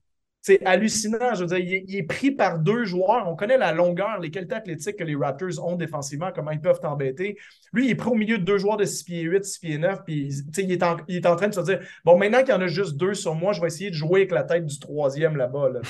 C'est 0.45 0.63
hallucinant. 0.67 1.33
Je 1.33 1.41
veux 1.41 1.47
dire, 1.47 1.59
il 1.59 1.97
est, 1.97 2.03
pris 2.03 2.31
par 2.31 2.59
deux 2.59 2.85
joueurs. 2.85 3.27
On 3.27 3.35
connaît 3.35 3.57
la 3.57 3.73
longueur, 3.73 4.21
les 4.21 4.31
qualités 4.31 4.55
athlétiques 4.55 4.97
que 4.97 5.05
les 5.05 5.17
Raptors 5.17 5.65
ont 5.67 5.75
défensivement, 5.75 6.33
comment 6.35 6.51
ils 6.51 6.61
peuvent 6.61 6.81
t'embêter. 6.81 7.39
Lui, 7.73 7.87
il 7.87 7.91
est 7.93 7.95
pris 7.95 8.11
au 8.11 8.15
milieu 8.15 8.37
de 8.37 8.45
deux 8.45 8.59
joueurs 8.59 8.77
de 8.77 8.85
6 8.85 9.05
pieds 9.05 9.23
8, 9.23 9.43
6 9.43 9.59
pieds 9.61 9.79
9. 9.79 10.01
Puis, 10.05 10.29
il 10.59 10.71
est, 10.71 10.83
en, 10.83 10.99
il 11.09 11.17
est 11.17 11.27
en 11.27 11.37
train 11.37 11.49
de 11.49 11.55
se 11.55 11.63
dire 11.63 11.81
Bon, 12.05 12.19
maintenant 12.19 12.41
qu'il 12.41 12.51
y 12.51 12.53
en 12.53 12.61
a 12.61 12.67
juste 12.67 12.99
deux 12.99 13.15
sur 13.15 13.35
moi, 13.35 13.55
je 13.55 13.63
vais 13.63 13.69
essayer 13.69 13.89
de 13.89 13.95
jouer 13.95 14.21
avec 14.21 14.33
la 14.33 14.43
tête 14.43 14.67
du 14.67 14.79
troisième 14.79 15.39
là-bas. 15.39 15.71
Là, 15.71 15.81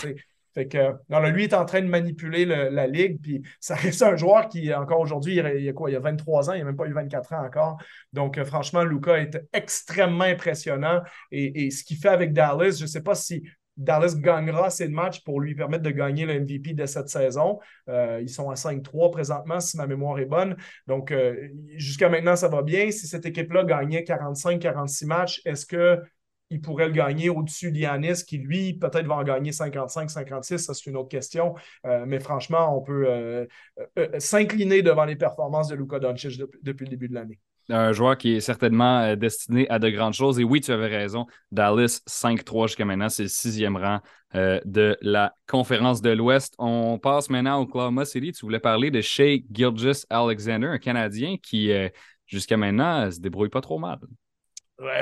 fait 0.54 0.68
que, 0.68 0.92
non, 1.08 1.18
lui 1.18 1.44
est 1.44 1.54
en 1.54 1.64
train 1.64 1.82
de 1.82 1.88
manipuler 1.88 2.44
la 2.44 2.86
ligue, 2.86 3.20
puis 3.20 3.42
ça 3.60 3.74
reste 3.74 4.02
un 4.02 4.14
joueur 4.14 4.48
qui, 4.48 4.72
encore 4.72 5.00
aujourd'hui, 5.00 5.34
il, 5.34 5.64
y 5.64 5.68
a 5.68 5.72
quoi, 5.72 5.90
il 5.90 5.96
a 5.96 6.00
23 6.00 6.50
ans, 6.50 6.52
il 6.52 6.60
n'a 6.60 6.66
même 6.66 6.76
pas 6.76 6.86
eu 6.86 6.92
24 6.92 7.32
ans 7.32 7.44
encore. 7.44 7.82
Donc, 8.12 8.38
euh, 8.38 8.44
franchement, 8.44 8.84
Luca 8.84 9.18
est 9.18 9.36
extrêmement 9.52 10.22
impressionnant. 10.22 11.02
Et, 11.32 11.72
ce 11.72 11.82
qu'il 11.82 11.96
fait 11.96 12.08
avec 12.08 12.32
Dallas, 12.32 12.76
je 12.78 12.82
ne 12.82 12.88
sais 12.88 13.02
pas 13.02 13.16
si 13.16 13.42
Dallas 13.76 14.14
gagnera 14.16 14.70
ces 14.70 14.88
matchs 14.88 15.22
pour 15.24 15.40
lui 15.40 15.54
permettre 15.54 15.82
de 15.82 15.90
gagner 15.90 16.26
le 16.26 16.40
MVP 16.40 16.74
de 16.74 16.86
cette 16.86 17.08
saison. 17.08 17.58
Euh, 17.88 18.20
ils 18.22 18.28
sont 18.28 18.50
à 18.50 18.54
5-3 18.54 19.10
présentement, 19.10 19.60
si 19.60 19.76
ma 19.76 19.86
mémoire 19.86 20.18
est 20.18 20.26
bonne. 20.26 20.56
Donc, 20.86 21.10
euh, 21.10 21.48
jusqu'à 21.76 22.08
maintenant, 22.08 22.36
ça 22.36 22.48
va 22.48 22.62
bien. 22.62 22.90
Si 22.90 23.06
cette 23.06 23.26
équipe-là 23.26 23.64
gagnait 23.64 24.02
45-46 24.02 25.06
matchs, 25.06 25.40
est-ce 25.44 25.66
que 25.66 26.00
il 26.50 26.60
pourrait 26.60 26.86
le 26.86 26.92
gagner 26.92 27.30
au-dessus 27.30 27.72
d'Yanis, 27.72 28.22
qui 28.24 28.38
lui, 28.38 28.74
peut-être 28.74 29.06
va 29.06 29.16
en 29.16 29.24
gagner 29.24 29.50
55-56, 29.50 30.58
ça 30.58 30.74
c'est 30.74 30.88
une 30.88 30.96
autre 30.96 31.08
question. 31.08 31.54
Euh, 31.86 32.04
mais 32.06 32.20
franchement, 32.20 32.76
on 32.76 32.82
peut 32.82 33.48
s'incliner 34.18 34.82
devant 34.82 35.04
les 35.04 35.16
performances 35.16 35.68
de 35.68 35.74
Luka 35.74 35.98
Doncic 35.98 36.40
depuis 36.62 36.84
le 36.84 36.90
début 36.90 37.08
de 37.08 37.14
l'année. 37.14 37.40
Un 37.68 37.92
joueur 37.92 38.16
qui 38.18 38.34
est 38.34 38.40
certainement 38.40 39.00
euh, 39.00 39.16
destiné 39.16 39.68
à 39.68 39.78
de 39.78 39.88
grandes 39.88 40.14
choses. 40.14 40.38
Et 40.38 40.44
oui, 40.44 40.60
tu 40.60 40.72
avais 40.72 40.86
raison. 40.86 41.26
Dallas 41.50 42.00
5-3 42.06 42.68
jusqu'à 42.68 42.84
maintenant, 42.84 43.08
c'est 43.08 43.24
le 43.24 43.28
sixième 43.28 43.76
rang 43.76 44.00
euh, 44.34 44.60
de 44.64 44.96
la 45.00 45.32
conférence 45.48 46.02
de 46.02 46.10
l'Ouest. 46.10 46.54
On 46.58 46.98
passe 46.98 47.30
maintenant 47.30 47.58
au 47.58 47.62
Oklahoma 47.62 48.04
City. 48.04 48.32
Tu 48.32 48.44
voulais 48.44 48.60
parler 48.60 48.90
de 48.90 49.00
Shea 49.00 49.38
Gilgis 49.50 50.04
Alexander, 50.10 50.66
un 50.66 50.78
Canadien 50.78 51.36
qui, 51.42 51.72
euh, 51.72 51.88
jusqu'à 52.26 52.56
maintenant, 52.56 53.10
se 53.10 53.20
débrouille 53.20 53.50
pas 53.50 53.60
trop 53.60 53.78
mal 53.78 53.98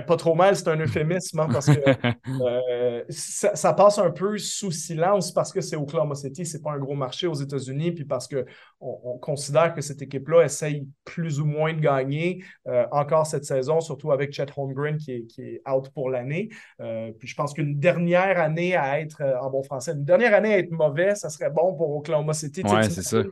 pas 0.06 0.16
trop 0.16 0.34
mal, 0.34 0.56
c'est 0.56 0.68
un 0.68 0.76
euphémisme 0.76 1.40
hein, 1.40 1.48
parce 1.52 1.66
que 1.66 1.80
euh, 2.42 3.04
ça, 3.08 3.72
passe 3.72 3.98
un 3.98 4.10
peu 4.10 4.38
sous 4.38 4.70
silence 4.70 5.32
parce 5.32 5.52
que 5.52 5.60
c'est 5.60 5.76
Oklahoma 5.76 6.14
City, 6.14 6.44
c'est 6.44 6.62
pas 6.62 6.72
un 6.72 6.78
gros 6.78 6.94
marché 6.94 7.26
aux 7.26 7.34
États-Unis, 7.34 7.92
puis 7.92 8.04
parce 8.04 8.28
qu'on 8.28 8.44
on 8.80 9.18
considère 9.18 9.74
que 9.74 9.80
cette 9.80 10.02
équipe-là 10.02 10.44
essaye 10.44 10.86
plus 11.04 11.40
ou 11.40 11.44
moins 11.44 11.74
de 11.74 11.80
gagner 11.80 12.42
euh, 12.66 12.84
encore 12.92 13.26
cette 13.26 13.44
saison, 13.44 13.80
surtout 13.80 14.12
avec 14.12 14.32
Chet 14.32 14.46
Holmgren 14.56 14.96
qui 14.96 15.12
est, 15.12 15.26
qui 15.26 15.42
est 15.42 15.62
out 15.68 15.90
pour 15.90 16.10
l'année. 16.10 16.48
Euh, 16.80 17.12
puis 17.18 17.28
je 17.28 17.34
pense 17.34 17.52
qu'une 17.52 17.78
dernière 17.78 18.40
année 18.40 18.76
à 18.76 19.00
être, 19.00 19.22
en 19.40 19.50
bon 19.50 19.62
français, 19.62 19.92
une 19.92 20.04
dernière 20.04 20.34
année 20.34 20.54
à 20.54 20.58
être 20.58 20.70
mauvais, 20.70 21.14
ça 21.14 21.28
serait 21.30 21.50
bon 21.50 21.74
pour 21.74 21.96
Oklahoma 21.96 22.34
City. 22.34 22.62
Ouais, 22.64 22.88
c'est 22.88 23.02
ça 23.02 23.22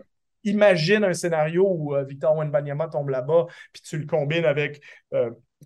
imagine 0.42 1.04
un 1.04 1.12
scénario 1.12 1.66
où 1.68 1.94
Victor 2.08 2.34
Wenbanyama 2.34 2.88
tombe 2.88 3.10
là-bas, 3.10 3.44
puis 3.74 3.82
tu 3.82 3.98
le 3.98 4.06
combines 4.06 4.46
avec 4.46 4.80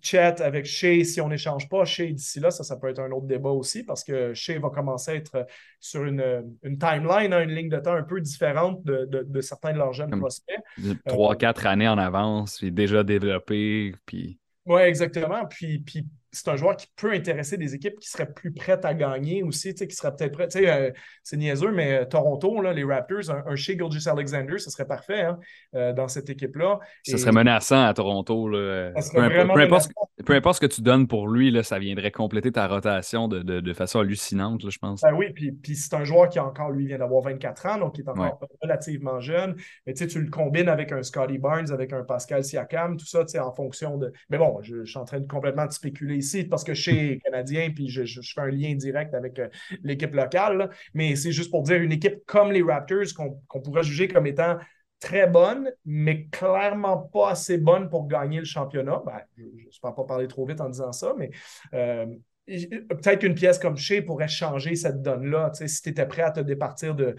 Chat 0.01 0.41
avec 0.41 0.65
Shea, 0.65 1.03
si 1.03 1.21
on 1.21 1.29
n'échange 1.29 1.69
pas 1.69 1.85
Shea 1.85 2.11
d'ici 2.11 2.39
là, 2.39 2.51
ça, 2.51 2.63
ça 2.63 2.75
peut 2.75 2.89
être 2.89 2.99
un 2.99 3.11
autre 3.11 3.27
débat 3.27 3.49
aussi 3.49 3.83
parce 3.83 4.03
que 4.03 4.33
Shea 4.33 4.59
va 4.59 4.69
commencer 4.69 5.11
à 5.11 5.15
être 5.15 5.45
sur 5.79 6.03
une, 6.03 6.57
une 6.63 6.77
timeline, 6.77 7.33
hein, 7.33 7.41
une 7.41 7.51
ligne 7.51 7.69
de 7.69 7.79
temps 7.79 7.93
un 7.93 8.03
peu 8.03 8.19
différente 8.19 8.83
de, 8.83 9.05
de, 9.05 9.41
certains 9.41 9.73
de 9.73 9.77
leurs 9.77 9.93
jeunes 9.93 10.19
prospects. 10.19 10.59
Trois, 11.07 11.35
quatre 11.35 11.65
années 11.65 11.87
en 11.87 11.97
avance, 11.97 12.57
puis 12.57 12.71
déjà 12.71 13.03
développé. 13.03 13.93
Puis... 14.05 14.39
Oui, 14.65 14.81
exactement. 14.81 15.45
Puis, 15.45 15.79
puis 15.79 16.05
c'est 16.35 16.49
un 16.49 16.55
joueur 16.57 16.75
qui 16.75 16.87
peut 16.95 17.13
intéresser 17.13 17.57
des 17.57 17.75
équipes 17.75 17.97
qui 17.99 18.09
seraient 18.09 18.31
plus 18.31 18.51
prêtes 18.51 18.83
à 18.83 18.93
gagner 18.93 19.41
aussi, 19.41 19.73
qui 19.73 19.95
seraient 19.95 20.13
peut-être 20.15 20.33
prêtes. 20.33 20.55
Euh, 20.57 20.91
c'est 21.23 21.37
niaiseux, 21.37 21.71
mais 21.71 22.01
euh, 22.01 22.05
Toronto, 22.05 22.61
là, 22.61 22.73
les 22.73 22.83
Raptors, 22.83 23.31
un, 23.31 23.55
chez 23.55 23.77
Gilgis 23.77 24.09
Alexander, 24.09 24.57
ce 24.57 24.69
serait 24.69 24.85
parfait 24.85 25.21
hein, 25.21 25.39
euh, 25.75 25.93
dans 25.93 26.07
cette 26.07 26.29
équipe-là. 26.29 26.79
Ce 27.03 27.17
serait 27.17 27.31
menaçant 27.31 27.85
à 27.85 27.93
Toronto. 27.93 28.49
Là. 28.49 28.91
Peu, 29.13 29.21
importe, 29.21 29.91
peu, 30.25 30.33
importe, 30.33 30.55
ce 30.55 30.67
que 30.67 30.71
tu 30.71 30.81
donnes 30.81 31.07
pour 31.07 31.27
lui, 31.27 31.51
là, 31.51 31.63
ça 31.63 31.79
viendrait 31.79 32.11
compléter 32.11 32.51
ta 32.51 32.67
rotation 32.67 33.27
de, 33.27 33.41
de, 33.41 33.73
façon 33.73 33.99
hallucinante, 33.99 34.69
je 34.69 34.77
pense. 34.77 35.01
Ben 35.01 35.13
oui, 35.13 35.27
puis, 35.33 35.51
puis 35.51 35.75
c'est 35.75 35.93
un 35.95 36.03
joueur 36.03 36.29
qui 36.29 36.39
encore, 36.39 36.71
lui, 36.71 36.87
vient 36.87 36.97
d'avoir 36.97 37.21
24 37.23 37.65
ans, 37.65 37.77
donc 37.77 37.97
il 37.97 38.01
est 38.01 38.09
encore 38.09 38.39
relativement 38.61 39.19
jeune. 39.19 39.55
Mais 39.87 39.93
tu 39.93 40.19
le 40.19 40.29
combines 40.29 40.69
avec 40.69 40.91
un 40.91 41.01
Scotty 41.01 41.37
Barnes, 41.37 41.71
avec 41.71 41.93
un 41.93 42.03
Pascal 42.03 42.43
Siakam, 42.43 42.97
tout 42.97 43.05
ça, 43.05 43.23
en 43.39 43.53
fonction 43.53 43.97
de. 43.97 44.11
Mais 44.29 44.37
bon, 44.37 44.59
je, 44.61 44.83
je 44.83 44.89
suis 44.89 44.99
en 44.99 45.05
train 45.05 45.19
de 45.19 45.27
complètement 45.27 45.65
de 45.65 45.71
spéculer 45.71 46.21
parce 46.49 46.63
que 46.63 46.73
chez 46.73 47.19
Canadien, 47.23 47.71
puis 47.73 47.89
je, 47.89 48.03
fais 48.21 48.41
un 48.41 48.49
lien 48.49 48.75
direct 48.75 49.13
avec 49.13 49.39
euh, 49.39 49.47
l'équipe 49.83 50.13
locale. 50.13 50.69
mais 50.93 51.15
c'est 51.15 51.31
juste 51.31 51.51
pour 51.51 51.63
dire 51.63 51.81
une 51.81 51.91
équipe 51.91 52.25
comme 52.25 52.51
les 52.51 52.61
Raptors 52.61 53.13
qu'on 53.15 53.61
pourrait 53.61 53.83
juger 53.83 54.07
comme 54.07 54.27
étant 54.27 54.57
très 54.99 55.27
bonne, 55.27 55.71
mais 55.85 56.25
clairement 56.27 56.97
pas 56.97 57.31
assez 57.31 57.57
bonne 57.57 57.89
pour 57.89 58.07
gagner 58.07 58.39
le 58.39 58.45
championnat. 58.45 59.01
Ben, 59.05 59.21
je 59.37 59.43
ne 59.43 59.93
pas 59.93 60.03
parler 60.03 60.27
trop 60.27 60.45
vite 60.45 60.61
en 60.61 60.69
disant 60.69 60.91
ça, 60.91 61.13
mais 61.17 61.29
euh, 61.73 62.05
peut-être 62.47 63.19
qu'une 63.19 63.35
pièce 63.35 63.59
comme 63.59 63.77
Shea 63.77 64.01
pourrait 64.01 64.27
changer 64.27 64.75
cette 64.75 65.01
donne-là. 65.01 65.51
Si 65.53 65.81
tu 65.81 65.89
étais 65.89 66.07
prêt 66.07 66.21
à 66.23 66.31
te 66.31 66.39
départir 66.39 66.95
de, 66.95 67.15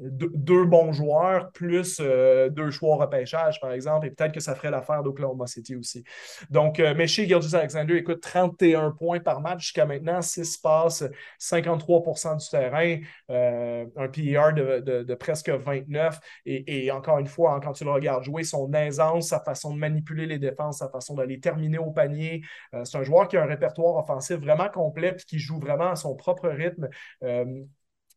deux 0.00 0.64
bons 0.64 0.92
joueurs 0.92 1.50
plus 1.52 1.98
euh, 2.00 2.48
deux 2.48 2.70
choix 2.70 2.96
repêchage, 2.96 3.60
par 3.60 3.72
exemple, 3.72 4.06
et 4.06 4.10
peut-être 4.10 4.32
que 4.32 4.40
ça 4.40 4.54
ferait 4.54 4.70
l'affaire 4.70 5.02
d'Oklahoma 5.02 5.46
City 5.46 5.74
aussi. 5.74 6.04
Donc, 6.50 6.78
euh, 6.78 6.94
mais 6.96 7.06
chez 7.08 7.26
Gilgis 7.26 7.56
Alexander, 7.56 7.96
écoute, 7.96 8.20
31 8.20 8.92
points 8.92 9.18
par 9.18 9.40
match 9.40 9.62
jusqu'à 9.62 9.84
maintenant, 9.84 10.22
6 10.22 10.58
passes, 10.58 11.04
53% 11.38 12.36
du 12.36 12.48
terrain, 12.48 12.98
euh, 13.30 13.86
un 13.96 14.08
PER 14.08 14.52
de, 14.52 15.14
presque 15.14 15.50
29. 15.50 16.20
Et, 16.46 16.90
encore 16.92 17.18
une 17.18 17.26
fois, 17.26 17.54
hein, 17.54 17.60
quand 17.60 17.72
tu 17.72 17.84
le 17.84 17.90
regardes 17.90 18.22
jouer, 18.22 18.44
son 18.44 18.72
aisance, 18.72 19.28
sa 19.28 19.40
façon 19.40 19.74
de 19.74 19.78
manipuler 19.78 20.26
les 20.26 20.38
défenses, 20.38 20.78
sa 20.78 20.88
façon 20.88 21.14
d'aller 21.14 21.40
terminer 21.40 21.78
au 21.78 21.90
panier, 21.90 22.42
c'est 22.84 22.96
un 22.96 23.02
joueur 23.02 23.28
qui 23.28 23.36
a 23.36 23.42
un 23.42 23.46
répertoire 23.46 23.96
offensif 23.96 24.36
vraiment 24.36 24.68
complet 24.68 25.16
et 25.18 25.22
qui 25.24 25.38
joue 25.38 25.58
vraiment 25.58 25.90
à 25.90 25.96
son 25.96 26.14
propre 26.14 26.48
rythme 26.48 26.88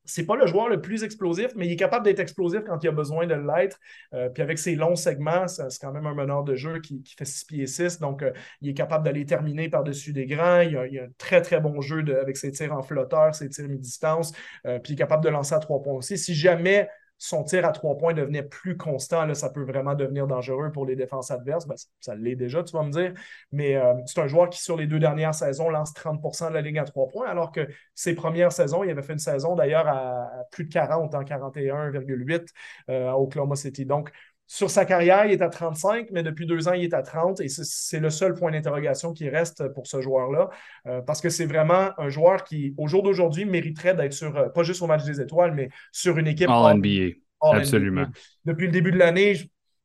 c'est 0.06 0.26
pas 0.26 0.36
le 0.36 0.46
joueur 0.46 0.70
le 0.70 0.82
plus 0.82 1.04
explosif, 1.04 1.52
mais 1.56 1.68
il 1.68 1.72
est 1.72 1.78
capable 1.78 2.06
d'être 2.06 2.20
explosif 2.20 2.62
quand 2.66 2.84
il 2.84 2.88
a 2.88 2.92
besoin 2.92 3.28
de 3.28 3.36
l'être. 3.36 3.80
Euh, 4.14 4.30
puis 4.30 4.44
avec 4.44 4.60
ses 4.60 4.76
longs 4.76 4.96
segments, 4.96 5.48
c'est 5.48 5.80
quand 5.82 5.92
même 5.92 6.06
un 6.06 6.14
meneur 6.14 6.44
de 6.44 6.56
jeu 6.56 6.80
qui, 6.80 7.04
fait 7.18 7.26
6 7.26 7.46
pieds 7.46 7.68
6. 7.68 8.00
Donc, 8.00 8.24
euh, 8.24 8.32
il 8.62 8.70
est 8.70 8.74
capable 8.74 9.06
d'aller 9.06 9.26
terminer 9.26 9.70
par-dessus 9.70 10.14
des 10.14 10.26
grands. 10.26 10.62
Il 10.62 10.78
a, 10.78 10.82
un 10.82 11.08
très, 11.18 11.42
très 11.42 11.60
bon 11.60 11.82
jeu 11.82 12.04
avec 12.20 12.38
ses 12.38 12.52
tirs 12.52 12.74
en 12.74 12.82
flotteur, 12.82 13.34
ses 13.36 13.50
tirs 13.50 13.68
mi-distance. 13.68 14.34
Euh, 14.66 14.80
puis 14.80 14.94
il 14.94 14.96
est 14.96 15.00
capable 15.00 15.24
de 15.24 15.30
lancer 15.30 15.56
à 15.56 15.60
trois 15.60 15.82
points 15.82 15.94
aussi. 15.94 16.18
Si 16.18 16.34
jamais 16.34 16.88
son 17.18 17.44
tir 17.44 17.66
à 17.66 17.72
trois 17.72 17.98
points 17.98 18.14
devenait 18.14 18.44
plus 18.44 18.78
constant, 18.78 19.26
là, 19.26 19.36
ça 19.36 19.50
peut 19.50 19.64
vraiment 19.64 19.96
devenir 19.96 20.28
dangereux 20.28 20.72
pour 20.72 20.86
les 20.86 20.96
défenses 20.96 21.32
adverses. 21.32 21.68
Ben, 21.68 21.76
ça 22.00 22.16
l'est 22.16 22.36
déjà, 22.36 22.64
tu 22.64 22.76
vas 22.76 22.84
me 22.84 22.92
dire. 22.92 23.14
Mais 23.52 23.76
euh, 23.76 23.94
c'est 24.06 24.20
un 24.20 24.28
joueur 24.28 24.50
qui, 24.50 24.62
sur 24.62 24.76
les 24.76 24.88
deux 24.88 25.00
dernières 25.00 25.34
saisons, 25.34 25.70
lance 25.70 25.94
30% 25.94 26.50
de 26.50 26.54
la 26.54 26.62
ligne 26.62 26.80
à 26.80 26.86
trois 26.86 27.08
points, 27.08 27.28
alors 27.28 27.52
que 27.52 27.68
ses 27.94 28.16
premières 28.16 28.52
saisons, 28.52 28.84
il 28.84 28.90
avait 28.90 29.02
fait 29.02 29.14
une 29.14 29.20
saison 29.20 29.56
d'ailleurs 29.56 29.88
à, 29.88 30.28
plus 30.52 30.66
de 30.66 30.74
40, 30.74 31.16
en 31.16 31.24
41,8 31.24 32.48
euh, 32.90 33.10
à 33.10 33.18
Oklahoma 33.18 33.56
City. 33.56 33.86
Donc, 33.86 34.12
sur 34.48 34.70
sa 34.70 34.86
carrière, 34.86 35.26
il 35.26 35.32
est 35.32 35.42
à 35.42 35.50
35, 35.50 36.10
mais 36.12 36.22
depuis 36.22 36.46
deux 36.46 36.68
ans, 36.68 36.74
il 36.74 36.84
est 36.84 36.94
à 36.94 37.02
30 37.02 37.42
et 37.42 37.48
c'est 37.50 38.00
le 38.00 38.10
seul 38.10 38.36
point 38.36 38.52
d'interrogation 38.52 39.12
qui 39.12 39.28
reste 39.28 39.68
pour 39.74 39.88
ce 39.88 40.02
joueur-là 40.02 40.50
euh, 40.88 41.02
parce 41.02 41.20
que 41.20 41.30
c'est 41.30 41.46
vraiment 41.46 41.90
un 41.98 42.10
joueur 42.10 42.44
qui, 42.44 42.76
au 42.78 42.88
jour 42.88 43.02
d'aujourd'hui, 43.02 43.46
mériterait 43.46 43.96
d'être 43.96 44.14
sur, 44.14 44.36
euh, 44.38 44.50
pas 44.50 44.64
juste 44.64 44.82
au 44.82 44.88
match 44.88 45.04
des 45.04 45.20
étoiles, 45.20 45.54
mais 45.54 45.70
sur 45.92 46.18
une 46.18 46.28
équipe. 46.28 46.50
All 46.50 46.78
NBA. 46.78 47.16
Absolument. 47.42 48.06
Depuis 48.46 48.68
le 48.68 48.72
début 48.72 48.92
de 48.92 48.98
l'année, 48.98 49.36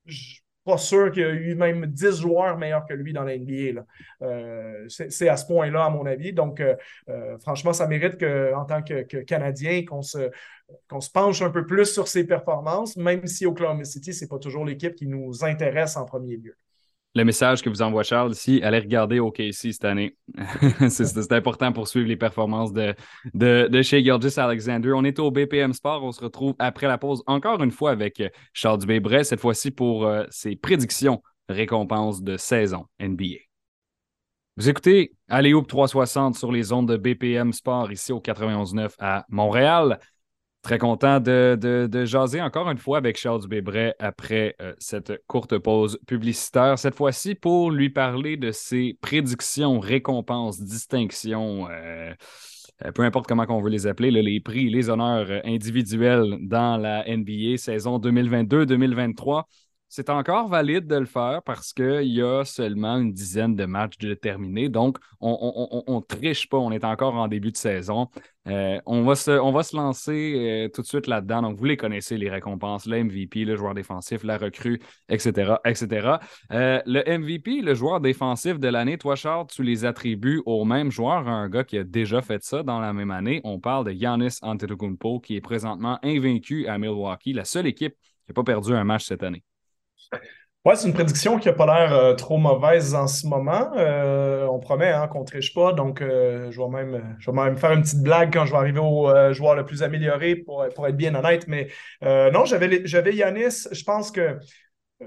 je 0.06 0.39
pas 0.64 0.78
sûr 0.78 1.10
qu'il 1.10 1.22
y 1.22 1.24
a 1.24 1.30
eu 1.30 1.54
même 1.54 1.86
10 1.86 2.20
joueurs 2.20 2.58
meilleurs 2.58 2.86
que 2.86 2.94
lui 2.94 3.12
dans 3.12 3.24
la 3.24 3.36
NBA. 3.36 3.82
Euh, 4.22 4.86
c'est 4.88 5.28
à 5.28 5.36
ce 5.36 5.46
point-là, 5.46 5.86
à 5.86 5.90
mon 5.90 6.06
avis. 6.06 6.32
Donc, 6.32 6.60
euh, 6.60 6.76
euh, 7.08 7.38
franchement, 7.38 7.72
ça 7.72 7.86
mérite 7.86 8.18
que, 8.18 8.54
en 8.54 8.64
tant 8.64 8.82
que, 8.82 9.02
Canadien 9.22 9.84
qu'on 9.84 10.02
se, 10.02 10.30
qu'on 10.88 11.00
se 11.00 11.10
penche 11.10 11.42
un 11.42 11.50
peu 11.50 11.66
plus 11.66 11.86
sur 11.86 12.08
ses 12.08 12.24
performances, 12.26 12.96
même 12.96 13.26
si 13.26 13.46
Oklahoma 13.46 13.84
City, 13.84 14.12
ce 14.12 14.24
n'est 14.24 14.28
pas 14.28 14.38
toujours 14.38 14.64
l'équipe 14.64 14.94
qui 14.94 15.06
nous 15.06 15.44
intéresse 15.44 15.96
en 15.96 16.04
premier 16.04 16.36
lieu 16.36 16.56
le 17.14 17.24
message 17.24 17.62
que 17.62 17.68
vous 17.68 17.82
envoie 17.82 18.04
Charles 18.04 18.32
ici, 18.32 18.60
allez 18.62 18.78
regarder 18.78 19.18
OKC 19.18 19.72
cette 19.72 19.84
année. 19.84 20.16
c'est 20.88 21.32
important 21.32 21.72
pour 21.72 21.88
suivre 21.88 22.06
les 22.06 22.16
performances 22.16 22.72
de, 22.72 22.94
de, 23.34 23.82
chez 23.82 24.04
Gilgis 24.04 24.38
Alexander. 24.38 24.92
On 24.94 25.04
est 25.04 25.18
au 25.18 25.30
BPM 25.30 25.72
Sport. 25.72 26.04
On 26.04 26.12
se 26.12 26.20
retrouve 26.20 26.54
après 26.58 26.86
la 26.86 26.98
pause 26.98 27.22
encore 27.26 27.62
une 27.62 27.72
fois 27.72 27.90
avec 27.90 28.22
Charles 28.52 28.78
Dubé-Bray, 28.78 29.24
cette 29.24 29.40
fois-ci 29.40 29.72
pour 29.72 30.06
euh, 30.06 30.24
ses 30.30 30.54
prédictions 30.54 31.20
récompenses 31.48 32.22
de 32.22 32.36
saison 32.36 32.86
NBA. 33.00 33.40
Vous 34.56 34.68
écoutez 34.68 35.12
Alléoupe 35.28 35.66
360 35.66 36.36
sur 36.36 36.52
les 36.52 36.72
ondes 36.72 36.88
de 36.88 36.96
BPM 36.96 37.52
Sport 37.52 37.90
ici 37.90 38.12
au 38.12 38.20
91.9 38.20 38.92
à 38.98 39.24
Montréal. 39.30 39.98
Très 40.62 40.78
content 40.78 41.20
de, 41.20 42.04
jaser 42.04 42.42
encore 42.42 42.70
une 42.70 42.76
fois 42.76 42.98
avec 42.98 43.16
Charles 43.16 43.40
Dubébret 43.40 43.94
après 43.98 44.56
euh, 44.60 44.74
cette 44.78 45.24
courte 45.26 45.56
pause 45.56 45.98
publicitaire. 46.06 46.78
Cette 46.78 46.96
fois-ci 46.96 47.34
pour 47.34 47.70
lui 47.70 47.88
parler 47.88 48.36
de 48.36 48.50
ses 48.50 48.98
prédictions, 49.00 49.80
récompenses, 49.80 50.60
distinctions, 50.60 51.66
euh, 51.70 52.12
euh, 52.84 52.92
peu 52.92 53.02
importe 53.02 53.26
comment 53.26 53.46
on 53.48 53.62
veut 53.62 53.70
les 53.70 53.86
appeler, 53.86 54.10
les 54.10 54.40
prix, 54.40 54.68
les 54.68 54.90
honneurs 54.90 55.40
individuels 55.46 56.36
dans 56.42 56.76
la 56.76 57.04
NBA 57.08 57.56
saison 57.56 57.98
2022-2023. 57.98 59.44
C'est 59.92 60.08
encore 60.08 60.46
valide 60.46 60.86
de 60.86 60.94
le 60.94 61.04
faire 61.04 61.42
parce 61.44 61.72
qu'il 61.72 62.04
y 62.04 62.22
a 62.22 62.44
seulement 62.44 62.96
une 62.98 63.12
dizaine 63.12 63.56
de 63.56 63.64
matchs 63.64 63.98
déterminés. 63.98 64.68
Donc, 64.68 64.98
on 65.20 65.84
ne 65.88 66.00
triche 66.00 66.48
pas. 66.48 66.58
On 66.58 66.70
est 66.70 66.84
encore 66.84 67.16
en 67.16 67.26
début 67.26 67.50
de 67.50 67.56
saison. 67.56 68.08
Euh, 68.46 68.80
on, 68.86 69.02
va 69.02 69.16
se, 69.16 69.32
on 69.32 69.50
va 69.50 69.64
se 69.64 69.76
lancer 69.76 70.34
euh, 70.36 70.68
tout 70.72 70.82
de 70.82 70.86
suite 70.86 71.08
là-dedans. 71.08 71.42
Donc, 71.42 71.58
vous 71.58 71.64
les 71.64 71.76
connaissez, 71.76 72.16
les 72.18 72.30
récompenses, 72.30 72.86
le 72.86 73.02
MVP, 73.02 73.44
le 73.44 73.56
joueur 73.56 73.74
défensif, 73.74 74.22
la 74.22 74.38
recrue, 74.38 74.80
etc. 75.08 75.54
etc. 75.64 76.18
Euh, 76.52 76.80
le 76.86 77.18
MVP, 77.18 77.60
le 77.60 77.74
joueur 77.74 78.00
défensif 78.00 78.60
de 78.60 78.68
l'année, 78.68 78.96
toi, 78.96 79.16
Charles, 79.16 79.48
tu 79.48 79.64
les 79.64 79.84
attribues 79.84 80.40
au 80.46 80.64
même 80.64 80.92
joueur, 80.92 81.26
un 81.26 81.48
gars 81.48 81.64
qui 81.64 81.76
a 81.78 81.82
déjà 81.82 82.22
fait 82.22 82.44
ça 82.44 82.62
dans 82.62 82.78
la 82.78 82.92
même 82.92 83.10
année. 83.10 83.40
On 83.42 83.58
parle 83.58 83.86
de 83.86 83.90
Giannis 83.90 84.38
Antetokounmpo, 84.42 85.18
qui 85.18 85.34
est 85.34 85.40
présentement 85.40 85.98
invaincu 86.04 86.68
à 86.68 86.78
Milwaukee, 86.78 87.32
la 87.32 87.44
seule 87.44 87.66
équipe 87.66 87.94
qui 87.94 88.30
n'a 88.30 88.34
pas 88.34 88.44
perdu 88.44 88.72
un 88.72 88.84
match 88.84 89.06
cette 89.06 89.24
année. 89.24 89.42
Oui, 90.66 90.74
c'est 90.76 90.88
une 90.88 90.92
prédiction 90.92 91.38
qui 91.38 91.48
n'a 91.48 91.54
pas 91.54 91.64
l'air 91.64 91.94
euh, 91.94 92.14
trop 92.14 92.36
mauvaise 92.36 92.94
en 92.94 93.06
ce 93.06 93.26
moment. 93.26 93.72
Euh, 93.78 94.46
on 94.46 94.58
promet 94.58 94.90
hein, 94.90 95.08
qu'on 95.08 95.20
ne 95.20 95.24
triche 95.24 95.54
pas, 95.54 95.72
donc 95.72 96.02
euh, 96.02 96.50
je, 96.50 96.60
vais 96.60 96.68
même, 96.68 97.16
je 97.18 97.30
vais 97.30 97.36
même 97.36 97.56
faire 97.56 97.72
une 97.72 97.80
petite 97.80 98.02
blague 98.02 98.30
quand 98.30 98.44
je 98.44 98.50
vais 98.52 98.58
arriver 98.58 98.78
au 98.78 99.32
joueur 99.32 99.54
le 99.54 99.64
plus 99.64 99.82
amélioré 99.82 100.36
pour, 100.36 100.66
pour 100.74 100.86
être 100.86 100.96
bien 100.98 101.14
honnête. 101.14 101.46
Mais 101.48 101.68
non, 102.02 102.44
j'avais 102.44 103.14
Yanis, 103.14 103.68
je 103.72 103.84
pense 103.84 104.10
que 104.10 104.36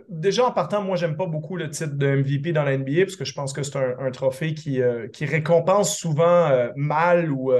déjà 0.09 0.45
en 0.45 0.51
partant, 0.51 0.81
moi, 0.81 0.95
j'aime 0.95 1.15
pas 1.15 1.27
beaucoup 1.27 1.55
le 1.55 1.69
titre 1.69 1.93
de 1.97 2.07
MVP 2.07 2.51
dans 2.51 2.63
la 2.63 2.75
NBA 2.75 3.03
parce 3.03 3.15
que 3.15 3.25
je 3.25 3.33
pense 3.35 3.53
que 3.53 3.61
c'est 3.61 3.77
un, 3.77 4.09
trophée 4.09 4.55
qui, 4.55 4.81
qui 5.13 5.25
récompense 5.25 5.95
souvent 5.95 6.49
mal 6.75 7.31
ou 7.31 7.51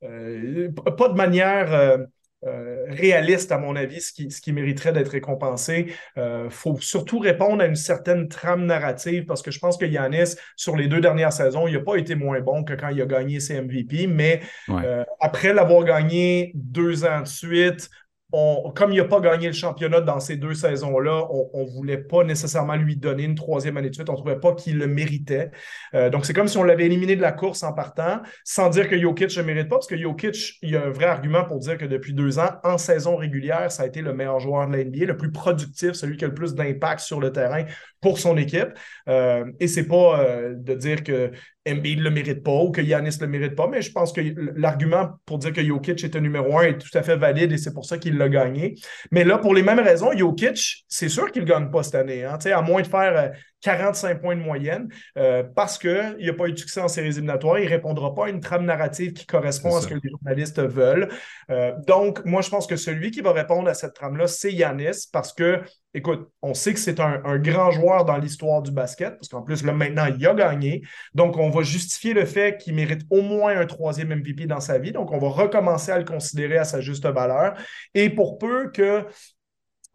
pas 0.00 1.08
de 1.10 1.14
manière 1.14 1.98
euh, 2.44 2.84
réaliste, 2.90 3.50
à 3.50 3.58
mon 3.58 3.76
avis, 3.76 4.00
ce 4.00 4.12
qui, 4.12 4.30
ce 4.30 4.42
qui 4.42 4.52
mériterait 4.52 4.92
d'être 4.92 5.08
récompensé. 5.08 5.86
Il 6.16 6.20
euh, 6.20 6.50
faut 6.50 6.76
surtout 6.80 7.18
répondre 7.18 7.62
à 7.62 7.66
une 7.66 7.76
certaine 7.76 8.28
trame 8.28 8.66
narrative 8.66 9.24
parce 9.24 9.40
que 9.40 9.50
je 9.50 9.58
pense 9.58 9.78
que 9.78 9.86
Yanis, 9.86 10.36
sur 10.54 10.76
les 10.76 10.86
deux 10.86 11.00
dernières 11.00 11.32
saisons, 11.32 11.66
il 11.66 11.74
n'a 11.74 11.80
pas 11.80 11.96
été 11.96 12.14
moins 12.14 12.40
bon 12.40 12.62
que 12.62 12.74
quand 12.74 12.90
il 12.90 13.00
a 13.00 13.06
gagné 13.06 13.40
ses 13.40 13.60
MVP, 13.60 14.06
mais 14.06 14.42
euh, 14.68 15.02
après 15.18 15.54
l'avoir 15.54 15.84
gagné 15.84 16.52
deux 16.54 17.04
ans 17.06 17.22
de 17.22 17.26
suite, 17.26 17.88
comme 18.32 18.92
il 18.92 18.96
n'a 18.96 19.04
pas 19.04 19.20
gagné 19.20 19.46
le 19.46 19.52
championnat 19.52 20.00
dans 20.00 20.20
ces 20.20 20.36
deux 20.36 20.54
saisons-là, 20.54 21.28
on 21.30 21.64
ne 21.64 21.70
voulait 21.70 21.98
pas 21.98 22.24
nécessairement 22.24 22.74
lui 22.76 22.96
donner 22.96 23.24
une 23.24 23.34
troisième 23.34 23.76
année 23.76 23.90
de 23.90 23.94
suite. 23.94 24.08
On 24.08 24.12
ne 24.12 24.18
trouvait 24.18 24.40
pas 24.40 24.54
qu'il 24.54 24.78
le 24.78 24.86
méritait. 24.86 25.50
Euh, 25.94 26.10
donc, 26.10 26.26
c'est 26.26 26.32
comme 26.32 26.48
si 26.48 26.58
on 26.58 26.64
l'avait 26.64 26.86
éliminé 26.86 27.16
de 27.16 27.22
la 27.22 27.32
course 27.32 27.62
en 27.62 27.72
partant, 27.72 28.20
sans 28.44 28.68
dire 28.68 28.88
que 28.88 28.98
Jokic 28.98 29.36
ne 29.36 29.42
mérite 29.42 29.68
pas, 29.68 29.76
parce 29.76 29.86
que 29.86 29.96
Jokic, 29.96 30.58
il 30.62 30.70
y 30.70 30.76
a 30.76 30.84
un 30.84 30.90
vrai 30.90 31.06
argument 31.06 31.44
pour 31.44 31.58
dire 31.60 31.78
que 31.78 31.84
depuis 31.84 32.14
deux 32.14 32.38
ans, 32.38 32.50
en 32.64 32.78
saison 32.78 33.16
régulière, 33.16 33.70
ça 33.70 33.84
a 33.84 33.86
été 33.86 34.02
le 34.02 34.12
meilleur 34.12 34.40
joueur 34.40 34.66
de 34.68 34.76
la 34.76 34.82
le 34.82 35.16
plus 35.16 35.30
productif, 35.30 35.92
celui 35.92 36.16
qui 36.16 36.24
a 36.24 36.28
le 36.28 36.34
plus 36.34 36.54
d'impact 36.54 37.00
sur 37.00 37.20
le 37.20 37.32
terrain 37.32 37.64
pour 38.06 38.20
son 38.20 38.36
équipe. 38.36 38.68
Euh, 39.08 39.46
et 39.58 39.66
c'est 39.66 39.88
pas 39.88 40.20
euh, 40.20 40.54
de 40.54 40.74
dire 40.74 41.02
que 41.02 41.32
Embiid 41.68 41.98
le 41.98 42.10
mérite 42.10 42.44
pas 42.44 42.62
ou 42.62 42.70
que 42.70 42.80
Yanis 42.80 43.18
le 43.20 43.26
mérite 43.26 43.56
pas, 43.56 43.66
mais 43.66 43.82
je 43.82 43.90
pense 43.90 44.12
que 44.12 44.20
l'argument 44.54 45.10
pour 45.24 45.38
dire 45.38 45.52
que 45.52 45.60
Jokic 45.60 46.04
était 46.04 46.20
numéro 46.20 46.56
un 46.56 46.62
est 46.62 46.78
tout 46.78 46.96
à 46.96 47.02
fait 47.02 47.16
valide 47.16 47.50
et 47.50 47.58
c'est 47.58 47.74
pour 47.74 47.84
ça 47.84 47.98
qu'il 47.98 48.16
l'a 48.16 48.28
gagné. 48.28 48.76
Mais 49.10 49.24
là, 49.24 49.38
pour 49.38 49.54
les 49.54 49.64
mêmes 49.64 49.80
raisons, 49.80 50.16
Jokic, 50.16 50.84
c'est 50.86 51.08
sûr 51.08 51.32
qu'il 51.32 51.42
ne 51.42 51.48
gagne 51.48 51.68
pas 51.68 51.82
cette 51.82 51.96
année. 51.96 52.22
Hein, 52.22 52.38
à 52.44 52.62
moins 52.62 52.82
de 52.82 52.86
faire 52.86 53.32
45 53.62 54.08
euh, 54.08 54.14
points 54.18 54.36
de 54.36 54.40
moyenne, 54.40 54.88
euh, 55.16 55.42
parce 55.42 55.78
qu'il 55.78 56.16
n'y 56.18 56.28
a 56.28 56.32
pas 56.32 56.46
eu 56.46 56.52
de 56.52 56.58
succès 56.58 56.80
en 56.80 56.88
séries 56.88 57.08
éliminatoires, 57.08 57.58
il 57.58 57.64
ne 57.64 57.70
répondra 57.70 58.14
pas 58.14 58.26
à 58.26 58.28
une 58.28 58.40
trame 58.40 58.64
narrative 58.64 59.12
qui 59.12 59.26
correspond 59.26 59.76
à 59.76 59.80
ce 59.80 59.88
que 59.88 59.94
les 59.94 60.10
journalistes 60.10 60.60
veulent. 60.60 61.08
Euh, 61.50 61.72
donc, 61.86 62.24
moi, 62.24 62.42
je 62.42 62.50
pense 62.50 62.66
que 62.66 62.76
celui 62.76 63.10
qui 63.10 63.20
va 63.20 63.32
répondre 63.32 63.68
à 63.68 63.74
cette 63.74 63.94
trame-là, 63.94 64.26
c'est 64.26 64.52
Yanis, 64.52 65.08
parce 65.12 65.32
que 65.32 65.62
écoute, 65.96 66.28
on 66.42 66.52
sait 66.52 66.74
que 66.74 66.78
c'est 66.78 67.00
un, 67.00 67.38
grand 67.38 67.70
joueur 67.70 68.04
dans 68.04 68.18
l'histoire 68.18 68.60
du 68.60 68.70
basket, 68.70 69.16
parce 69.16 69.28
qu'en 69.28 69.42
plus, 69.42 69.64
là, 69.64 69.72
maintenant, 69.72 70.06
il 70.06 70.26
a 70.26 70.34
gagné. 70.34 70.82
Donc, 71.14 71.38
on 71.38 71.48
va 71.48 71.62
justifier 71.62 72.12
le 72.12 72.26
fait 72.26 72.58
qu'il 72.58 72.74
mérite 72.74 73.02
au 73.08 73.22
moins 73.22 73.56
un 73.56 73.64
troisième 73.64 74.14
MVP 74.14 74.46
dans 74.46 74.60
sa 74.60 74.78
vie. 74.78 74.92
Donc, 74.92 75.10
on 75.12 75.18
va 75.18 75.28
recommencer 75.28 75.92
à 75.92 75.98
le 75.98 76.04
considérer 76.04 76.58
à 76.58 76.64
sa 76.64 76.80
juste 76.82 77.06
valeur. 77.06 77.54
Et 77.94 78.10
pour 78.10 78.36
peu 78.36 78.70
que 78.70 79.06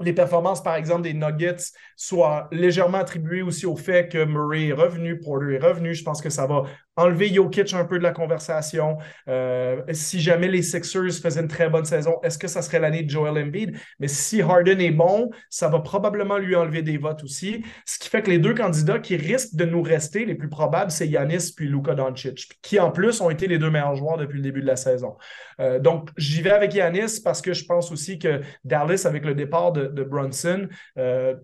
les 0.05 0.13
performances, 0.13 0.61
par 0.63 0.75
exemple, 0.75 1.03
des 1.03 1.13
Nuggets 1.13 1.71
soient 1.95 2.47
légèrement 2.51 2.99
attribuées 2.99 3.41
aussi 3.41 3.65
au 3.65 3.75
fait 3.75 4.11
que 4.11 4.23
Murray 4.25 4.67
est 4.67 4.73
revenu, 4.73 5.19
Porter 5.19 5.55
est 5.55 5.59
revenu. 5.59 5.93
Je 5.93 6.03
pense 6.03 6.21
que 6.21 6.29
ça 6.29 6.47
va 6.47 6.63
enlever 7.01 7.33
Jokic 7.33 7.73
un 7.73 7.85
peu 7.85 7.97
de 7.97 8.03
la 8.03 8.11
conversation. 8.11 8.97
Euh, 9.27 9.81
si 9.91 10.19
jamais 10.19 10.47
les 10.47 10.61
Sixers 10.61 11.13
faisaient 11.21 11.41
une 11.41 11.47
très 11.47 11.69
bonne 11.69 11.85
saison, 11.85 12.19
est-ce 12.23 12.37
que 12.37 12.47
ça 12.47 12.61
serait 12.61 12.79
l'année 12.79 13.03
de 13.03 13.09
Joel 13.09 13.37
Embiid? 13.37 13.77
Mais 13.99 14.07
si 14.07 14.41
Harden 14.41 14.79
est 14.79 14.91
bon, 14.91 15.29
ça 15.49 15.67
va 15.67 15.79
probablement 15.79 16.37
lui 16.37 16.55
enlever 16.55 16.81
des 16.81 16.97
votes 16.97 17.23
aussi. 17.23 17.63
Ce 17.85 17.99
qui 17.99 18.09
fait 18.09 18.21
que 18.21 18.29
les 18.29 18.39
deux 18.39 18.53
candidats 18.53 18.99
qui 18.99 19.15
risquent 19.15 19.55
de 19.55 19.65
nous 19.65 19.81
rester, 19.81 20.25
les 20.25 20.35
plus 20.35 20.49
probables, 20.49 20.91
c'est 20.91 21.07
Yanis 21.07 21.53
puis 21.55 21.67
Luka 21.67 21.95
Doncic, 21.95 22.47
qui 22.61 22.79
en 22.79 22.91
plus 22.91 23.21
ont 23.21 23.29
été 23.29 23.47
les 23.47 23.57
deux 23.57 23.69
meilleurs 23.69 23.95
joueurs 23.95 24.17
depuis 24.17 24.37
le 24.37 24.43
début 24.43 24.61
de 24.61 24.67
la 24.67 24.75
saison. 24.75 25.17
Euh, 25.59 25.79
donc, 25.79 26.09
j'y 26.17 26.41
vais 26.41 26.51
avec 26.51 26.73
Yanis 26.73 27.21
parce 27.23 27.41
que 27.41 27.53
je 27.53 27.65
pense 27.65 27.91
aussi 27.91 28.19
que 28.19 28.41
Dallas, 28.63 29.03
avec 29.05 29.25
le 29.25 29.35
départ 29.35 29.71
de, 29.71 30.03
Brunson, 30.03 30.67
euh, 30.97 31.35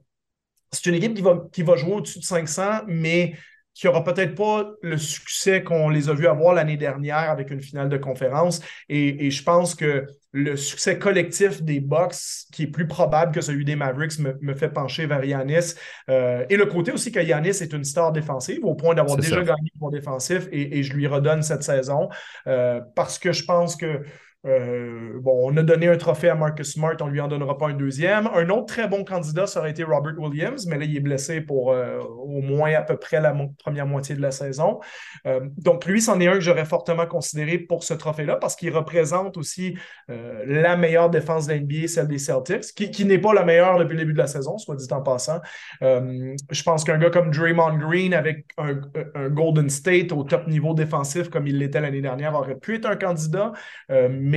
c'est 0.72 0.86
une 0.88 0.96
équipe 0.96 1.13
qui 1.13 1.22
va, 1.22 1.43
qui 1.52 1.63
va 1.63 1.76
jouer 1.76 1.93
au-dessus 1.93 2.20
de 2.20 2.24
500, 2.24 2.82
mais 2.88 3.34
qui 3.78 3.86
n'aura 3.86 4.04
peut-être 4.04 4.34
pas 4.34 4.72
le 4.82 4.98
succès 4.98 5.63
qu'on 5.63 5.90
les 5.90 6.10
a 6.10 6.13
vus 6.13 6.26
avoir 6.26 6.56
l'année 6.56 6.78
dernière 6.78 7.30
avec 7.30 7.52
une 7.52 7.62
finale 7.62 7.90
de 7.90 7.98
conférence. 7.98 8.60
Et, 8.90 9.30
je 9.30 9.44
pense 9.44 9.76
que 9.76 10.08
le 10.32 10.56
succès 10.56 10.98
collectif 10.98 11.62
des 11.62 11.80
Bucks, 11.80 12.16
qui 12.52 12.63
est 12.63 12.72
plus 12.72 12.88
probable 12.88 13.34
que 13.34 13.42
celui 13.42 13.66
des 13.66 13.76
Mavericks, 13.76 14.18
me, 14.18 14.56
fait 14.56 14.70
pencher 14.70 15.06
vers 15.06 15.24
Yanis. 15.24 15.76
Euh, 16.10 16.44
et 16.50 16.58
le 16.58 16.66
côté 16.66 16.92
aussi 16.92 17.12
que 17.12 17.20
Yanis 17.20 17.50
est 17.50 17.72
une 17.72 17.84
star 17.84 18.12
défensive, 18.12 18.66
au 18.66 18.74
point 18.74 18.96
d'avoir 18.96 19.18
déjà 19.18 19.44
gagné 19.44 19.72
pour 19.78 19.92
défensif, 19.92 20.48
et, 20.52 20.82
je 20.82 20.94
lui 20.94 21.06
redonne 21.06 21.44
cette 21.44 21.63
saison, 21.63 22.10
euh, 22.48 22.82
parce 22.96 23.20
que 23.20 23.32
je 23.32 23.44
pense 23.46 23.76
que 23.76 24.02
euh, 24.45 25.19
bon, 25.19 25.52
on 25.52 25.58
a 25.58 25.63
donné 25.63 25.88
un 25.88 25.97
trophée 25.97 26.30
à 26.30 26.36
Marcus 26.36 26.73
Smart, 26.73 26.95
on 27.02 27.08
ne 27.08 27.12
lui 27.12 27.19
en 27.19 27.28
donnera 27.28 27.58
pas 27.58 27.69
un 27.69 27.73
deuxième. 27.73 28.28
Un 28.28 28.50
autre 28.50 28.67
très 28.67 28.88
bon 28.88 29.04
candidat, 29.04 29.47
ça 29.47 29.60
aurait 29.60 29.71
été 29.71 29.84
Robert 29.84 30.17
Williams, 30.17 30.67
mais 30.67 30.78
là, 30.78 30.86
il 30.86 30.95
est 30.95 31.02
blessé 31.02 31.41
pour 31.41 31.71
euh, 31.71 32.00
au 32.00 32.41
moins 32.41 32.73
à 32.73 32.82
peu 32.82 32.97
près 32.97 33.19
la 33.19 33.36
première 33.60 33.88
moitié 33.88 34.15
de 34.15 34.21
la 34.21 34.32
saison. 34.32 34.80
Euh, 35.26 35.41
donc, 35.58 35.86
lui, 35.86 36.02
c'en 36.02 36.19
est 36.19 36.28
un 36.28 36.34
que 36.34 36.41
j'aurais 36.41 36.65
fortement 36.65 37.08
considéré 37.08 37.58
pour 37.58 37.84
ce 37.84 37.93
trophée-là 37.93 38.36
parce 38.36 38.56
qu'il 38.56 38.73
représente 38.73 39.38
aussi 39.38 39.76
la 40.08 40.78
meilleure 40.78 41.10
défense 41.10 41.47
de 41.47 41.54
l'NBA, 41.54 41.88
celle 41.88 42.08
des 42.08 42.17
Celtics, 42.17 42.73
qui, 42.73 43.06
n'est 43.06 43.17
pas 43.17 43.34
la 43.34 43.43
meilleure 43.43 43.78
depuis 43.80 43.93
le 43.93 44.00
début 44.00 44.13
de 44.13 44.17
la 44.17 44.28
saison, 44.28 44.58
soit 44.58 44.76
dit 44.76 44.88
en 44.91 45.02
passant. 45.02 45.39
je 45.82 46.63
pense 46.63 46.84
qu'un 46.84 46.97
gars 46.97 47.10
comme 47.10 47.32
Draymond 47.32 47.78
Green 47.78 48.13
avec 48.13 48.45
un, 48.58 48.80
un, 49.15 49.30
Golden 49.30 49.69
State 49.69 50.12
au 50.12 50.23
top 50.23 50.47
niveau 50.47 50.73
défensif 50.73 51.30
comme 51.30 51.47
il 51.47 51.58
l'était 51.58 51.82
l'année 51.82 52.02
dernière 52.02 52.36
aurait 52.36 52.56
pu 52.56 52.76
être 52.76 52.86
un 52.86 52.95
candidat 52.95 53.52
mais 53.89 54.37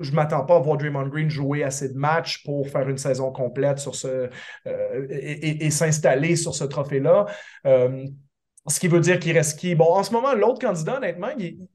je 0.00 0.10
ne 0.10 0.16
m'attends 0.16 0.44
pas 0.44 0.56
à 0.56 0.60
voir 0.60 0.78
Draymond 0.78 1.08
Green 1.08 1.30
jouer 1.30 1.62
assez 1.62 1.88
de 1.90 1.98
matchs 1.98 2.42
pour 2.44 2.68
faire 2.68 2.88
une 2.88 2.98
saison 2.98 3.30
complète 3.30 3.78
sur 3.78 3.94
ce, 3.94 4.28
euh, 4.66 5.06
et, 5.10 5.70
s'installer 5.70 6.36
sur 6.36 6.54
ce 6.54 6.64
trophée-là. 6.64 7.26
Euh, 7.66 8.06
ce 8.68 8.78
qui 8.78 8.88
veut 8.88 9.00
dire 9.00 9.18
qu'il 9.18 9.32
reste 9.32 9.58
qui? 9.58 9.74
Bon, 9.74 9.86
en 9.86 10.02
ce 10.02 10.12
moment, 10.12 10.34
l'autre 10.34 10.60
candidat, 10.60 10.98
honnêtement, 10.98 11.28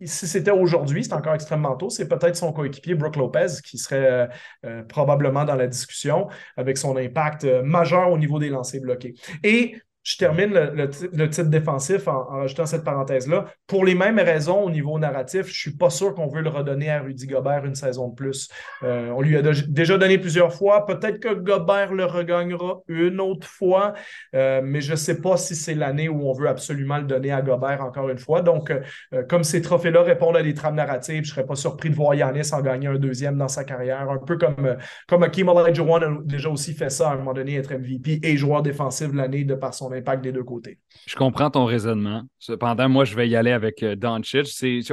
si 0.04 0.28
c'était 0.28 0.52
aujourd'hui, 0.52 1.04
c'est 1.04 1.14
encore 1.14 1.34
extrêmement 1.34 1.76
tôt, 1.76 1.90
c'est 1.90 2.08
peut-être 2.08 2.36
son 2.36 2.54
coéquipier, 2.54 2.94
Brooke 2.94 3.16
Lopez, 3.16 3.48
qui 3.64 3.78
serait 3.80 4.30
euh, 4.66 4.84
probablement 4.84 5.46
dans 5.46 5.56
la 5.56 5.68
discussion 5.68 6.28
avec 6.58 6.78
son 6.78 6.96
impact 6.96 7.44
majeur 7.64 8.12
au 8.12 8.18
niveau 8.18 8.38
des 8.38 8.50
lancers 8.50 8.82
bloqués. 8.82 9.16
Et 9.44 9.76
je 10.06 10.18
termine 10.18 10.54
le, 10.54 11.30
titre 11.30 11.50
défensif 11.50 12.08
en, 12.08 12.12
en 12.30 12.38
rajoutant 12.42 12.68
cette 12.68 12.84
parenthèse-là. 12.84 13.46
Pour 13.66 13.84
les 13.84 13.96
mêmes 13.96 14.20
raisons 14.20 14.62
au 14.62 14.70
niveau 14.70 15.00
narratif, 15.00 15.42
je 15.46 15.50
ne 15.50 15.54
suis 15.54 15.76
pas 15.76 15.90
sûr 15.90 16.14
qu'on 16.14 16.28
veut 16.28 16.42
le 16.42 16.50
redonner 16.50 16.92
à 16.92 17.02
Rudy 17.02 17.26
Gobert 17.26 17.66
une 17.66 17.74
saison 17.74 18.10
de 18.10 18.14
plus. 18.14 18.48
Euh, 18.84 19.10
on 19.10 19.22
lui 19.22 19.36
a 19.36 19.42
déjà 19.42 19.98
donné 19.98 20.20
plusieurs 20.20 20.54
fois. 20.54 20.86
Peut-être 20.86 21.20
que 21.20 21.34
Gobert 21.34 21.92
le 21.92 22.06
regagnera 22.06 22.82
une 22.88 23.20
autre 23.20 23.48
fois, 23.48 23.94
euh, 24.36 24.62
mais 24.64 24.80
je 24.80 24.92
ne 24.92 24.96
sais 24.96 25.22
pas 25.22 25.38
si 25.38 25.56
c'est 25.56 25.74
l'année 25.74 26.08
où 26.08 26.30
on 26.30 26.34
veut 26.34 26.50
absolument 26.50 26.98
le 26.98 27.06
donner 27.06 27.32
à 27.32 27.42
Gobert 27.42 27.82
encore 27.82 28.10
une 28.10 28.20
fois. 28.20 28.44
Donc, 28.44 28.72
euh, 28.72 29.24
comme 29.28 29.44
ces 29.44 29.64
trophées-là 29.64 30.04
répondent 30.04 30.38
à 30.38 30.44
des 30.44 30.54
trames 30.54 30.76
narratives, 30.76 31.24
je 31.24 31.32
ne 31.32 31.36
serais 31.36 31.46
pas 31.48 31.56
surpris 31.56 31.90
de 31.90 31.96
voir 31.96 32.14
Yanis 32.14 32.54
en 32.54 32.62
gagner 32.62 32.88
un 32.88 33.00
deuxième 33.00 33.38
dans 33.38 33.48
sa 33.48 33.64
carrière. 33.64 34.08
Un 34.08 34.20
peu 34.20 34.38
comme, 34.38 34.78
comme 35.08 35.24
Akeem 35.24 35.50
Olajuwon 35.50 36.02
a 36.02 36.18
déjà 36.24 36.50
aussi 36.50 36.74
fait 36.74 36.92
ça 36.92 37.10
à 37.10 37.14
un 37.14 37.18
moment 37.18 37.34
donné, 37.34 37.56
être 37.56 37.74
MVP 37.74 38.20
et 38.22 38.38
joueur 38.38 38.62
défensif 38.62 39.10
l'année 39.12 39.44
de 39.44 39.56
par 39.56 39.74
son 39.74 39.95
impact 39.96 40.24
des 40.24 40.32
deux 40.32 40.44
côtés. 40.44 40.78
Je 41.08 41.16
comprends 41.16 41.50
ton 41.50 41.66
raisonnement. 41.66 42.24
Cependant, 42.40 42.90
moi, 42.90 43.06
je 43.06 43.16
vais 43.16 43.28
y 43.28 43.36
aller 43.36 43.52
avec 43.52 43.84
euh, 43.84 43.96
Doncic. 43.96 44.48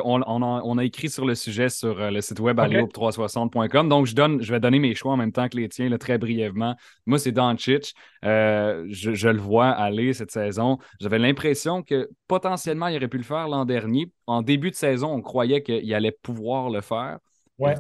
On, 0.05 0.21
on, 0.27 0.79
a, 0.79 0.85
écrit 0.85 1.09
sur 1.09 1.25
le 1.25 1.35
sujet 1.35 1.69
sur 1.69 2.01
euh, 2.01 2.11
le 2.11 2.21
site 2.21 2.41
web 2.41 2.59
okay. 2.59 2.83
360com 2.83 3.89
Donc, 3.89 4.07
je, 4.07 4.15
donne, 4.15 4.43
je 4.43 4.53
vais 4.53 4.61
donner 4.61 4.79
mes 4.79 4.95
choix 4.95 5.13
en 5.13 5.17
même 5.17 5.33
temps 5.33 5.49
que 5.49 5.57
les 5.57 5.69
tiens, 5.69 5.95
très 5.99 6.19
brièvement. 6.19 6.75
Moi, 7.07 7.19
c'est 7.19 7.33
Doncic. 7.33 7.95
Euh, 8.25 8.85
je, 8.89 9.29
le 9.29 9.39
vois 9.39 9.69
aller 9.69 10.13
cette 10.13 10.31
saison. 10.31 10.79
J'avais 11.01 11.19
l'impression 11.19 11.83
que 11.83 12.09
potentiellement, 12.29 12.89
il 12.89 12.97
aurait 12.97 13.09
pu 13.09 13.19
le 13.19 13.25
faire 13.25 13.49
l'an 13.49 13.65
dernier. 13.65 14.11
En 14.27 14.43
début 14.43 14.71
de 14.71 14.77
saison, 14.77 15.13
on 15.13 15.23
croyait 15.23 15.63
qu'il 15.63 15.95
allait 15.95 16.17
pouvoir 16.23 16.71
le 16.71 16.81
faire. 16.81 17.19
Ouais. 17.59 17.75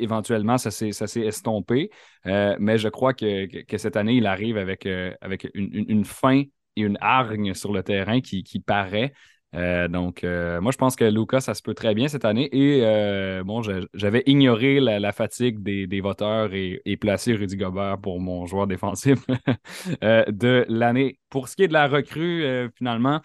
éventuellement, 0.00 0.58
ça 0.58 0.70
s'est 0.70 1.20
estompé. 1.20 1.90
mais 2.24 2.78
je 2.78 2.88
crois 2.88 3.14
que, 3.14 3.46
cette 3.76 3.96
année, 3.96 4.14
il 4.14 4.26
arrive 4.26 4.56
avec, 4.56 4.86
avec 5.20 5.48
une 5.54 6.04
fin 6.04 6.42
et 6.42 6.59
une 6.76 6.98
hargne 7.00 7.54
sur 7.54 7.72
le 7.72 7.82
terrain 7.82 8.20
qui, 8.20 8.44
paraît. 8.64 9.12
Euh, 9.54 9.88
donc, 9.88 10.22
euh, 10.22 10.60
moi, 10.60 10.72
je 10.72 10.76
pense 10.76 10.96
que 10.96 11.04
Lucas, 11.04 11.40
ça 11.40 11.54
se 11.54 11.62
peut 11.62 11.74
très 11.74 11.94
bien 11.94 12.08
cette 12.08 12.24
année. 12.24 12.48
Et 12.52 12.80
euh, 12.84 13.42
bon, 13.44 13.62
j'avais 13.94 14.22
ignoré 14.26 14.80
la, 14.80 15.12
fatigue 15.12 15.62
des, 15.62 16.00
voteurs 16.00 16.54
et, 16.54 16.96
placé 17.00 17.34
Rudy 17.34 17.56
Gobert 17.56 17.98
pour 18.00 18.20
mon 18.20 18.46
joueur 18.46 18.66
défensif 18.66 19.18
de 20.02 20.64
l'année. 20.68 21.18
Pour 21.28 21.48
ce 21.48 21.56
qui 21.56 21.64
est 21.64 21.68
de 21.68 21.72
la 21.72 21.88
recrue, 21.88 22.70
finalement, 22.76 23.20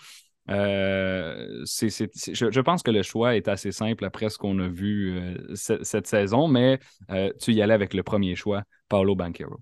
je, 0.48 2.62
pense 2.62 2.84
que 2.84 2.92
le 2.92 3.04
choix 3.04 3.36
est 3.36 3.48
assez 3.48 3.72
simple 3.72 4.06
après 4.06 4.30
ce 4.30 4.38
qu'on 4.38 4.60
a 4.60 4.68
vu 4.68 5.20
cette 5.54 6.08
saison, 6.08 6.48
mais 6.48 6.80
tu 7.40 7.54
y 7.54 7.62
allais 7.62 7.74
avec 7.74 7.94
le 7.94 8.04
premier 8.04 8.36
choix, 8.36 8.64
Paolo 8.90 9.16
Banquero. 9.16 9.60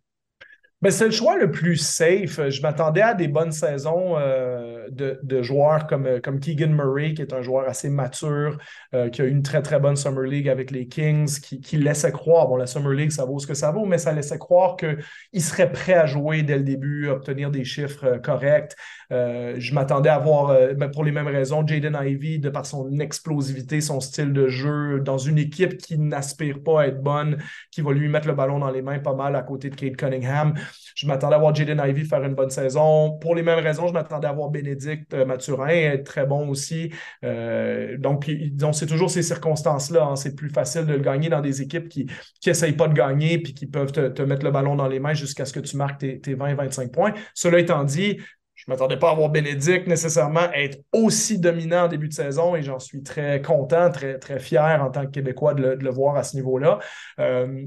Ben, 0.84 0.92
c'est 0.92 1.06
le 1.06 1.12
choix 1.12 1.38
le 1.38 1.50
plus 1.50 1.78
safe. 1.78 2.50
Je 2.50 2.62
m'attendais 2.62 3.00
à 3.00 3.14
des 3.14 3.30
bonnes 3.30 3.54
saisons 3.54 4.18
euh, 4.18 4.90
de, 4.92 5.42
joueurs 5.42 5.88
comme, 5.88 6.20
comme 6.22 6.42
Keegan 6.42 6.72
Murray, 6.72 7.14
qui 7.14 7.22
est 7.22 7.32
un 7.32 7.42
joueur 7.42 7.70
assez 7.70 7.90
mature, 7.90 8.58
qui 8.92 9.22
a 9.22 9.24
eu 9.24 9.30
une 9.30 9.44
très, 9.44 9.62
très 9.62 9.80
bonne 9.80 9.96
Summer 9.96 10.24
League 10.24 10.50
avec 10.50 10.72
les 10.72 10.88
Kings, 10.88 11.40
qui, 11.40 11.62
qui, 11.62 11.78
laissait 11.78 12.12
croire, 12.12 12.50
bon, 12.50 12.58
la 12.58 12.68
Summer 12.68 12.92
League, 12.92 13.12
ça 13.12 13.24
vaut 13.24 13.40
ce 13.40 13.48
que 13.48 13.54
ça 13.54 13.72
vaut, 13.72 13.86
mais 13.86 13.98
ça 13.98 14.12
laissait 14.12 14.38
croire 14.38 14.76
qu'il 14.76 15.42
serait 15.42 15.72
prêt 15.72 15.94
à 15.94 16.06
jouer 16.06 16.44
dès 16.44 16.58
le 16.58 16.64
début, 16.64 17.08
obtenir 17.08 17.50
des 17.50 17.64
chiffres 17.64 18.18
corrects. 18.22 18.76
je 19.10 19.74
m'attendais 19.74 20.10
à 20.10 20.20
voir, 20.20 20.54
ben, 20.76 20.90
pour 20.90 21.06
les 21.06 21.14
mêmes 21.14 21.28
raisons, 21.28 21.66
Jaden 21.66 21.98
Ivey, 22.04 22.40
de 22.40 22.50
par 22.50 22.66
son 22.66 23.00
explosivité, 23.00 23.80
son 23.80 24.02
style 24.02 24.34
de 24.34 24.50
jeu, 24.50 25.00
dans 25.00 25.18
une 25.18 25.38
équipe 25.38 25.78
qui 25.78 25.98
n'aspire 25.98 26.62
pas 26.62 26.82
à 26.82 26.88
être 26.88 27.02
bonne, 27.02 27.38
qui 27.72 27.80
va 27.80 27.94
lui 27.94 28.10
mettre 28.10 28.28
le 28.28 28.36
ballon 28.36 28.60
dans 28.60 28.72
les 28.72 28.82
mains 28.82 29.00
pas 29.00 29.16
mal 29.16 29.38
à 29.38 29.44
côté 29.44 29.70
de 29.70 29.76
Kate 29.76 29.96
Cunningham. 29.96 30.54
Je 30.96 31.08
m'attendais 31.08 31.36
à 31.36 31.38
voir 31.38 31.54
Jaden 31.54 31.82
Ivey 31.84 32.04
faire 32.04 32.24
une 32.24 32.36
bonne 32.36 32.50
saison. 32.50 33.18
Pour 33.20 33.36
les 33.36 33.44
mêmes 33.44 33.60
raisons, 33.60 33.88
je 33.88 33.94
m'attendais 33.94 34.28
à 34.28 34.32
voir 34.32 34.50
Bénédicte 34.50 35.14
euh, 35.14 35.26
Mathurin 35.26 35.68
être 35.68 36.04
très 36.04 36.26
bon 36.26 36.48
aussi. 36.50 36.92
Euh, 37.24 37.98
donc, 37.98 38.30
c'est 38.74 38.86
toujours 38.86 39.10
ces 39.10 39.24
circonstances-là. 39.24 40.04
Hein. 40.04 40.16
C'est 40.16 40.36
plus 40.36 40.50
facile 40.50 40.86
de 40.86 40.94
le 40.94 41.02
gagner 41.02 41.30
dans 41.30 41.42
des 41.42 41.62
équipes 41.62 41.90
qui 41.90 42.08
n'essayent 42.46 42.74
pas 42.74 42.88
de 42.88 42.94
gagner 42.94 43.40
puis 43.40 43.54
qui 43.54 43.68
peuvent 43.68 43.92
te, 43.92 44.22
mettre 44.22 44.46
le 44.46 44.52
ballon 44.52 44.76
dans 44.76 44.88
les 44.88 45.00
mains 45.00 45.14
jusqu'à 45.14 45.46
ce 45.46 45.54
que 45.54 45.60
tu 45.60 45.78
marques 45.78 46.00
tes, 46.00 46.20
tes 46.20 46.36
20-25 46.36 46.92
points. 46.92 47.14
Cela 47.34 47.60
étant 47.60 47.84
dit, 47.84 48.18
je 48.56 48.66
ne 48.68 48.74
m'attendais 48.74 48.98
pas 48.98 49.12
à 49.12 49.14
voir 49.16 49.30
Bénédicte 49.30 49.88
nécessairement 49.88 50.52
être 50.54 50.80
aussi 50.94 51.40
dominant 51.40 51.86
en 51.86 51.88
début 51.88 52.08
de 52.08 52.14
saison 52.14 52.56
et 52.56 52.62
j'en 52.62 52.80
suis 52.80 53.04
très 53.04 53.42
content, 53.42 53.90
très, 53.90 54.20
très 54.20 54.40
fier 54.40 54.82
en 54.82 54.90
tant 54.90 55.06
que 55.06 55.12
Québécois 55.12 55.54
de 55.54 55.78
le, 55.80 55.90
voir 55.90 56.16
à 56.16 56.24
ce 56.24 56.36
niveau-là. 56.36 56.80
Euh, 57.20 57.66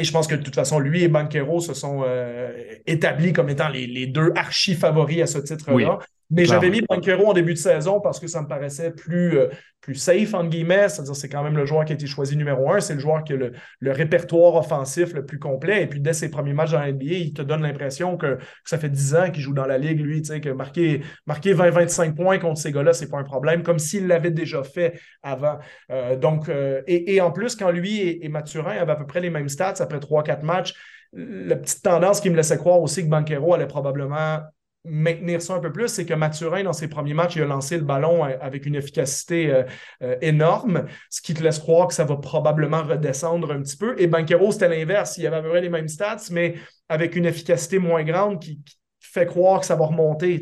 je 0.00 0.10
pense 0.10 0.26
que 0.26 0.34
de 0.34 0.42
toute 0.42 0.54
façon, 0.54 0.78
lui 0.78 1.02
et 1.02 1.08
Banquero 1.08 1.60
se 1.60 1.74
sont 1.74 2.02
euh, 2.06 2.50
établis 2.86 3.32
comme 3.32 3.50
étant 3.50 3.68
les, 3.68 4.06
deux 4.06 4.32
archi-favoris 4.34 5.22
à 5.22 5.26
ce 5.26 5.38
titre-là. 5.38 5.98
Mais 6.32 6.46
j'avais 6.46 6.70
mis 6.70 6.80
Banquero 6.80 7.26
en 7.26 7.32
début 7.34 7.52
de 7.52 7.58
saison 7.58 8.00
parce 8.00 8.18
que 8.18 8.26
ça 8.26 8.40
me 8.40 8.48
paraissait 8.48 8.90
plus, 8.90 9.38
euh, 9.38 9.48
plus 9.82 9.94
safe, 9.94 10.32
entre 10.32 10.48
guillemets. 10.48 10.88
C'est-à-dire 10.88 11.14
c'est 11.14 11.28
quand 11.28 11.42
même 11.42 11.56
le 11.56 11.66
joueur 11.66 11.84
qui 11.84 11.92
a 11.92 11.94
été 11.94 12.06
choisi 12.06 12.36
numéro 12.36 12.72
un. 12.72 12.80
C'est 12.80 12.94
le 12.94 13.00
joueur 13.00 13.22
qui 13.22 13.34
a 13.34 13.36
le, 13.36 13.52
répertoire 13.92 14.54
offensif 14.54 15.12
le 15.12 15.26
plus 15.26 15.38
complet. 15.38 15.82
Et 15.82 15.86
puis, 15.86 16.00
dès 16.00 16.14
ses 16.14 16.30
premiers 16.30 16.54
matchs 16.54 16.72
dans 16.72 16.80
la 16.80 16.90
NBA, 16.90 17.04
il 17.04 17.32
te 17.34 17.42
donne 17.42 17.62
l'impression 17.62 18.16
que, 18.16 18.38
ça 18.64 18.78
fait 18.78 18.88
10 18.88 19.14
ans 19.14 19.30
qu'il 19.30 19.42
joue 19.42 19.52
dans 19.52 19.66
la 19.66 19.76
ligue, 19.76 20.00
lui, 20.00 20.22
que 20.22 20.48
marquer, 20.48 21.02
marquer 21.26 21.52
20-25 21.54 22.14
points 22.14 22.38
contre 22.38 22.60
ces 22.60 22.72
gars-là, 22.72 22.94
c'est 22.94 23.10
pas 23.10 23.18
un 23.18 23.24
problème, 23.24 23.62
comme 23.62 23.78
s'il 23.78 24.06
l'avait 24.06 24.30
déjà 24.30 24.62
fait 24.62 24.98
avant. 25.22 25.58
Euh, 25.90 26.16
donc, 26.16 26.48
euh, 26.48 26.80
et, 26.86 27.20
en 27.20 27.30
plus, 27.30 27.56
quand 27.56 27.70
lui 27.70 27.98
et, 27.98 28.24
et 28.24 28.28
Mathurin 28.28 28.76
avaient 28.78 28.92
à 28.92 28.96
peu 28.96 29.06
près 29.06 29.20
les 29.20 29.30
mêmes 29.30 29.48
stats 29.48 29.74
après 29.80 29.98
3-4 29.98 30.42
matchs, 30.42 30.74
la 31.12 31.56
petite 31.56 31.82
tendance 31.82 32.20
qui 32.20 32.30
me 32.30 32.36
laissait 32.36 32.56
croire 32.56 32.80
aussi 32.80 33.04
que 33.04 33.08
Banquero 33.08 33.52
allait 33.52 33.66
probablement 33.66 34.40
maintenir 34.84 35.40
ça 35.40 35.54
un 35.54 35.60
peu 35.60 35.70
plus, 35.70 35.88
c'est 35.88 36.04
que 36.04 36.14
Mathurin, 36.14 36.64
dans 36.64 36.72
ses 36.72 36.88
premiers 36.88 37.14
matchs, 37.14 37.36
il 37.36 37.42
a 37.42 37.46
lancé 37.46 37.76
le 37.76 37.84
ballon 37.84 38.24
euh, 38.24 38.36
avec 38.40 38.66
une 38.66 38.74
efficacité 38.74 39.50
euh, 39.50 39.62
euh, 40.02 40.16
énorme, 40.20 40.86
ce 41.08 41.22
qui 41.22 41.34
te 41.34 41.42
laisse 41.42 41.58
croire 41.58 41.88
que 41.88 41.94
ça 41.94 42.04
va 42.04 42.16
probablement 42.16 42.82
redescendre 42.82 43.52
un 43.52 43.62
petit 43.62 43.76
peu. 43.76 43.94
Et 43.98 44.06
Banquero, 44.06 44.50
c'était 44.50 44.68
l'inverse. 44.68 45.16
Il 45.18 45.26
avait 45.26 45.36
à 45.36 45.42
peu 45.42 45.50
près 45.50 45.60
les 45.60 45.68
mêmes 45.68 45.88
stats, 45.88 46.28
mais 46.30 46.54
avec 46.88 47.16
une 47.16 47.26
efficacité 47.26 47.78
moins 47.78 48.02
grande 48.02 48.40
qui, 48.40 48.60
fait 49.04 49.26
croire 49.26 49.60
que 49.60 49.66
ça 49.66 49.74
va 49.74 49.84
remonter. 49.84 50.40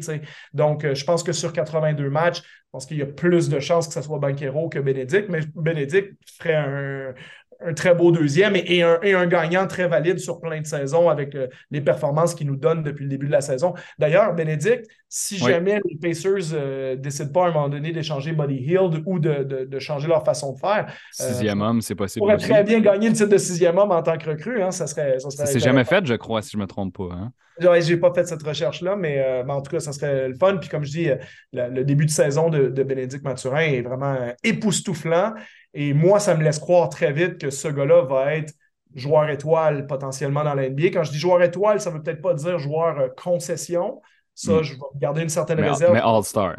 Donc, 0.52 0.86
je 0.86 1.04
pense 1.04 1.24
que 1.24 1.32
sur 1.32 1.52
82 1.52 2.08
matchs, 2.08 2.40
je 2.40 2.70
pense 2.70 2.86
qu'il 2.86 2.98
y 2.98 3.02
a 3.02 3.06
plus 3.06 3.48
de 3.48 3.58
chances 3.58 3.88
que 3.88 3.94
ce 3.94 4.02
soit 4.02 4.18
Banquero 4.20 4.68
que 4.68 4.78
Bénédicte, 4.78 5.28
mais 5.28 5.40
Bénédicte 5.56 6.12
ferait 6.38 6.54
un, 6.54 7.14
un 7.64 7.74
très 7.74 7.94
beau 7.94 8.10
deuxième 8.10 8.56
et, 8.56 8.82
un, 8.82 9.26
gagnant 9.26 9.66
très 9.66 9.86
valide 9.86 10.18
sur 10.18 10.40
plein 10.40 10.60
de 10.60 10.66
saisons 10.66 11.08
avec 11.08 11.34
euh, 11.34 11.48
les 11.70 11.80
performances 11.80 12.34
qu'il 12.34 12.46
nous 12.46 12.56
donne 12.56 12.82
depuis 12.82 13.04
le 13.04 13.10
début 13.10 13.26
de 13.26 13.32
la 13.32 13.40
saison. 13.40 13.74
D'ailleurs, 13.98 14.34
Bénédicte, 14.34 14.86
si 15.08 15.38
jamais 15.38 15.80
les 15.84 15.96
Pacers 15.96 16.52
ne 16.52 16.56
euh, 16.56 16.96
décident 16.96 17.32
pas 17.32 17.46
à 17.46 17.48
un 17.48 17.52
moment 17.52 17.68
donné 17.68 17.92
d'échanger 17.92 18.32
Buddy 18.32 18.56
Hield 18.56 19.02
ou 19.06 19.18
de, 19.18 19.78
changer 19.78 20.08
leur 20.08 20.24
façon 20.24 20.52
de 20.52 20.58
faire. 20.58 20.86
Euh, 21.20 21.24
sixième 21.32 21.60
homme, 21.60 21.80
c'est 21.80 21.94
possible. 21.94 22.20
pourrait 22.20 22.38
très 22.38 22.64
bien 22.64 22.80
gagner 22.80 23.08
le 23.08 23.14
titre 23.14 23.28
de 23.28 23.38
sixième 23.38 23.78
homme 23.78 23.90
en 23.90 24.02
tant 24.02 24.16
que 24.16 24.30
recrue. 24.30 24.62
Hein, 24.62 24.70
ça 24.70 24.86
serait, 24.86 25.18
ça 25.18 25.46
c'est 25.46 25.60
jamais 25.60 25.84
fait, 25.84 26.06
je 26.06 26.14
crois, 26.14 26.42
si 26.42 26.52
je 26.52 26.56
ne 26.56 26.62
me 26.62 26.66
trompe 26.66 26.96
pas. 26.96 27.12
Hein? 27.12 27.32
J'ai 27.80 27.98
pas 27.98 28.12
fait 28.14 28.26
cette 28.26 28.42
recherche-là, 28.42 28.96
mais, 28.96 29.44
en 29.46 29.60
tout 29.60 29.70
cas, 29.70 29.80
ça 29.80 29.92
serait 29.92 30.28
le 30.28 30.34
fun. 30.34 30.56
Puis 30.56 30.70
comme 30.70 30.84
je 30.84 30.90
dis, 30.90 31.08
le 31.52 31.82
début 31.82 32.06
de 32.06 32.10
saison 32.10 32.48
de, 32.48 32.68
de 32.68 32.82
Bénédicte 32.82 33.22
Mathurin 33.22 33.60
est 33.60 33.82
vraiment 33.82 34.16
époustouflant. 34.42 35.34
Et 35.74 35.94
moi, 35.94 36.18
ça 36.20 36.34
me 36.34 36.42
laisse 36.42 36.58
croire 36.58 36.88
très 36.88 37.12
vite 37.12 37.38
que 37.38 37.50
ce 37.50 37.68
gars-là 37.68 38.02
va 38.02 38.34
être 38.34 38.52
joueur 38.94 39.28
étoile 39.30 39.86
potentiellement 39.86 40.42
dans 40.42 40.54
la 40.54 40.68
NBA. 40.68 40.86
Quand 40.86 41.04
je 41.04 41.12
dis 41.12 41.18
joueur 41.18 41.42
étoile, 41.42 41.80
ça 41.80 41.90
ne 41.90 41.96
veut 41.96 42.02
peut-être 42.02 42.22
pas 42.22 42.34
dire 42.34 42.58
joueur 42.58 42.98
euh, 42.98 43.08
concession. 43.08 44.00
Ça, 44.34 44.54
hmm. 44.54 44.62
je 44.62 44.74
vais 44.74 44.80
garder 44.96 45.22
une 45.22 45.28
certaine 45.28 45.60
réserve. 45.60 45.92
Mais 45.92 46.00
All-Star. 46.00 46.56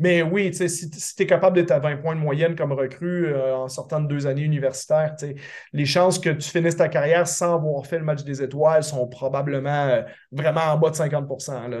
Mais 0.00 0.22
oui, 0.22 0.52
si, 0.52 0.90
tu 0.90 1.22
es 1.22 1.26
capable 1.26 1.54
d'être 1.54 1.70
à 1.70 1.78
20 1.78 1.98
points 1.98 2.16
de 2.16 2.20
moyenne 2.20 2.56
comme 2.56 2.72
recrue 2.72 3.26
euh, 3.26 3.54
en 3.54 3.68
sortant 3.68 4.00
de 4.00 4.08
deux 4.08 4.26
années 4.26 4.42
universitaires, 4.42 5.14
les 5.72 5.84
chances 5.84 6.18
que 6.18 6.30
tu 6.30 6.50
finisses 6.50 6.76
ta 6.76 6.88
carrière 6.88 7.28
sans 7.28 7.54
avoir 7.54 7.86
fait 7.86 7.98
le 7.98 8.04
match 8.04 8.24
des 8.24 8.42
étoiles 8.42 8.82
sont 8.82 9.06
probablement 9.06 9.86
euh, 9.86 10.02
vraiment 10.32 10.62
en 10.72 10.78
bas 10.78 10.90
de 10.90 10.96
50 10.96 11.28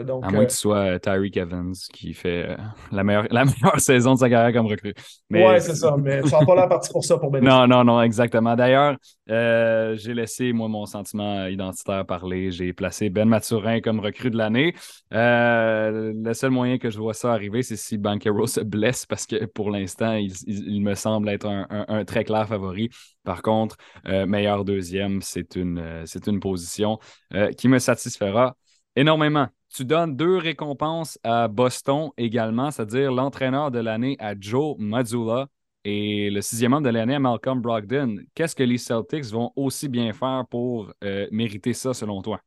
Donc, 0.06 0.24
À 0.24 0.30
moins 0.30 0.44
que 0.44 0.50
tu 0.50 0.56
sois 0.56 0.76
euh, 0.76 0.98
Tyreek 1.00 1.36
Evans 1.36 1.72
qui 1.92 2.14
fait 2.14 2.56
la, 2.92 3.02
meilleure, 3.02 3.26
la 3.30 3.44
meilleure 3.46 3.80
saison 3.80 4.14
de 4.14 4.20
sa 4.20 4.30
carrière 4.30 4.52
comme 4.52 4.70
recrue. 4.70 4.94
Oui, 5.30 5.42
c'est 5.58 5.74
ça, 5.74 5.96
mais 6.00 6.22
tu 6.22 6.30
n'as 6.30 6.44
pas 6.44 6.54
la 6.54 6.68
partie 6.68 6.92
pour 6.92 7.04
ça 7.04 7.18
pour 7.18 7.32
bénéficier. 7.32 7.58
Non, 7.58 7.66
non, 7.66 7.82
non, 7.82 8.00
exactement. 8.00 8.54
D'ailleurs, 8.54 8.96
j'ai 9.26 10.14
laissé, 10.14 10.52
moi, 10.52 10.68
mon 10.68 10.86
sentiment 10.86 11.46
identitaire 11.46 12.06
parler. 12.06 12.52
J'ai 12.52 12.72
placé 12.72 13.10
Ben 13.10 13.28
Maturin 13.28 13.80
comme 13.80 13.98
recrue 13.98 14.30
de 14.30 14.36
l'année. 14.36 14.72
le 15.10 16.32
seul 16.32 16.50
moyen 16.50 16.78
que 16.78 16.90
je 16.90 16.98
vois 16.98 17.14
ça 17.14 17.32
arriver, 17.32 17.62
c'est 17.64 17.76
si 17.76 17.98
Banquero 18.04 18.46
se 18.46 18.60
blesse 18.60 19.06
parce 19.06 19.26
que 19.26 19.46
pour 19.46 19.70
l'instant, 19.70 20.14
il, 20.14 20.80
me 20.82 20.94
semble 20.94 21.28
être 21.30 21.46
un, 21.46 22.04
très 22.04 22.22
clair 22.24 22.46
favori. 22.46 22.90
Par 23.24 23.42
contre, 23.42 23.76
euh, 24.06 24.26
meilleur 24.26 24.64
deuxième, 24.64 25.22
c'est 25.22 25.56
une, 25.56 25.78
euh, 25.78 26.04
une 26.26 26.38
position 26.38 26.98
euh, 27.32 27.50
qui 27.52 27.66
me 27.68 27.78
satisfera 27.78 28.56
énormément. 28.94 29.48
Tu 29.74 29.84
donnes 29.84 30.14
deux 30.14 30.36
récompenses 30.36 31.18
à 31.24 31.48
Boston 31.48 32.10
également, 32.16 32.70
c'est-à-dire 32.70 33.10
l'entraîneur 33.10 33.70
de 33.70 33.80
l'année 33.80 34.16
à 34.20 34.34
Joe 34.38 34.76
Mazzulla 34.78 35.48
et 35.84 36.30
le 36.30 36.40
sixième 36.42 36.74
homme 36.74 36.84
de 36.84 36.90
l'année 36.90 37.16
à 37.16 37.18
Malcolm 37.18 37.60
Brogdon. 37.60 38.18
Qu'est-ce 38.34 38.54
que 38.54 38.62
les 38.62 38.78
Celtics 38.78 39.24
vont 39.24 39.50
aussi 39.56 39.88
bien 39.88 40.12
faire 40.12 40.44
pour 40.48 40.92
mériter 41.32 41.72
ça 41.72 41.92
selon 41.92 42.22
toi? 42.22 42.40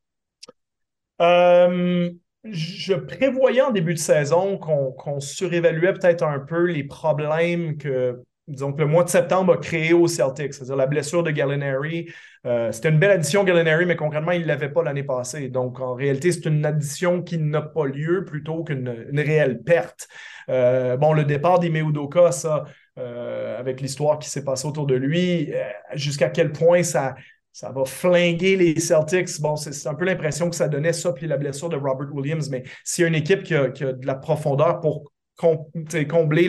Je 2.52 2.94
prévoyais 2.94 3.62
en 3.62 3.72
début 3.72 3.94
de 3.94 4.00
saison 4.00 4.58
qu'on 4.58 5.20
surévaluait 5.20 5.94
peut-être 5.94 6.24
un 6.24 6.40
peu 6.40 6.66
les 6.66 6.84
problèmes 6.84 7.78
que 7.78 8.22
disons 8.48 8.74
le 8.78 8.86
mois 8.86 9.04
de 9.04 9.10
septembre 9.10 9.54
a 9.54 9.58
créé 9.58 9.94
aux 9.94 10.08
Celtics, 10.08 10.54
c'est-à-dire 10.54 10.76
la 10.76 10.88
blessure 10.88 11.24
de 11.24 11.32
Gallinari. 11.32 12.10
Euh, 12.46 12.72
c'était 12.72 12.90
une 12.90 13.00
belle 13.00 13.12
addition, 13.12 13.44
Gallinari, 13.44 13.86
mais 13.86 13.98
concrètement, 13.98 14.32
il 14.32 14.44
ne 14.44 14.48
l'avait 14.48 14.70
pas 14.70 14.84
l'année 14.84 15.04
passée. 15.04 15.50
Donc, 15.50 15.82
en 15.82 15.94
réalité, 15.94 16.32
c'est 16.32 16.46
une 16.46 16.66
addition 16.66 17.22
qui 17.22 17.38
n'a 17.40 17.62
pas 17.62 17.86
lieu 17.86 18.24
plutôt 18.24 18.64
qu'une 18.64 18.90
réelle 19.14 19.62
perte. 19.64 20.08
Euh, 20.50 20.96
bon, 20.96 21.12
le 21.12 21.26
départ 21.26 21.60
d'Ime 21.60 21.76
Udoka, 21.76 22.32
ça, 22.32 22.64
euh, 22.98 23.60
avec 23.60 23.82
l'histoire 23.82 24.18
qui 24.18 24.30
s'est 24.30 24.46
passée 24.46 24.68
autour 24.68 24.88
de 24.88 24.96
lui, 24.96 25.52
jusqu'à 25.94 26.30
quel 26.30 26.54
point 26.54 26.84
ça, 26.84 27.16
ça 27.58 27.72
va 27.72 27.86
flinguer 27.86 28.56
les 28.56 28.80
Celtics. 28.80 29.42
Bon, 29.42 29.56
c'est 29.56 29.90
un 29.90 29.96
peu 29.96 30.06
l'impression 30.06 30.48
que 30.48 30.56
ça 30.56 30.68
donnait 30.68 30.94
ça, 30.94 31.12
puis 31.12 31.26
la 31.26 31.38
blessure 31.38 31.70
de 31.70 31.76
Robert 31.76 32.14
Williams. 32.14 32.52
Mais 32.52 32.62
s'il 32.84 33.02
y 33.02 33.06
a 33.06 33.08
une 33.08 33.16
équipe 33.16 33.42
qui 33.42 33.56
a, 33.56 33.70
de 33.70 34.06
la 34.06 34.14
profondeur 34.14 34.80
pour 34.80 35.12
combler 35.38 36.46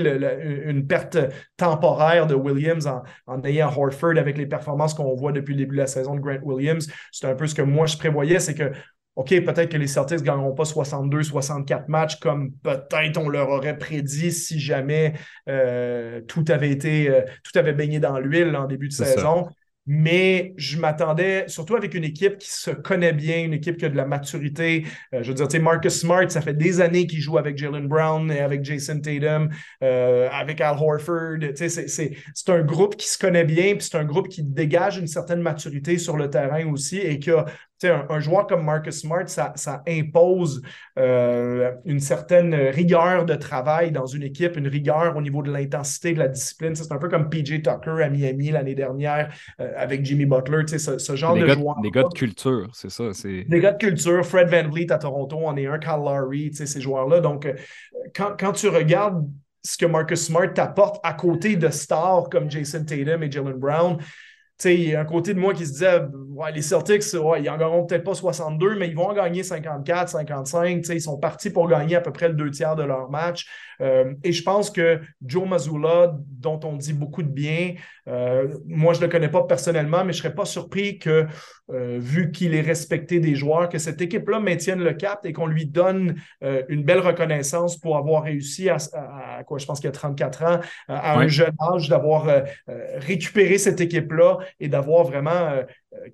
une 0.67 0.87
perte 0.87 1.17
temporaire 1.57 2.27
de 2.27 2.35
Williams 2.35 2.87
en, 3.27 3.43
ayant 3.45 3.73
Horford 3.75 4.19
avec 4.19 4.37
les 4.37 4.45
performances 4.45 4.93
qu'on 4.93 5.15
voit 5.15 5.33
depuis 5.33 5.55
le 5.55 5.61
début 5.61 5.77
de 5.77 5.81
la 5.81 5.87
saison 5.87 6.15
de 6.15 6.21
Grant 6.21 6.41
Williams, 6.43 6.87
c'est 7.11 7.27
un 7.27 7.35
peu 7.35 7.47
ce 7.47 7.55
que 7.55 7.63
moi 7.63 7.87
je 7.87 7.97
prévoyais, 7.97 8.39
c'est 8.39 8.55
que 8.55 8.71
OK, 9.17 9.31
peut-être 9.31 9.71
que 9.71 9.79
les 9.79 9.87
Celtics 9.87 10.21
ne 10.21 10.25
gagneront 10.25 10.55
pas 10.55 10.67
62, 10.67 11.23
64 11.23 11.89
matchs 11.89 12.21
comme 12.21 12.53
peut-être 12.63 13.17
on 13.17 13.31
leur 13.31 13.49
aurait 13.49 13.79
prédit 13.79 14.31
si 14.31 14.61
jamais 14.61 15.15
euh, 15.49 16.21
tout 16.29 16.45
avait 16.49 16.71
été, 16.71 17.09
euh, 17.09 17.23
tout 17.43 17.59
avait 17.59 17.73
baigné 17.73 17.99
dans 17.99 18.19
l'huile 18.19 18.55
en 18.55 18.67
début 18.67 18.89
de 18.89 18.93
saison 18.93 19.49
mais 19.91 20.53
je 20.59 20.79
m'attendais, 20.79 21.49
surtout 21.49 21.75
avec 21.75 21.95
une 21.95 22.05
équipe 22.05 22.37
qui 22.37 22.51
se 22.51 22.71
connaît 22.71 23.15
bien, 23.15 23.43
une 23.43 23.55
équipe 23.55 23.79
qui 23.79 23.87
a 23.87 23.89
de 23.89 23.97
la 23.97 24.05
maturité. 24.05 24.85
Euh, 25.15 25.23
je 25.23 25.29
veux 25.29 25.35
dire, 25.35 25.49
tu 25.49 25.57
sais, 25.57 25.63
Marcus 25.63 26.01
Smart, 26.01 26.31
ça 26.31 26.43
fait 26.43 26.53
des 26.53 26.83
années 26.83 27.07
qu'il 27.07 27.23
joue 27.23 27.39
avec 27.39 27.57
Jalen 27.57 27.89
Brown 27.89 28.31
et 28.31 28.41
avec 28.41 28.63
Jason 28.63 29.01
Tatum, 29.01 29.49
euh, 29.83 30.29
avec 30.31 30.61
Al 30.61 30.77
Horford. 30.79 31.39
Tu 31.57 31.71
sais, 31.71 31.89
c'est 31.89 32.49
un 32.49 32.63
groupe 32.63 32.97
qui 32.97 33.09
se 33.09 33.17
connaît 33.17 33.45
bien, 33.45 33.77
puis 33.77 33.89
c'est 33.91 33.97
un 33.97 34.05
groupe 34.05 34.29
qui 34.29 34.43
dégage 34.43 34.99
une 34.99 35.07
certaine 35.07 35.41
maturité 35.41 35.97
sur 35.97 36.19
le 36.19 36.29
terrain 36.29 36.67
aussi 36.71 36.99
et 36.99 37.19
qui 37.19 37.31
a 37.31 37.47
un, 37.85 38.07
un, 38.11 38.21
joueur 38.21 38.47
comme 38.47 38.65
Marcus 38.65 39.01
Smart, 39.01 39.29
ça, 39.29 39.83
impose 39.87 40.63
euh, 40.99 41.73
une 41.85 42.01
certaine 42.01 42.55
rigueur 42.55 43.25
de 43.25 43.35
travail 43.35 43.93
dans 43.93 44.07
une 44.07 44.23
équipe, 44.23 44.57
une 44.57 44.69
rigueur 44.69 45.17
au 45.17 45.23
niveau 45.23 45.43
de 45.43 45.51
l'intensité, 45.51 46.13
de 46.13 46.19
la 46.19 46.29
discipline. 46.29 46.75
C'est 46.75 46.91
un 46.93 46.99
peu 46.99 47.09
comme 47.09 47.29
PJ 47.29 47.63
Tucker 47.63 48.03
à 48.03 48.09
Miami 48.09 48.51
l'année 48.51 48.75
dernière 48.75 49.33
euh, 49.61 49.73
avec 49.77 50.05
Jimmy 50.05 50.27
Butler, 50.27 50.65
ce, 50.67 50.99
ce 50.99 51.17
genre 51.17 51.35
de 51.35 51.47
joueur. 51.47 51.77
Des 51.83 51.91
gars 51.91 52.03
de 52.03 52.15
culture, 52.15 52.69
c'est 52.73 52.91
ça. 52.91 53.05
Des 53.25 53.61
gars 53.61 53.73
de 53.73 53.79
culture. 53.79 54.25
Fred 54.25 54.49
Van 54.49 54.69
Vliet 54.69 54.93
à 54.93 54.99
Toronto, 54.99 55.39
on 55.41 55.57
est 55.57 55.67
un, 55.67 55.79
Kyle 55.79 56.03
Lowry, 56.05 56.53
ces 56.53 56.81
joueurs-là. 56.81 57.21
Donc, 57.21 57.47
euh, 57.47 57.55
quand, 58.15 58.35
quand 58.39 58.53
tu 58.53 58.69
regardes 58.69 59.25
ce 59.63 59.77
que 59.77 59.87
Marcus 59.87 60.27
Smart 60.27 60.53
t'apporte 60.53 61.01
à 61.03 61.13
côté 61.15 61.57
de 61.57 61.69
stars 61.69 62.29
comme 62.31 62.51
Jason 62.51 62.85
Tatum 62.85 63.23
et 63.23 63.31
Jalen 63.31 63.55
Brown, 63.55 63.99
il 64.65 64.89
y 64.91 64.95
a 64.95 65.01
un 65.01 65.05
côté 65.05 65.35
de 65.35 65.39
moi 65.39 65.55
qui 65.55 65.67
se 65.67 65.73
disait 65.73 66.01
ouais, 66.39 66.53
les 66.53 66.63
Celtics, 66.63 67.03
ouais, 67.15 67.43
ils 67.43 67.51
en 67.51 67.57
gagneront 67.57 67.85
peut-être 67.85 68.05
pas 68.05 68.15
62, 68.15 68.77
mais 68.77 68.89
ils 68.89 68.97
vont 68.97 69.09
en 69.09 69.15
gagner 69.15 69.43
54, 69.43 70.09
55. 70.09 70.87
Ils 70.89 71.01
sont 71.01 71.19
partis 71.19 71.51
pour 71.51 71.69
gagner 71.69 71.97
à 71.97 72.01
peu 72.01 72.13
près 72.13 72.29
le 72.29 72.35
deux 72.35 72.51
tiers 72.51 72.77
de 72.77 72.85
leur 72.85 73.11
match. 73.11 73.47
Euh, 73.81 74.15
et 74.25 74.33
je 74.33 74.43
pense 74.43 74.71
que 74.71 75.01
Joe 75.25 75.49
Mazzulla, 75.49 76.17
dont 76.31 76.59
on 76.65 76.77
dit 76.77 76.93
beaucoup 76.93 77.23
de 77.23 77.29
bien, 77.29 77.75
euh, 78.09 78.49
moi 78.67 78.95
je 78.95 79.01
ne 79.01 79.07
le 79.07 79.11
connais 79.11 79.29
pas 79.29 79.45
personnellement, 79.45 80.05
mais 80.05 80.13
je 80.13 80.19
ne 80.19 80.23
serais 80.23 80.35
pas 80.35 80.45
surpris 80.45 80.99
que, 80.99 81.27
euh, 81.71 81.99
vu 82.01 82.31
qu'il 82.33 82.55
est 82.55 82.61
respecté 82.61 83.21
des 83.21 83.35
joueurs, 83.35 83.69
que 83.69 83.79
cette 83.79 84.01
équipe-là 84.01 84.41
maintienne 84.41 84.83
le 84.83 84.95
cap 84.95 85.25
et 85.25 85.33
qu'on 85.33 85.47
lui 85.47 85.67
donne 85.67 86.17
une 86.41 86.83
belle 86.83 87.01
reconnaissance 87.01 87.77
pour 87.77 87.97
avoir 87.97 88.25
réussi 88.25 88.69
à, 88.69 88.79
quoi, 89.47 89.59
je 89.59 89.67
pense 89.67 89.81
qu'il 89.81 89.89
y 89.89 89.89
a 89.89 89.93
34 89.93 90.43
ans, 90.45 90.61
à 90.89 91.19
un 91.19 91.29
jeune 91.29 91.55
âge, 91.73 91.89
d'avoir 91.89 92.27
récupéré 92.97 93.59
cette 93.59 93.81
équipe-là 93.81 94.39
et 94.61 94.69
d'avoir 94.69 95.05
vraiment 95.05 95.63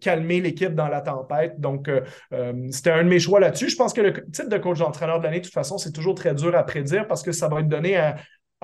calmé 0.00 0.40
l'équipe 0.40 0.74
dans 0.74 0.88
la 0.88 1.00
tempête. 1.00 1.60
Donc, 1.60 1.90
c'était 2.70 2.90
un 2.90 3.04
de 3.04 3.08
mes 3.08 3.18
choix 3.18 3.40
là-dessus. 3.40 3.70
Je 3.70 3.76
pense 3.76 3.92
que 3.92 4.00
le 4.00 4.12
titre 4.12 4.48
de 4.48 4.58
coach 4.58 4.78
d'entraîneur 4.78 5.18
de 5.18 5.24
l'année, 5.24 5.40
de 5.40 5.44
toute 5.44 5.54
façon, 5.54 5.78
c'est 5.78 5.92
toujours 5.92 6.14
très 6.14 6.34
dur 6.34 6.54
à 6.54 6.64
prédire 6.64 7.06
parce 7.06 7.22
que 7.22 7.32
ça 7.32 7.48
va 7.48 7.60
être 7.60 7.68
donné 7.68 7.96
à, 7.96 8.16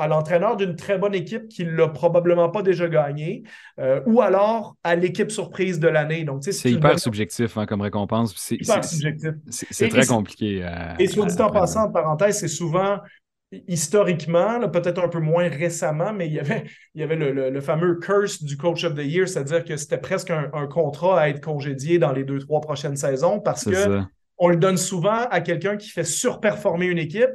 l'entraîneur 0.09 0.57
d'une 0.57 0.77
très 0.77 0.97
bonne 0.97 1.15
équipe 1.15 1.47
qui 1.49 1.63
ne 1.63 1.73
l'a 1.73 1.89
probablement 1.89 2.49
pas 2.49 2.63
déjà 2.63 2.89
gagné, 2.89 3.43
euh, 3.79 4.01
ou 4.07 4.23
alors 4.23 4.75
à 4.83 4.97
l'équipe 4.97 5.31
surprise 5.31 5.79
de 5.79 5.89
l'année. 5.89 6.25
Donc, 6.25 6.43
c'est 6.43 6.71
hyper 6.71 6.99
subjectif 6.99 7.59
hein, 7.59 7.67
comme 7.67 7.83
récompense. 7.83 8.35
C'est 8.37 9.89
très 9.89 10.07
compliqué. 10.07 10.67
et 10.99 11.07
soit 11.07 11.27
dit 11.27 11.43
en 11.43 11.51
passant, 11.51 11.85
en 11.85 11.91
parenthèse, 11.91 12.39
c'est 12.39 12.49
souvent 12.49 12.99
historiquement, 13.67 14.69
peut-être 14.69 15.03
un 15.03 15.09
peu 15.09 15.19
moins 15.19 15.49
récemment, 15.49 16.13
mais 16.13 16.27
il 16.27 16.33
y 16.33 16.39
avait, 16.39 16.65
il 16.95 17.01
y 17.01 17.05
avait 17.05 17.17
le, 17.17 17.61
fameux 17.61 17.99
curse 17.99 18.43
du 18.43 18.57
Coach 18.57 18.85
of 18.85 18.95
the 18.95 19.05
Year, 19.05 19.29
c'est-à-dire 19.29 19.65
que 19.65 19.77
c'était 19.77 19.99
presque 19.99 20.31
un, 20.31 20.67
contrat 20.69 21.21
à 21.21 21.29
être 21.29 21.41
congédié 21.41 21.99
dans 21.99 22.13
les 22.13 22.25
deux, 22.25 22.39
trois 22.39 22.61
prochaines 22.61 22.97
saisons 22.97 23.41
parce 23.41 23.65
que 23.65 24.03
on 24.43 24.49
le 24.49 24.57
donne 24.57 24.79
souvent 24.79 25.27
à 25.31 25.41
quelqu'un 25.43 25.77
qui 25.77 25.91
fait 25.91 26.05
surperformer 26.05 26.87
une 26.87 26.99
équipe. 26.99 27.31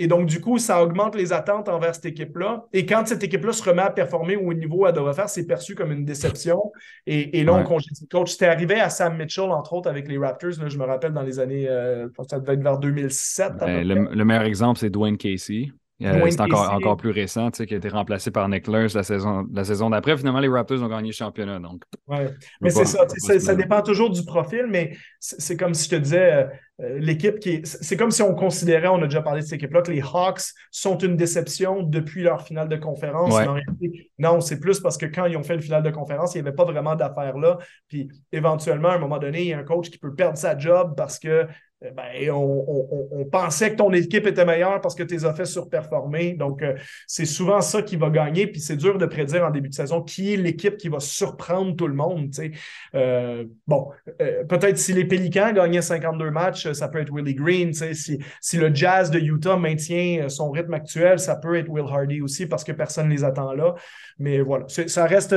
Et 0.00 0.06
donc, 0.06 0.26
du 0.26 0.40
coup, 0.40 0.58
ça 0.58 0.82
augmente 0.82 1.16
les 1.16 1.32
attentes 1.32 1.68
envers 1.68 1.94
cette 1.94 2.06
équipe-là. 2.06 2.66
Et 2.72 2.86
quand 2.86 3.06
cette 3.06 3.22
équipe-là 3.24 3.52
se 3.52 3.62
remet 3.68 3.82
à 3.82 3.90
performer 3.90 4.36
au 4.36 4.54
niveau 4.54 4.84
à 4.84 4.92
doit 4.92 5.12
faire, 5.12 5.28
c'est 5.28 5.46
perçu 5.46 5.74
comme 5.74 5.90
une 5.90 6.04
déception. 6.04 6.72
Et, 7.06 7.40
et 7.40 7.44
là, 7.44 7.54
on 7.54 7.64
congédie 7.64 8.02
le 8.02 8.18
coach. 8.18 8.32
C'était 8.32 8.46
arrivé 8.46 8.78
à 8.78 8.90
Sam 8.90 9.16
Mitchell, 9.16 9.50
entre 9.50 9.72
autres, 9.72 9.90
avec 9.90 10.06
les 10.08 10.16
Raptors. 10.16 10.60
Là, 10.60 10.68
je 10.68 10.78
me 10.78 10.84
rappelle 10.84 11.12
dans 11.12 11.22
les 11.22 11.40
années, 11.40 11.68
euh, 11.68 12.06
ça 12.28 12.38
devait 12.38 12.54
être 12.54 12.62
vers 12.62 12.78
2007. 12.78 13.52
Ben, 13.58 13.86
le, 13.86 14.24
meilleur 14.24 14.44
exemple, 14.44 14.78
c'est 14.78 14.90
Dwayne 14.90 15.16
Casey. 15.16 15.72
Euh, 16.00 16.30
c'est 16.30 16.40
encore, 16.40 16.72
encore 16.72 16.96
plus 16.96 17.10
récent, 17.10 17.50
tu 17.50 17.56
sais, 17.56 17.66
qui 17.66 17.74
a 17.74 17.78
été 17.78 17.88
remplacé 17.88 18.30
par 18.30 18.48
Nick 18.48 18.68
Nurse 18.68 18.94
la 18.94 19.02
saison, 19.02 19.44
la 19.52 19.64
saison 19.64 19.90
d'après. 19.90 20.16
Finalement, 20.16 20.38
les 20.38 20.48
Raptors 20.48 20.80
ont 20.80 20.88
gagné 20.88 21.08
le 21.08 21.12
championnat. 21.12 21.58
Donc, 21.58 21.82
ouais. 22.06 22.28
Mais 22.60 22.70
c'est 22.70 22.84
ça, 22.84 23.04
ça, 23.08 23.54
dépend 23.56 23.82
toujours 23.82 24.10
du 24.10 24.24
profil, 24.24 24.66
mais 24.68 24.96
c'est 25.18 25.56
comme 25.56 25.74
si 25.74 25.86
je 25.86 25.96
te 25.96 26.00
disais, 26.00 26.32
euh, 26.32 26.44
l'équipe 26.78 27.40
qui 27.40 27.60
C'est 27.64 27.96
comme 27.96 28.10
si 28.10 28.22
on 28.22 28.34
considérait, 28.34 28.88
on 28.88 29.02
a 29.02 29.04
déjà 29.04 29.22
parlé 29.22 29.40
de 29.40 29.46
cette 29.46 29.56
équipe-là, 29.56 29.82
que 29.82 29.90
les 29.90 30.00
Hawks 30.00 30.52
sont 30.70 30.96
une 30.98 31.16
déception 31.16 31.82
depuis 31.82 32.22
leur 32.22 32.42
finale 32.42 32.68
de 32.68 32.76
conférence. 32.76 33.34
non, 34.18 34.40
c'est 34.40 34.60
plus 34.60 34.80
parce 34.80 34.96
que 34.96 35.06
quand 35.06 35.26
ils 35.26 35.36
ont 35.36 35.42
fait 35.42 35.54
une 35.54 35.62
finale 35.62 35.82
de 35.82 35.90
conférence, 35.90 36.34
il 36.34 36.42
n'y 36.42 36.46
avait 36.46 36.56
pas 36.56 36.64
vraiment 36.64 36.94
d'affaires 36.94 37.36
là. 37.36 37.58
Puis 37.88 38.08
éventuellement, 38.32 38.90
à 38.90 38.94
un 38.94 38.98
moment 38.98 39.18
donné, 39.18 39.42
il 39.42 39.48
y 39.48 39.52
a 39.52 39.58
un 39.58 39.64
coach 39.64 39.90
qui 39.90 39.98
peut 39.98 40.14
perdre 40.14 40.38
sa 40.38 40.56
job 40.56 40.94
parce 40.96 41.18
que 41.18 41.46
ben, 41.80 42.30
on, 42.32 43.24
pensait 43.30 43.70
que 43.70 43.76
ton 43.76 43.92
équipe 43.92 44.26
était 44.26 44.44
meilleure 44.44 44.80
parce 44.80 44.96
que 44.96 45.04
tu 45.04 45.14
les 45.14 45.24
as 45.24 45.32
fait 45.32 45.44
surperformer. 45.44 46.34
Donc, 46.34 46.60
euh, 46.62 46.74
c'est 47.06 47.24
souvent 47.24 47.60
ça 47.60 47.82
qui 47.82 47.94
va 47.94 48.10
gagner. 48.10 48.48
Puis 48.48 48.60
c'est 48.60 48.76
dur 48.76 48.98
de 48.98 49.06
prédire 49.06 49.44
en 49.44 49.50
début 49.50 49.68
de 49.68 49.74
saison 49.74 50.02
qui 50.02 50.34
est 50.34 50.36
l'équipe 50.36 50.76
qui 50.76 50.88
va 50.88 50.98
surprendre 50.98 51.76
tout 51.76 51.86
le 51.86 51.94
monde. 51.94 52.32
Euh, 52.96 53.44
bon, 53.68 53.90
euh, 54.20 54.42
peut-être 54.44 54.76
si 54.76 54.92
les 54.92 55.04
Pélicans 55.04 55.52
gagnaient 55.52 55.82
52 55.82 56.30
matchs, 56.32 56.72
ça 56.72 56.88
peut 56.88 56.98
être 56.98 57.12
Willie 57.12 57.34
Green. 57.34 57.72
Si, 57.72 58.18
si 58.40 58.56
le 58.56 58.74
Jazz 58.74 59.12
de 59.12 59.20
Utah 59.20 59.56
maintient 59.56 60.28
son 60.28 60.50
rythme 60.50 60.74
actuel, 60.74 61.20
ça 61.20 61.36
peut 61.36 61.54
être 61.56 61.68
Will 61.68 61.84
Hardy 61.88 62.20
aussi 62.22 62.46
parce 62.46 62.64
que 62.64 62.72
personne 62.72 63.06
ne 63.06 63.12
les 63.12 63.22
attend 63.22 63.52
là. 63.52 63.76
Mais 64.18 64.40
voilà, 64.40 64.66
ça 64.68 65.06
reste 65.06 65.34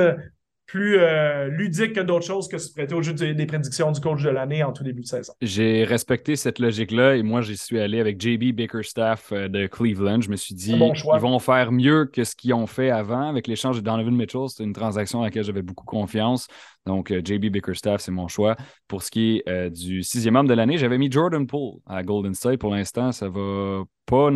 plus 0.71 0.99
euh, 0.99 1.49
ludique 1.49 1.91
que 1.91 1.99
d'autres 1.99 2.25
choses 2.25 2.47
que 2.47 2.57
se 2.57 2.71
prêter 2.71 2.95
au 2.95 3.01
jeu 3.01 3.11
des 3.11 3.45
prédictions 3.45 3.91
du 3.91 3.99
coach 3.99 4.23
de 4.23 4.29
l'année 4.29 4.63
en 4.63 4.71
tout 4.71 4.85
début 4.85 5.01
de 5.01 5.05
saison. 5.05 5.33
J'ai 5.41 5.83
respecté 5.83 6.37
cette 6.37 6.59
logique-là 6.59 7.17
et 7.17 7.23
moi, 7.23 7.41
j'y 7.41 7.57
suis 7.57 7.77
allé 7.77 7.99
avec 7.99 8.21
JB 8.21 8.55
Bickerstaff 8.55 9.33
euh, 9.33 9.49
de 9.49 9.67
Cleveland. 9.67 10.21
Je 10.21 10.29
me 10.29 10.37
suis 10.37 10.55
dit, 10.55 10.71
ils 10.71 11.19
vont 11.19 11.39
faire 11.39 11.73
mieux 11.73 12.05
que 12.05 12.23
ce 12.23 12.37
qu'ils 12.37 12.53
ont 12.53 12.67
fait 12.67 12.89
avant 12.89 13.27
avec 13.27 13.47
l'échange 13.47 13.75
de 13.75 13.81
Donovan 13.81 14.15
Mitchell. 14.15 14.47
C'est 14.47 14.63
une 14.63 14.71
transaction 14.71 15.19
à 15.21 15.25
laquelle 15.25 15.43
j'avais 15.43 15.61
beaucoup 15.61 15.83
confiance. 15.83 16.47
Donc, 16.85 17.11
euh, 17.11 17.19
JB 17.19 17.47
Bickerstaff, 17.47 17.99
c'est 17.99 18.13
mon 18.13 18.29
choix. 18.29 18.55
Pour 18.87 19.03
ce 19.03 19.11
qui 19.11 19.43
est 19.45 19.69
du 19.71 20.03
sixième 20.03 20.37
homme 20.37 20.47
de 20.47 20.53
l'année, 20.53 20.77
j'avais 20.77 20.97
mis 20.97 21.11
Jordan 21.11 21.45
Poole 21.45 21.79
à 21.85 22.01
Golden 22.01 22.33
State. 22.33 22.59
Pour 22.59 22.73
l'instant, 22.73 23.11
ça 23.11 23.27
va 23.27 23.83
pas, 24.05 24.29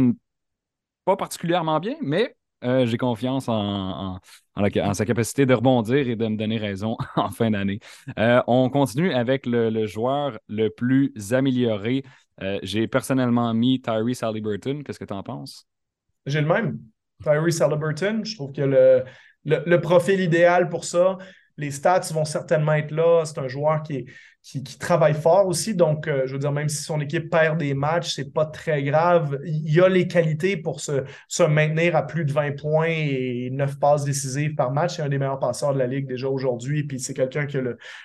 pas 1.05 1.15
particulièrement 1.15 1.79
bien, 1.79 1.95
mais 2.01 2.35
euh, 2.65 2.85
j'ai 2.85 2.97
confiance 2.97 3.47
en, 3.47 4.19
sa 4.93 5.05
capacité 5.05 5.45
de 5.45 5.53
rebondir 5.53 6.07
et 6.07 6.15
de 6.15 6.27
me 6.27 6.35
donner 6.35 6.57
raison 6.57 6.97
en 7.15 7.29
fin 7.29 7.51
d'année. 7.51 7.79
Euh, 8.17 8.41
on 8.47 8.69
continue 8.69 9.13
avec 9.13 9.45
le, 9.45 9.85
joueur 9.85 10.39
le 10.47 10.69
plus 10.69 11.13
amélioré. 11.31 12.03
Euh, 12.41 12.59
j'ai 12.63 12.87
personnellement 12.87 13.53
mis 13.53 13.81
Tyrese 13.81 14.23
Halliburton. 14.23 14.83
Qu'est-ce 14.83 14.99
que 14.99 15.05
tu 15.05 15.13
en 15.13 15.23
penses? 15.23 15.67
J'ai 16.25 16.41
le 16.41 16.47
même. 16.47 16.79
Tyrese 17.23 17.61
Halliburton, 17.61 18.23
je 18.25 18.35
trouve 18.35 18.51
que 18.51 19.05
le, 19.45 19.81
profil 19.81 20.19
idéal 20.19 20.69
pour 20.69 20.85
ça. 20.85 21.17
Les 21.57 21.71
stats 21.71 22.11
vont 22.11 22.25
certainement 22.25 22.73
être 22.73 22.91
là. 22.91 23.23
C'est 23.25 23.39
un 23.39 23.47
joueur 23.47 23.83
qui 23.83 23.93
est, 23.97 24.05
qui, 24.45 24.77
travaille 24.77 25.15
fort 25.15 25.47
aussi. 25.47 25.75
Donc, 25.75 26.07
euh, 26.07 26.23
je 26.25 26.33
veux 26.33 26.39
dire, 26.39 26.51
même 26.51 26.69
si 26.69 26.83
son 26.83 27.01
équipe 27.01 27.31
perd 27.31 27.57
des 27.57 27.73
matchs, 27.73 28.13
c'est 28.13 28.31
pas 28.31 28.45
très 28.45 28.83
grave. 28.83 29.39
Il 29.43 29.81
a 29.81 29.89
les 29.89 30.07
qualités 30.07 30.55
pour 30.55 30.81
se, 30.81 31.43
maintenir 31.47 31.95
à 31.95 32.05
plus 32.05 32.25
de 32.25 32.31
20 32.31 32.51
points 32.59 32.87
et 32.87 33.49
9 33.51 33.79
passes 33.79 34.05
décisives 34.05 34.53
par 34.55 34.71
match. 34.71 34.97
C'est 34.97 35.01
un 35.01 35.09
des 35.09 35.17
meilleurs 35.17 35.39
passeurs 35.39 35.73
de 35.73 35.79
la 35.79 35.87
Ligue 35.87 36.07
déjà 36.07 36.27
aujourd'hui. 36.29 36.83
Puis 36.83 36.99
c'est 36.99 37.15
quelqu'un 37.15 37.47
qui 37.47 37.57
a 37.57 37.61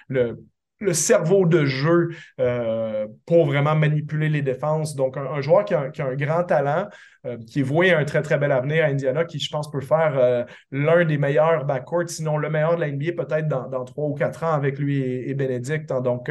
le 0.09 0.45
le 0.81 0.95
cerveau 0.95 1.47
de 1.47 1.67
jeu 1.67 2.09
euh, 2.41 3.07
pour 3.27 3.47
vraiment 3.47 3.77
manipuler 3.77 4.29
les 4.29 4.43
défenses. 4.43 4.97
Donc, 4.97 5.17
un, 5.17 5.41
joueur 5.41 5.65
qui 5.65 5.75
a, 5.75 5.91
un 5.99 6.15
grand 6.15 6.45
talent, 6.45 6.89
euh, 7.27 7.37
qui 7.47 7.61
est 7.61 7.63
voué 7.63 7.93
un 7.93 8.05
très, 8.05 8.23
très 8.23 8.39
bel 8.39 8.51
avenir 8.51 8.85
à 8.85 8.89
Indiana, 8.89 9.25
qui, 9.25 9.39
je 9.39 9.51
pense, 9.51 9.71
peut 9.71 9.83
faire 9.83 10.15
euh, 10.17 10.45
l'un 10.73 11.05
des 11.05 11.19
meilleurs 11.19 11.67
backcourts, 11.67 12.09
sinon 12.09 12.39
le 12.39 12.49
meilleur 12.49 12.77
de 12.77 12.81
la 12.81 12.91
NBA, 12.91 13.13
peut-être 13.13 13.47
dans, 13.47 13.85
trois 13.85 14.07
ou 14.07 14.15
quatre 14.15 14.43
ans 14.43 14.53
avec 14.53 14.79
lui 14.79 15.03
et, 15.03 15.35
Bénédicte. 15.35 15.93
Hein. 15.93 16.01
Donc, 16.01 16.31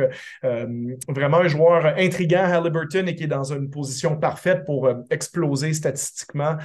vraiment 1.07 1.37
un 1.37 1.47
joueur 1.47 1.85
intriguant, 1.97 2.43
Halliburton, 2.43 3.07
et 3.07 3.15
qui 3.15 3.23
est 3.23 3.27
dans 3.27 3.53
une 3.53 3.69
position 3.69 4.17
parfaite 4.17 4.65
pour 4.65 4.89
exploser 5.09 5.73
statistiquement. 5.73 6.57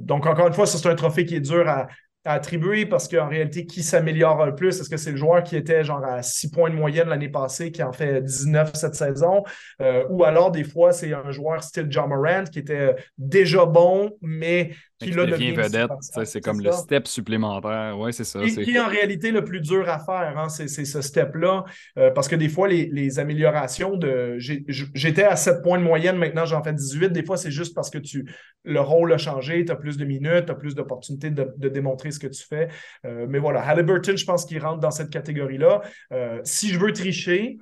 donc, 0.00 0.26
encore 0.26 0.48
une 0.48 0.52
fois, 0.52 0.66
c'est 0.66 0.86
un 0.88 0.94
trophée 0.94 1.24
qui 1.24 1.36
est 1.36 1.40
dur 1.40 1.66
à, 1.68 1.88
attribuer 2.24 2.86
parce 2.86 3.08
qu'en 3.08 3.28
réalité, 3.28 3.66
qui 3.66 3.82
s'améliore 3.82 4.44
le 4.46 4.54
plus? 4.54 4.80
Est-ce 4.80 4.90
que 4.90 4.96
c'est 4.96 5.12
le 5.12 5.16
joueur 5.16 5.42
qui 5.42 5.56
était 5.56 5.84
genre 5.84 6.04
à 6.04 6.22
6 6.22 6.50
points 6.50 6.70
de 6.70 6.74
moyenne 6.74 7.08
l'année 7.08 7.28
passée 7.28 7.72
qui 7.72 7.82
en 7.82 7.92
fait 7.92 8.22
19 8.22 8.74
cette 8.74 8.94
saison? 8.94 9.44
Euh, 9.80 10.04
ou 10.10 10.24
alors, 10.24 10.50
des 10.50 10.64
fois, 10.64 10.92
c'est 10.92 11.12
un 11.12 11.30
joueur 11.30 11.62
style 11.62 11.86
John 11.90 12.08
Morant 12.08 12.44
qui 12.44 12.58
était 12.58 12.94
déjà 13.16 13.64
bon, 13.64 14.16
mais 14.20 14.72
qui 14.98 15.10
devient 15.10 15.52
vedette. 15.52 15.90
C'est 16.24 16.40
comme 16.40 16.60
le 16.60 16.72
step 16.72 17.06
supplémentaire. 17.06 17.96
Oui, 17.98 18.12
c'est 18.12 18.24
ça. 18.24 18.42
Et 18.42 18.50
qui 18.50 18.72
est 18.72 18.80
en 18.80 18.88
réalité 18.88 19.30
le 19.30 19.44
plus 19.44 19.60
dur 19.60 19.88
à 19.88 19.98
faire, 19.98 20.38
hein, 20.38 20.48
c'est 20.48 20.68
ce 20.68 21.00
step-là. 21.00 21.64
Euh, 21.98 22.10
parce 22.10 22.28
que 22.28 22.36
des 22.36 22.48
fois, 22.48 22.68
les, 22.68 23.18
améliorations 23.18 23.96
de. 23.96 24.36
J'étais 24.38 25.24
à 25.24 25.36
7 25.36 25.62
points 25.62 25.78
de 25.78 25.84
moyenne, 25.84 26.16
maintenant 26.16 26.44
j'en 26.44 26.62
fais 26.62 26.72
18. 26.72 27.10
Des 27.10 27.24
fois, 27.24 27.36
c'est 27.36 27.50
juste 27.50 27.74
parce 27.74 27.90
que 27.90 27.98
tu 27.98 28.26
le 28.64 28.80
rôle 28.80 29.12
a 29.12 29.18
changé, 29.18 29.64
tu 29.64 29.72
as 29.72 29.76
plus 29.76 29.96
de 29.96 30.04
minutes, 30.04 30.46
tu 30.46 30.52
as 30.52 30.54
plus 30.54 30.74
d'opportunités 30.74 31.30
de, 31.30 31.68
démontrer 31.68 32.10
ce 32.10 32.18
que 32.18 32.26
tu 32.26 32.44
fais. 32.44 32.68
Euh, 33.06 33.26
mais 33.28 33.38
voilà, 33.38 33.62
Halliburton, 33.62 34.16
je 34.16 34.24
pense 34.24 34.44
qu'il 34.44 34.60
rentre 34.60 34.80
dans 34.80 34.90
cette 34.90 35.10
catégorie-là. 35.10 35.82
Euh, 36.12 36.40
si 36.44 36.68
je 36.68 36.78
veux 36.78 36.92
tricher, 36.92 37.58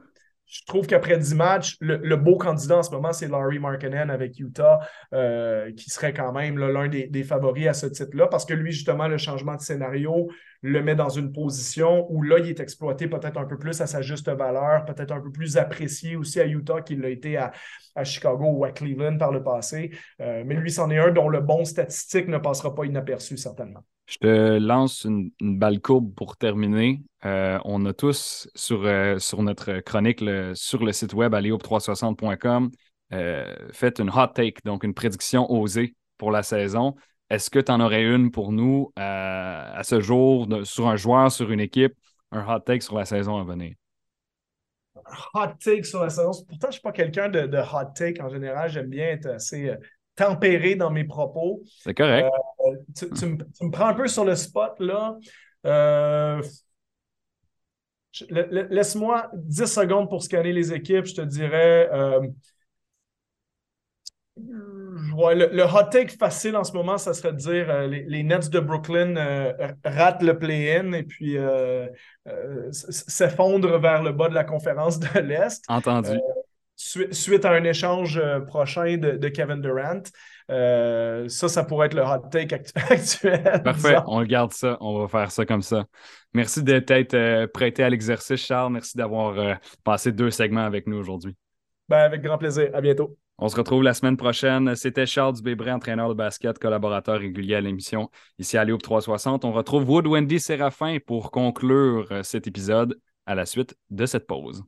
je 0.46 0.60
trouve 0.66 0.86
qu'après 0.86 1.18
10 1.18 1.34
matchs, 1.34 1.76
le, 1.80 2.16
beau 2.16 2.36
candidat 2.36 2.78
en 2.78 2.82
ce 2.82 2.90
moment, 2.90 3.12
c'est 3.12 3.28
Larry 3.28 3.58
Markkinen 3.58 4.10
avec 4.10 4.38
Utah, 4.38 4.78
euh, 5.12 5.72
qui 5.72 5.90
serait 5.90 6.12
quand 6.12 6.32
même 6.32 6.58
l'un 6.58 6.88
des, 6.88 7.24
favoris 7.24 7.66
à 7.66 7.74
ce 7.74 7.86
titre-là, 7.86 8.28
parce 8.28 8.44
que 8.44 8.54
lui, 8.54 8.70
justement, 8.70 9.08
le 9.08 9.18
changement 9.18 9.56
de 9.56 9.60
scénario 9.60 10.30
le 10.62 10.82
met 10.82 10.94
dans 10.94 11.08
une 11.08 11.32
position 11.32 12.06
où 12.10 12.22
là, 12.22 12.38
il 12.38 12.48
est 12.48 12.60
exploité 12.60 13.08
peut-être 13.08 13.38
un 13.38 13.44
peu 13.44 13.58
plus 13.58 13.80
à 13.80 13.86
sa 13.86 14.02
juste 14.02 14.28
valeur, 14.28 14.84
peut-être 14.84 15.12
un 15.12 15.20
peu 15.20 15.30
plus 15.30 15.56
apprécié 15.56 16.16
aussi 16.16 16.40
à 16.40 16.46
Utah 16.46 16.80
qu'il 16.82 17.00
l'a 17.00 17.10
été 17.10 17.36
à, 17.36 17.52
Chicago 18.04 18.44
ou 18.44 18.64
à 18.64 18.72
Cleveland 18.72 19.16
par 19.16 19.32
le 19.32 19.42
passé. 19.42 19.90
Euh, 20.20 20.42
mais 20.44 20.54
lui, 20.54 20.70
c'en 20.70 20.90
est 20.90 20.98
un 20.98 21.12
dont 21.12 21.28
le 21.28 21.40
bon 21.40 21.64
statistique 21.64 22.28
ne 22.28 22.38
passera 22.38 22.74
pas 22.74 22.84
inaperçu, 22.84 23.36
certainement. 23.38 23.84
Je 24.06 24.18
te 24.18 24.58
lance 24.58 25.04
une, 25.04 25.30
balle 25.40 25.80
courbe 25.80 26.14
pour 26.14 26.36
terminer. 26.36 27.00
Euh, 27.24 27.58
on 27.64 27.84
a 27.86 27.92
tous 27.92 28.48
sur, 28.54 28.84
euh, 28.84 29.18
notre 29.38 29.80
chronique 29.80 30.22
sur 30.54 30.84
le 30.84 30.92
site 30.92 31.14
web 31.14 31.34
alleop360.com 31.34 32.70
fait 33.72 33.98
une 33.98 34.10
hot 34.10 34.28
take, 34.34 34.60
donc 34.64 34.84
une 34.84 34.94
prédiction 34.94 35.50
osée 35.50 35.94
pour 36.18 36.30
la 36.30 36.42
saison. 36.42 36.94
Est-ce 37.30 37.50
que 37.50 37.58
tu 37.58 37.72
en 37.72 37.80
aurais 37.80 38.04
une 38.04 38.30
pour 38.30 38.52
nous 38.52 38.92
à 38.96 39.80
ce 39.82 40.00
jour 40.00 40.46
sur 40.64 40.88
un 40.88 40.96
joueur, 40.96 41.30
sur 41.32 41.50
une 41.50 41.60
équipe, 41.60 41.94
un 42.32 42.46
hot 42.46 42.60
take 42.60 42.80
sur 42.80 42.96
la 42.96 43.04
saison 43.04 43.38
à 43.38 43.44
venir? 43.44 43.74
hot 45.34 45.58
take 45.58 45.84
sur 45.84 46.02
la 46.02 46.10
saison. 46.10 46.30
Pourtant, 46.48 46.58
je 46.62 46.66
ne 46.66 46.72
suis 46.72 46.82
pas 46.82 46.92
quelqu'un 46.92 47.28
de, 47.28 47.58
hot 47.58 47.92
take 47.94 48.20
en 48.20 48.28
général. 48.28 48.70
J'aime 48.70 48.88
bien 48.88 49.08
être 49.08 49.26
assez 49.26 49.68
euh, 49.68 49.76
tempéré 50.14 50.74
dans 50.74 50.90
mes 50.90 51.04
propos. 51.04 51.62
C'est 51.82 51.94
correct. 51.94 52.28
Euh, 52.66 52.76
tu, 52.96 53.26
me, 53.26 53.70
prends 53.70 53.86
un 53.86 53.94
peu 53.94 54.08
sur 54.08 54.24
le 54.24 54.34
spot, 54.34 54.78
là. 54.80 55.16
Euh, 55.66 56.42
laisse-moi 58.30 59.30
10 59.34 59.66
secondes 59.66 60.08
pour 60.08 60.22
scanner 60.22 60.52
les 60.52 60.72
équipes. 60.72 61.04
Je 61.04 61.14
te 61.14 61.20
dirais 61.22 61.90
le, 65.34 65.62
hot 65.64 65.90
take 65.90 66.16
facile 66.16 66.56
en 66.56 66.64
ce 66.64 66.72
moment, 66.72 66.98
ça 66.98 67.14
serait 67.14 67.32
de 67.32 67.38
dire 67.38 67.70
euh, 67.70 67.86
les, 67.86 68.22
Nets 68.22 68.50
de 68.50 68.60
Brooklyn 68.60 69.16
euh, 69.16 69.52
ratent 69.84 70.22
le 70.22 70.38
play-in 70.38 70.92
et 70.92 71.02
puis 71.02 71.36
euh, 71.36 71.86
s'effondrent 72.70 73.78
vers 73.78 74.02
le 74.02 74.12
bas 74.12 74.28
de 74.28 74.34
la 74.34 74.44
conférence 74.44 74.98
de 74.98 75.18
l'Est. 75.20 75.64
Entendu. 75.68 76.18
suite 76.76 77.44
à 77.44 77.52
un 77.52 77.64
échange 77.64 78.20
prochain 78.46 78.96
de, 78.96 79.28
Kevin 79.28 79.60
Durant. 79.60 80.02
ça, 80.48 81.48
ça 81.48 81.64
pourrait 81.64 81.86
être 81.86 81.94
le 81.94 82.02
hot 82.02 82.28
take 82.30 82.54
actuel. 82.90 83.62
Parfait, 83.64 83.96
on 84.06 84.22
garde 84.22 84.52
ça. 84.52 84.76
On 84.80 84.98
va 85.00 85.08
faire 85.08 85.30
ça 85.30 85.44
comme 85.46 85.62
ça. 85.62 85.86
Merci 86.34 86.62
d'être 86.62 87.46
prêté 87.46 87.82
à 87.82 87.90
l'exercice, 87.90 88.44
Charles. 88.44 88.72
Merci 88.72 88.96
d'avoir 88.96 89.58
passé 89.84 90.12
deux 90.12 90.30
segments 90.30 90.64
avec 90.64 90.86
nous 90.86 90.98
aujourd'hui. 90.98 91.34
Ben, 91.88 91.98
avec 91.98 92.22
grand 92.22 92.38
plaisir. 92.38 92.70
À 92.74 92.80
bientôt. 92.80 93.16
On 93.38 93.48
se 93.50 93.56
retrouve 93.56 93.82
la 93.82 93.92
semaine 93.92 94.16
prochaine. 94.16 94.74
C'était 94.76 95.04
Charles 95.04 95.34
Dubébré, 95.34 95.70
entraîneur 95.70 96.08
de 96.08 96.14
basket, 96.14 96.58
collaborateur 96.58 97.20
régulier 97.20 97.54
à 97.54 97.60
l'émission 97.60 98.10
ici 98.38 98.56
à 98.56 98.64
Léope 98.64 98.82
360. 98.82 99.44
On 99.44 99.52
retrouve 99.52 99.88
Wood 99.90 100.06
Wendy 100.06 100.40
Séraphin 100.40 100.96
pour 101.04 101.30
conclure 101.30 102.06
euh, 102.10 102.22
cet 102.22 102.46
épisode 102.46 102.98
à 103.26 103.34
la 103.34 103.44
suite 103.44 103.76
de 103.90 104.06
cette 104.06 104.26
pause. 104.26 104.64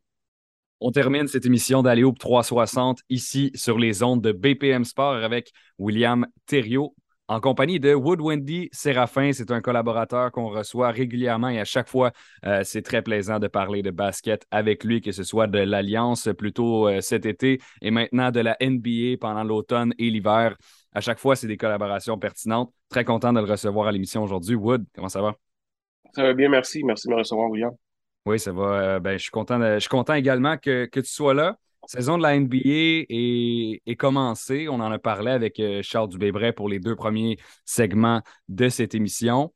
On 0.80 0.92
termine 0.92 1.26
cette 1.28 1.46
émission 1.46 1.82
d'Aléope 1.82 2.18
360 2.18 3.00
ici 3.08 3.50
sur 3.54 3.78
les 3.78 4.02
ondes 4.02 4.22
de 4.22 4.32
BPM 4.32 4.84
Sport 4.84 5.14
avec 5.14 5.50
William 5.78 6.26
Thériault, 6.44 6.94
en 7.28 7.40
compagnie 7.40 7.78
de 7.78 7.94
Wood 7.94 8.20
Wendy 8.20 8.68
Séraphin. 8.72 9.32
C'est 9.32 9.50
un 9.50 9.60
collaborateur 9.60 10.32
qu'on 10.32 10.48
reçoit 10.48 10.90
régulièrement 10.90 11.50
et 11.50 11.60
à 11.60 11.64
chaque 11.64 11.88
fois, 11.88 12.10
euh, 12.46 12.62
c'est 12.64 12.82
très 12.82 13.02
plaisant 13.02 13.38
de 13.38 13.46
parler 13.46 13.82
de 13.82 13.90
basket 13.90 14.46
avec 14.50 14.82
lui, 14.82 15.00
que 15.00 15.12
ce 15.12 15.22
soit 15.22 15.46
de 15.46 15.58
l'Alliance 15.58 16.28
plutôt 16.36 16.88
euh, 16.88 17.00
cet 17.00 17.26
été 17.26 17.60
et 17.82 17.90
maintenant 17.90 18.30
de 18.30 18.40
la 18.40 18.56
NBA 18.60 19.18
pendant 19.20 19.44
l'automne 19.44 19.92
et 19.98 20.10
l'hiver. 20.10 20.56
À 20.94 21.00
chaque 21.00 21.18
fois, 21.18 21.36
c'est 21.36 21.46
des 21.46 21.58
collaborations 21.58 22.18
pertinentes. 22.18 22.72
Très 22.88 23.04
content 23.04 23.32
de 23.32 23.40
le 23.40 23.46
recevoir 23.46 23.88
à 23.88 23.92
l'émission 23.92 24.22
aujourd'hui. 24.22 24.54
Wood, 24.56 24.86
comment 24.94 25.10
ça 25.10 25.20
va? 25.20 25.34
Ça 26.14 26.22
va 26.22 26.32
bien, 26.32 26.48
merci. 26.48 26.82
Merci 26.82 27.06
de 27.08 27.12
me 27.12 27.18
recevoir, 27.18 27.50
William. 27.50 27.72
Oui, 28.24 28.40
ça 28.40 28.52
va. 28.52 28.64
Euh, 28.64 29.00
ben, 29.00 29.18
je, 29.18 29.24
suis 29.24 29.30
content 29.30 29.60
je 29.60 29.80
suis 29.80 29.88
content 29.88 30.14
également 30.14 30.56
que, 30.56 30.86
que 30.86 31.00
tu 31.00 31.10
sois 31.10 31.34
là 31.34 31.56
saison 31.88 32.18
de 32.18 32.22
la 32.22 32.38
NBA 32.38 33.06
est, 33.08 33.96
commencée. 33.96 34.68
On 34.68 34.74
en 34.74 34.92
a 34.92 34.98
parlé 34.98 35.30
avec 35.30 35.58
euh, 35.58 35.80
Charles 35.82 36.10
Dubébret 36.10 36.52
pour 36.52 36.68
les 36.68 36.78
deux 36.78 36.94
premiers 36.94 37.38
segments 37.64 38.22
de 38.48 38.68
cette 38.68 38.94
émission. 38.94 39.52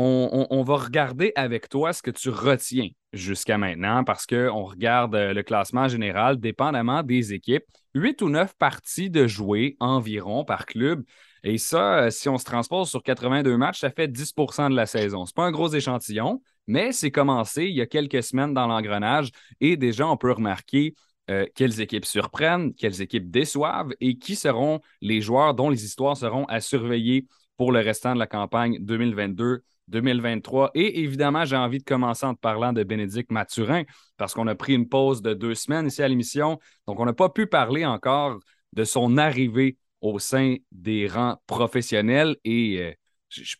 On, 0.00 0.62
va 0.62 0.76
regarder 0.76 1.32
avec 1.34 1.68
toi 1.68 1.92
ce 1.92 2.02
que 2.02 2.12
tu 2.12 2.30
retiens 2.30 2.88
jusqu'à 3.12 3.58
maintenant 3.58 4.04
parce 4.04 4.26
qu'on 4.26 4.62
regarde 4.62 5.16
euh, 5.16 5.34
le 5.34 5.42
classement 5.42 5.88
général 5.88 6.38
dépendamment 6.38 7.02
des 7.02 7.32
équipes. 7.34 7.64
Huit 7.94 8.22
ou 8.22 8.28
neuf 8.28 8.54
parties 8.56 9.10
de 9.10 9.26
jouer 9.26 9.76
environ 9.80 10.44
par 10.44 10.66
club. 10.66 11.02
Et 11.42 11.58
ça, 11.58 12.04
euh, 12.04 12.10
si 12.10 12.28
on 12.28 12.38
se 12.38 12.44
transpose 12.44 12.88
sur 12.88 13.02
82 13.02 13.56
matchs, 13.56 13.80
ça 13.80 13.90
fait 13.90 14.06
10% 14.06 14.70
de 14.70 14.76
la 14.76 14.86
saison. 14.86 15.26
Ce 15.26 15.30
n'est 15.30 15.34
pas 15.34 15.46
un 15.46 15.50
gros 15.50 15.68
échantillon, 15.68 16.42
mais 16.68 16.92
c'est 16.92 17.10
commencé 17.10 17.64
il 17.64 17.74
y 17.74 17.80
a 17.80 17.86
quelques 17.86 18.22
semaines 18.22 18.54
dans 18.54 18.68
l'engrenage 18.68 19.30
et 19.60 19.76
déjà 19.76 20.06
on 20.06 20.16
peut 20.16 20.32
remarquer 20.32 20.94
euh, 21.30 21.44
quelles 21.54 21.80
équipes 21.80 22.06
surprennent, 22.06 22.74
quelles 22.74 23.02
équipes 23.02 23.30
déçoivent 23.30 23.92
et 24.00 24.18
qui 24.18 24.34
seront 24.34 24.80
les 25.00 25.20
joueurs 25.20 25.54
dont 25.54 25.68
les 25.68 25.84
histoires 25.84 26.16
seront 26.16 26.44
à 26.46 26.60
surveiller 26.60 27.26
pour 27.56 27.72
le 27.72 27.80
restant 27.80 28.14
de 28.14 28.18
la 28.18 28.26
campagne 28.26 28.78
2022-2023. 28.78 30.70
Et 30.74 31.00
évidemment, 31.00 31.44
j'ai 31.44 31.56
envie 31.56 31.78
de 31.78 31.84
commencer 31.84 32.24
en 32.24 32.34
te 32.34 32.40
parlant 32.40 32.72
de 32.72 32.82
Bénédicte 32.82 33.30
Mathurin 33.30 33.82
parce 34.16 34.32
qu'on 34.32 34.46
a 34.46 34.54
pris 34.54 34.74
une 34.74 34.88
pause 34.88 35.20
de 35.20 35.34
deux 35.34 35.54
semaines 35.54 35.88
ici 35.88 36.02
à 36.02 36.08
l'émission. 36.08 36.58
Donc, 36.86 36.98
on 36.98 37.04
n'a 37.04 37.12
pas 37.12 37.28
pu 37.28 37.46
parler 37.46 37.84
encore 37.84 38.38
de 38.72 38.84
son 38.84 39.18
arrivée 39.18 39.76
au 40.00 40.18
sein 40.18 40.56
des 40.72 41.08
rangs 41.08 41.36
professionnels 41.46 42.36
et 42.44 42.78
euh, 42.80 42.92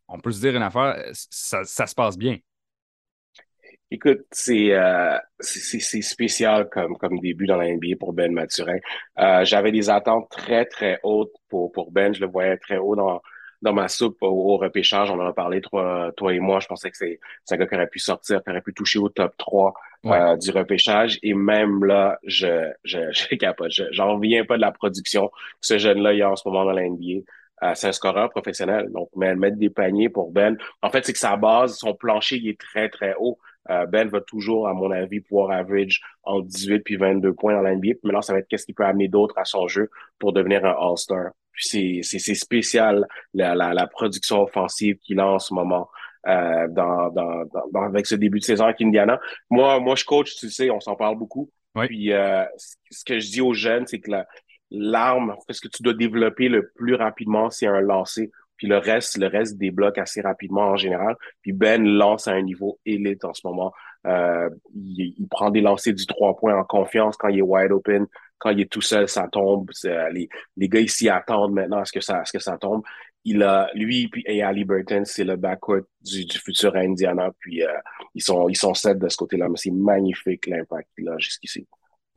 on 0.06 0.20
peut 0.20 0.32
se 0.32 0.40
dire 0.40 0.56
une 0.56 0.62
affaire, 0.62 0.96
ça 1.12 1.64
se 1.64 1.94
passe 1.94 2.16
bien. 2.16 2.38
Écoute, 3.90 4.20
c'est 4.30 4.72
euh, 4.72 5.16
c'est 5.40 6.02
spécial 6.02 6.68
comme 6.68 6.98
comme 6.98 7.18
début 7.20 7.46
dans 7.46 7.56
la 7.56 7.72
NBA 7.72 7.96
pour 7.98 8.12
Ben 8.12 8.32
Maturin. 8.32 8.78
Euh, 9.18 9.44
J'avais 9.46 9.72
des 9.72 9.88
attentes 9.88 10.28
très 10.30 10.66
très 10.66 11.00
hautes 11.02 11.32
pour 11.48 11.72
pour 11.72 11.90
Ben. 11.90 12.14
Je 12.14 12.20
le 12.20 12.26
voyais 12.26 12.58
très 12.58 12.76
haut 12.76 12.94
dans 12.96 13.22
dans 13.62 13.72
ma 13.72 13.88
soupe 13.88 14.18
au, 14.20 14.58
repêchage. 14.58 15.10
On 15.10 15.18
en 15.18 15.26
a 15.26 15.32
parlé 15.32 15.62
toi 15.62 16.12
toi 16.16 16.34
et 16.34 16.38
moi. 16.38 16.60
Je 16.60 16.66
pensais 16.66 16.90
que 16.90 16.98
c'est 16.98 17.18
un 17.50 17.56
gars 17.56 17.66
qui 17.66 17.74
aurait 17.76 17.88
pu 17.88 17.98
sortir, 17.98 18.42
qui 18.42 18.50
aurait 18.50 18.60
pu 18.60 18.74
toucher 18.74 18.98
au 18.98 19.08
top 19.08 19.34
3 19.38 19.72
euh, 20.04 20.36
du 20.36 20.50
repêchage. 20.50 21.18
Et 21.22 21.32
même 21.32 21.82
là, 21.84 22.18
je 22.24 22.70
je 22.84 22.98
je 23.12 23.36
capote. 23.36 23.72
J'en 23.92 24.14
reviens 24.16 24.44
pas 24.44 24.56
de 24.56 24.62
la 24.62 24.72
production 24.72 25.28
que 25.28 25.34
ce 25.62 25.78
jeune-là 25.78 26.12
il 26.12 26.18
y 26.18 26.22
a 26.22 26.30
en 26.30 26.36
ce 26.36 26.46
moment 26.46 26.64
dans 26.66 26.72
la 26.72 26.82
NBA. 26.88 27.22
Euh, 27.62 27.72
c'est 27.74 27.88
un 27.88 27.92
scoreur 27.92 28.30
professionnel. 28.30 28.90
Donc, 28.92 29.08
mettre 29.16 29.56
des 29.56 29.70
paniers 29.70 30.08
pour 30.08 30.30
Ben. 30.30 30.56
En 30.82 30.90
fait, 30.90 31.04
c'est 31.04 31.12
que 31.12 31.18
sa 31.18 31.36
base, 31.36 31.76
son 31.76 31.94
plancher, 31.94 32.36
il 32.36 32.48
est 32.48 32.60
très, 32.60 32.88
très 32.88 33.14
haut. 33.18 33.38
Euh, 33.70 33.86
ben 33.86 34.08
va 34.08 34.20
toujours, 34.20 34.68
à 34.68 34.74
mon 34.74 34.90
avis, 34.90 35.20
pouvoir 35.20 35.50
average 35.50 36.00
entre 36.22 36.46
18 36.46 36.80
puis 36.80 36.96
22 36.96 37.32
points 37.34 37.54
dans 37.54 37.62
l'NBA. 37.62 37.94
Puis 37.94 38.00
maintenant, 38.04 38.22
ça 38.22 38.32
va 38.32 38.40
être 38.40 38.48
qu'est-ce 38.48 38.64
qu'il 38.64 38.74
peut 38.74 38.84
amener 38.84 39.08
d'autre 39.08 39.36
à 39.38 39.44
son 39.44 39.68
jeu 39.68 39.90
pour 40.18 40.32
devenir 40.32 40.64
un 40.64 40.74
All-Star. 40.78 41.32
Puis 41.52 42.02
c'est 42.04 42.34
spécial 42.34 43.06
la, 43.34 43.54
la, 43.54 43.74
la, 43.74 43.86
production 43.86 44.42
offensive 44.42 44.96
qu'il 44.98 45.18
a 45.18 45.26
en 45.26 45.38
ce 45.38 45.52
moment. 45.52 45.88
Euh, 46.26 46.66
dans, 46.68 47.10
dans, 47.10 47.44
dans, 47.72 47.82
avec 47.82 48.04
ce 48.06 48.16
début 48.16 48.40
de 48.40 48.44
saison 48.44 48.64
avec 48.64 48.82
Indiana. 48.82 49.20
Moi, 49.50 49.78
moi, 49.78 49.94
je 49.94 50.04
coach, 50.04 50.34
tu 50.34 50.50
sais, 50.50 50.68
on 50.68 50.80
s'en 50.80 50.96
parle 50.96 51.16
beaucoup. 51.16 51.48
Puis 51.86 52.12
euh, 52.12 52.44
ce 52.90 53.04
que 53.04 53.18
je 53.20 53.30
dis 53.30 53.40
aux 53.40 53.54
jeunes, 53.54 53.86
c'est 53.86 54.00
que 54.00 54.10
l'arme, 54.70 55.36
ce 55.48 55.60
que 55.60 55.68
tu 55.68 55.82
dois 55.82 55.94
développer 55.94 56.48
le 56.48 56.68
plus 56.74 56.96
rapidement, 56.96 57.50
c'est 57.50 57.66
un 57.66 57.80
lancer 57.80 58.30
puis 58.58 58.66
le 58.66 58.76
reste, 58.76 59.16
le 59.16 59.28
reste 59.28 59.56
débloque 59.56 59.98
assez 59.98 60.20
rapidement 60.20 60.66
en 60.66 60.76
général. 60.76 61.16
Puis 61.40 61.52
Ben 61.52 61.82
lance 61.82 62.28
à 62.28 62.32
un 62.32 62.42
niveau 62.42 62.78
élite 62.84 63.24
en 63.24 63.32
ce 63.32 63.46
moment. 63.46 63.72
Euh, 64.06 64.50
il, 64.74 65.26
prend 65.30 65.50
des 65.50 65.60
lancers 65.60 65.94
du 65.94 66.06
trois 66.06 66.36
points 66.36 66.58
en 66.58 66.64
confiance 66.64 67.16
quand 67.16 67.28
il 67.28 67.38
est 67.38 67.42
wide 67.42 67.72
open. 67.72 68.06
Quand 68.38 68.50
il 68.50 68.60
est 68.60 68.70
tout 68.70 68.80
seul, 68.80 69.08
ça 69.08 69.28
tombe. 69.28 69.70
Euh, 69.84 70.10
les, 70.10 70.28
les 70.56 70.68
gars 70.68 70.80
ici 70.80 71.08
attendent 71.08 71.54
maintenant 71.54 71.78
à 71.78 71.84
ce 71.84 71.92
que 71.92 72.00
ça, 72.00 72.24
ce 72.24 72.32
que 72.32 72.42
ça 72.42 72.58
tombe. 72.58 72.82
Il 73.24 73.42
a, 73.42 73.70
lui 73.74 74.10
et 74.26 74.42
Ali 74.42 74.64
Burton, 74.64 75.04
c'est 75.04 75.24
le 75.24 75.36
backcourt 75.36 75.82
du, 76.00 76.24
du 76.24 76.38
futur 76.38 76.74
Indiana. 76.76 77.30
Puis 77.38 77.62
euh, 77.62 77.68
ils 78.14 78.22
sont, 78.22 78.48
ils 78.48 78.56
sont 78.56 78.74
sept 78.74 78.98
de 78.98 79.08
ce 79.08 79.16
côté-là. 79.16 79.48
Mais 79.48 79.56
c'est 79.56 79.70
magnifique 79.70 80.46
l'impact 80.46 80.88
qu'il 80.96 81.08
a 81.08 81.16
jusqu'ici. 81.18 81.66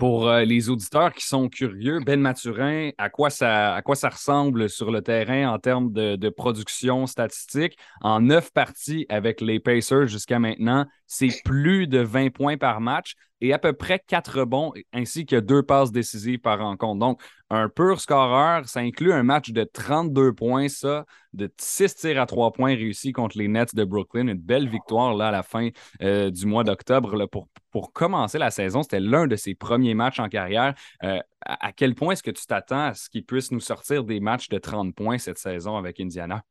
Pour 0.02 0.28
euh, 0.28 0.46
les 0.46 0.72
auditeurs 0.72 1.14
qui 1.14 1.28
sont 1.28 1.48
curieux, 1.48 2.00
Ben 2.04 2.20
Maturin, 2.20 2.90
à 2.98 3.12
quoi 3.12 3.30
ça, 3.30 3.80
ressemble 3.86 4.68
sur 4.68 4.90
le 4.90 5.04
terrain 5.04 5.54
en 5.54 5.60
termes 5.60 5.94
de, 5.94 6.16
de 6.16 6.30
production 6.30 7.06
statistique? 7.06 7.78
En 8.02 8.20
neuf 8.20 8.52
parties 8.52 9.06
avec 9.10 9.42
les 9.42 9.60
Pacers 9.60 10.08
jusqu'à 10.08 10.40
maintenant, 10.40 10.88
c'est 11.06 11.44
plus 11.46 11.86
de 11.86 12.00
20 12.00 12.32
points 12.34 12.58
par 12.58 12.82
match 12.82 13.14
et 13.42 13.54
à 13.54 13.60
peu 13.60 13.74
près 13.74 14.00
quatre 14.00 14.46
bons 14.46 14.72
ainsi 14.94 15.26
que 15.26 15.36
deux 15.36 15.64
passes 15.64 15.92
décisives 15.92 16.40
par 16.40 16.60
rencontre. 16.60 17.00
Donc, 17.00 17.22
un 17.50 17.68
pur 17.68 18.00
scoreur, 18.00 18.68
ça 18.70 18.80
inclut 18.80 19.12
un 19.12 19.24
match 19.24 19.50
de 19.52 19.64
32 19.64 20.34
points, 20.34 20.70
ça, 20.70 21.06
de 21.34 21.52
6 21.60 21.96
tirs 21.96 22.22
à 22.22 22.26
3 22.26 22.54
points 22.54 22.76
réussis 22.76 23.12
contre 23.12 23.38
les 23.38 23.48
Nets 23.50 23.76
de 23.76 23.84
Brooklyn. 23.84 24.28
Une 24.28 24.40
belle 24.40 24.70
victoire 24.70 25.16
là, 25.16 25.28
à 25.28 25.32
la 25.32 25.44
fin 25.44 25.70
euh, 26.02 26.32
du 26.32 26.46
mois 26.46 26.64
d'octobre 26.64 27.26
pour, 27.26 27.50
pour 27.72 27.92
commencer 27.92 28.38
la 28.38 28.52
saison. 28.52 28.84
C'était 28.84 29.02
l'un 29.02 29.28
de 29.28 29.36
ses 29.36 29.54
premiers 29.54 29.96
matchs 29.96 30.20
en 30.20 30.30
carrière. 30.30 30.76
Euh, 31.04 31.20
à, 31.42 31.74
quel 31.74 31.96
point 31.96 32.14
est-ce 32.14 32.24
que 32.24 32.32
tu 32.32 32.46
t'attends 32.46 32.86
à 32.86 32.94
ce 32.94 33.10
qu'il 33.10 33.26
puisse 33.26 33.52
nous 33.52 33.60
sortir 33.60 34.04
des 34.04 34.20
matchs 34.20 34.48
de 34.48 34.58
30 34.58 34.96
points 34.96 35.18
cette 35.18 35.40
saison 35.40 35.76
avec 35.76 36.00
Indiana? 36.00 36.44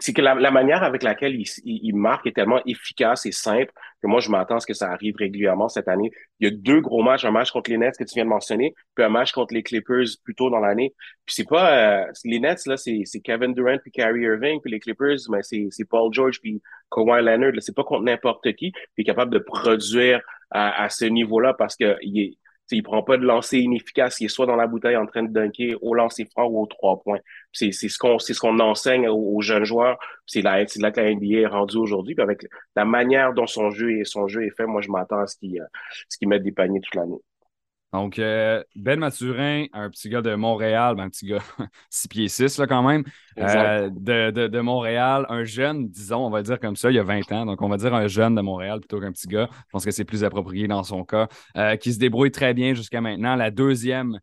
C'est 0.00 0.12
que 0.12 0.20
la, 0.20 0.50
manière 0.50 0.82
avec 0.82 1.02
laquelle 1.02 1.34
il, 1.34 1.46
il, 1.64 1.94
marque 1.94 2.26
est 2.26 2.32
tellement 2.32 2.60
efficace 2.66 3.24
et 3.26 3.32
simple 3.32 3.72
que 4.02 4.08
moi, 4.08 4.20
je 4.20 4.28
m'attends 4.28 4.56
à 4.56 4.60
ce 4.60 4.66
que 4.66 4.74
ça 4.74 4.90
arrive 4.90 5.14
régulièrement 5.16 5.68
cette 5.68 5.86
année. 5.86 6.10
Il 6.40 6.48
y 6.48 6.52
a 6.52 6.54
deux 6.54 6.80
gros 6.80 7.02
matchs, 7.02 7.24
un 7.24 7.30
match 7.30 7.52
contre 7.52 7.70
les 7.70 7.78
Nets 7.78 7.96
que 7.96 8.04
tu 8.04 8.14
viens 8.14 8.24
de 8.24 8.30
mentionner, 8.30 8.74
puis 8.94 9.04
un 9.04 9.08
match 9.08 9.32
contre 9.32 9.54
les 9.54 9.62
Clippers 9.62 10.06
plus 10.24 10.34
tôt 10.34 10.50
dans 10.50 10.58
l'année. 10.58 10.92
Puis 11.24 11.36
c'est 11.36 11.48
pas 11.48 12.02
euh, 12.02 12.12
les 12.24 12.40
Nets, 12.40 12.66
là, 12.66 12.76
c'est 12.76 13.04
Kevin 13.22 13.54
Durant 13.54 13.78
puis 13.78 13.92
Kyrie 13.92 14.22
Irving, 14.22 14.60
puis 14.60 14.72
les 14.72 14.80
Clippers, 14.80 15.18
mais 15.30 15.42
c'est 15.42 15.84
Paul 15.88 16.12
George 16.12 16.40
puis 16.40 16.60
Kawhi 16.90 17.22
Leonard. 17.22 17.52
C'est 17.60 17.74
pas 17.74 17.84
contre 17.84 18.02
n'importe 18.02 18.52
qui, 18.54 18.72
qui 18.72 19.00
est 19.00 19.04
capable 19.04 19.32
de 19.32 19.38
produire 19.38 20.20
à, 20.50 20.82
à 20.84 20.88
ce 20.88 21.04
niveau-là 21.04 21.54
parce 21.54 21.76
que 21.76 21.96
il 22.02 22.20
est 22.20 22.38
il 22.70 22.82
prend 22.82 23.02
pas 23.02 23.16
de 23.16 23.24
lancer 23.24 23.58
inefficace. 23.58 24.20
Il 24.20 24.26
est 24.26 24.28
soit 24.28 24.46
dans 24.46 24.56
la 24.56 24.66
bouteille 24.66 24.96
en 24.96 25.06
train 25.06 25.22
de 25.22 25.32
dunker 25.32 25.76
au 25.82 25.94
lancer 25.94 26.24
franc 26.24 26.46
ou 26.46 26.62
aux 26.62 26.66
trois 26.66 27.00
points. 27.02 27.20
C'est 27.52 27.72
ce 27.72 27.98
qu'on 27.98 28.18
c'est 28.18 28.34
ce 28.34 28.40
qu'on 28.40 28.58
enseigne 28.58 29.08
aux, 29.08 29.40
jeunes 29.40 29.64
joueurs. 29.64 29.98
C'est 30.26 30.42
là, 30.42 30.64
là 30.76 30.90
que 30.90 31.00
la 31.00 31.14
NBA 31.14 31.40
est 31.40 31.46
rendue 31.46 31.76
aujourd'hui. 31.76 32.14
Avec 32.18 32.46
la 32.74 32.84
manière 32.84 33.34
dont 33.34 33.46
son 33.46 33.70
jeu 33.70 34.04
son 34.04 34.28
jeu 34.28 34.44
est 34.46 34.56
fait, 34.56 34.66
moi 34.66 34.80
je 34.80 34.90
m'attends 34.90 35.20
à 35.20 35.26
ce 35.26 35.36
qu'il 35.36 35.60
euh, 35.60 35.64
ce 36.08 36.18
qu'il 36.18 36.28
mette 36.28 36.42
des 36.42 36.52
paniers 36.52 36.80
toute 36.80 36.94
l'année. 36.94 37.20
Donc, 37.94 38.18
euh, 38.18 38.60
Ben 38.74 38.98
Mathurin, 38.98 39.66
un 39.72 39.88
petit 39.88 40.08
gars 40.08 40.20
de 40.20 40.34
Montréal, 40.34 40.96
ben, 40.96 41.04
un 41.04 41.10
petit 41.10 41.26
gars 41.26 41.38
6 41.90 42.08
pieds 42.08 42.26
6 42.26 42.58
là, 42.58 42.66
quand 42.66 42.82
même, 42.82 43.04
euh, 43.38 43.88
de, 43.88 44.32
de, 44.32 44.48
de, 44.48 44.60
Montréal, 44.60 45.26
un 45.28 45.44
jeune, 45.44 45.86
disons, 45.86 46.26
on 46.26 46.30
va 46.30 46.42
dire 46.42 46.58
comme 46.58 46.74
ça, 46.74 46.90
il 46.90 46.96
y 46.96 46.98
a 46.98 47.04
20 47.04 47.30
ans, 47.30 47.46
donc 47.46 47.62
on 47.62 47.68
va 47.68 47.76
dire 47.76 47.94
un 47.94 48.08
jeune 48.08 48.34
de 48.34 48.40
Montréal 48.40 48.80
plutôt 48.80 48.98
qu'un 48.98 49.12
petit 49.12 49.28
gars. 49.28 49.48
Je 49.52 49.70
pense 49.70 49.84
que 49.84 49.92
c'est 49.92 50.04
plus 50.04 50.24
approprié 50.24 50.66
dans 50.66 50.82
son 50.82 51.04
cas, 51.04 51.28
euh, 51.56 51.76
qui 51.76 51.92
se 51.92 52.00
débrouille 52.00 52.32
très 52.32 52.52
bien 52.52 52.74
jusqu'à 52.74 53.00
maintenant. 53.00 53.36
La 53.36 53.52
deuxième 53.52 54.18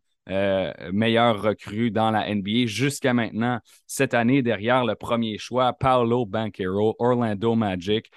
meilleure 0.92 1.42
recrue 1.42 1.90
dans 1.90 2.10
la 2.12 2.32
NBA 2.32 2.66
jusqu'à 2.66 3.12
maintenant, 3.14 3.58
cette 3.86 4.14
année, 4.14 4.42
derrière 4.42 4.84
le 4.84 4.94
premier 4.94 5.36
choix, 5.38 5.72
Paolo 5.72 6.26
Banquero, 6.26 6.94
Orlando 6.98 7.54
Magic 7.56 8.08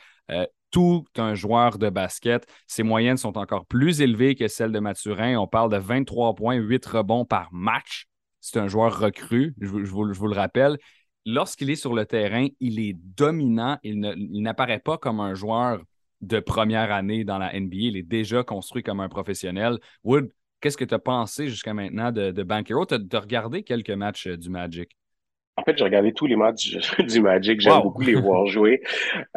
tout 0.71 1.05
un 1.17 1.35
joueur 1.35 1.77
de 1.77 1.89
basket. 1.89 2.45
Ses 2.67 2.83
moyennes 2.83 3.17
sont 3.17 3.37
encore 3.37 3.65
plus 3.65 4.01
élevées 4.01 4.35
que 4.35 4.47
celles 4.47 4.71
de 4.71 4.79
Mathurin. 4.79 5.37
On 5.37 5.47
parle 5.47 5.71
de 5.71 5.77
23 5.77 6.35
points, 6.35 6.55
8 6.55 6.85
rebonds 6.85 7.25
par 7.25 7.53
match. 7.53 8.07
C'est 8.41 8.59
un 8.59 8.67
joueur 8.67 8.99
recru, 8.99 9.55
je 9.59 9.67
vous, 9.67 10.03
le 10.03 10.35
rappelle. 10.35 10.77
Lorsqu'il 11.25 11.69
est 11.69 11.75
sur 11.75 11.93
le 11.93 12.05
terrain, 12.05 12.47
il 12.59 12.79
est 12.79 12.93
dominant. 12.93 13.79
Il 13.83 13.99
n'apparaît 14.41 14.79
pas 14.79 14.97
comme 14.97 15.19
un 15.19 15.33
joueur 15.33 15.81
de 16.21 16.39
première 16.39 16.91
année 16.91 17.23
dans 17.23 17.37
la 17.37 17.53
NBA. 17.59 17.77
Il 17.77 17.97
est 17.97 18.03
déjà 18.03 18.43
construit 18.43 18.83
comme 18.83 18.99
un 18.99 19.09
professionnel. 19.09 19.79
Wood, 20.03 20.31
qu'est-ce 20.61 20.77
que 20.77 20.85
tu 20.85 20.93
as 20.93 20.99
pensé 20.99 21.47
jusqu'à 21.47 21.73
maintenant 21.73 22.11
de, 22.11 22.31
de 22.31 22.43
Bankero? 22.43 22.85
Tu 22.85 22.95
as 22.95 23.19
regardé 23.19 23.63
quelques 23.63 23.89
matchs 23.91 24.27
euh, 24.27 24.37
du 24.37 24.49
Magic? 24.49 24.95
En 25.57 25.63
fait, 25.63 25.77
j'ai 25.77 25.83
regardé 25.83 26.13
tous 26.13 26.25
les 26.25 26.35
matchs 26.35 26.75
du 26.99 27.21
Magic. 27.21 27.61
J'aime 27.61 27.81
beaucoup 27.81 28.01
les 28.01 28.15
voir 28.15 28.45
jouer. 28.47 28.81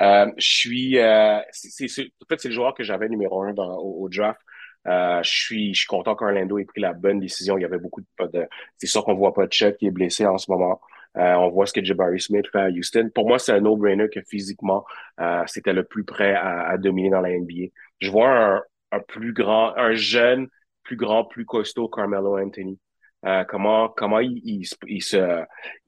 Euh, 0.01 0.27
je 0.37 0.49
suis, 0.49 0.99
euh, 0.99 1.39
c'est, 1.53 1.87
en 1.87 2.27
fait, 2.29 2.41
c'est 2.41 2.49
le 2.49 2.55
joueur 2.55 2.75
que 2.75 2.83
j'avais 2.83 3.09
numéro 3.09 3.43
un 3.43 3.53
dans, 3.53 3.77
au, 3.79 4.09
draft. 4.09 4.41
Euh, 4.87 5.23
je 5.23 5.31
suis, 5.31 5.75
je 5.75 5.81
suis 5.81 5.87
content 5.87 6.15
qu'Orlando 6.15 6.59
ait 6.59 6.65
pris 6.65 6.81
la 6.81 6.93
bonne 6.93 7.21
décision. 7.21 7.59
Il 7.59 7.63
y 7.63 7.65
avait 7.65 7.79
beaucoup 7.79 8.01
de, 8.01 8.27
de 8.27 8.47
c'est 8.77 8.87
sûr 8.87 9.05
qu'on 9.05 9.15
voit 9.15 9.35
pas 9.35 9.47
de 9.47 9.53
Chet 9.53 9.77
qui 9.77 9.87
est 9.87 9.91
blessé 9.91 10.27
en 10.27 10.39
ce 10.39 10.51
moment. 10.51 10.81
Euh, 11.17 11.35
on 11.35 11.49
voit 11.51 11.67
ce 11.67 11.73
que 11.73 11.85
Jabari 11.85 12.21
Smith 12.21 12.47
fait 12.51 12.61
à 12.61 12.69
Houston. 12.69 13.11
Pour 13.15 13.27
moi, 13.27 13.39
c'est 13.39 13.53
un 13.53 13.61
no-brainer 13.61 14.09
que 14.09 14.21
physiquement, 14.21 14.85
euh, 15.21 15.43
c'était 15.47 15.73
le 15.73 15.85
plus 15.85 16.05
prêt 16.05 16.35
à, 16.35 16.69
à, 16.69 16.79
dominer 16.79 17.11
dans 17.11 17.21
la 17.21 17.31
NBA. 17.31 17.71
Je 17.99 18.11
vois 18.11 18.29
un, 18.31 18.63
un 18.93 19.01
plus 19.01 19.33
grand, 19.33 19.77
un 19.77 19.95
jeune, 19.95 20.49
plus 20.83 20.97
grand, 20.97 21.25
plus 21.25 21.45
costaud 21.45 21.89
Carmelo 21.89 22.39
Anthony. 22.39 22.79
Euh, 23.27 23.43
comment 23.45 23.89
comment 23.89 24.21
il, 24.21 24.41
il, 24.45 25.03
se 25.03 25.17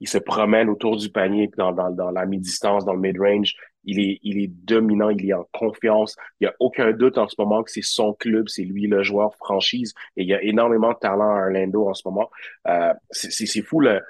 il 0.01 0.07
se 0.07 0.17
promène 0.17 0.69
autour 0.69 0.97
du 0.97 1.09
panier 1.09 1.49
dans, 1.57 1.71
dans, 1.71 1.89
dans 1.89 2.11
la 2.11 2.25
mi-distance, 2.25 2.83
dans 2.83 2.93
le 2.93 2.99
mid-range. 2.99 3.55
Il 3.83 3.99
est, 3.99 4.19
il 4.21 4.37
est 4.37 4.47
dominant, 4.47 5.09
il 5.09 5.27
est 5.27 5.33
en 5.33 5.47
confiance. 5.53 6.15
Il 6.39 6.43
n'y 6.43 6.47
a 6.49 6.53
aucun 6.59 6.91
doute 6.91 7.17
en 7.17 7.27
ce 7.27 7.35
moment 7.39 7.63
que 7.63 7.71
c'est 7.71 7.81
son 7.81 8.13
club, 8.13 8.47
c'est 8.47 8.63
lui 8.63 8.85
le 8.85 9.01
joueur 9.01 9.35
franchise. 9.37 9.93
Et 10.17 10.23
il 10.23 10.27
y 10.27 10.33
a 10.33 10.43
énormément 10.43 10.91
de 10.91 10.99
talent 10.99 11.35
à 11.35 11.45
Orlando 11.45 11.87
en 11.87 11.93
ce 11.93 12.03
moment. 12.05 12.29
Euh, 12.67 12.93
c'est 13.11 13.61
fou. 13.61 13.79
Le, 13.79 14.01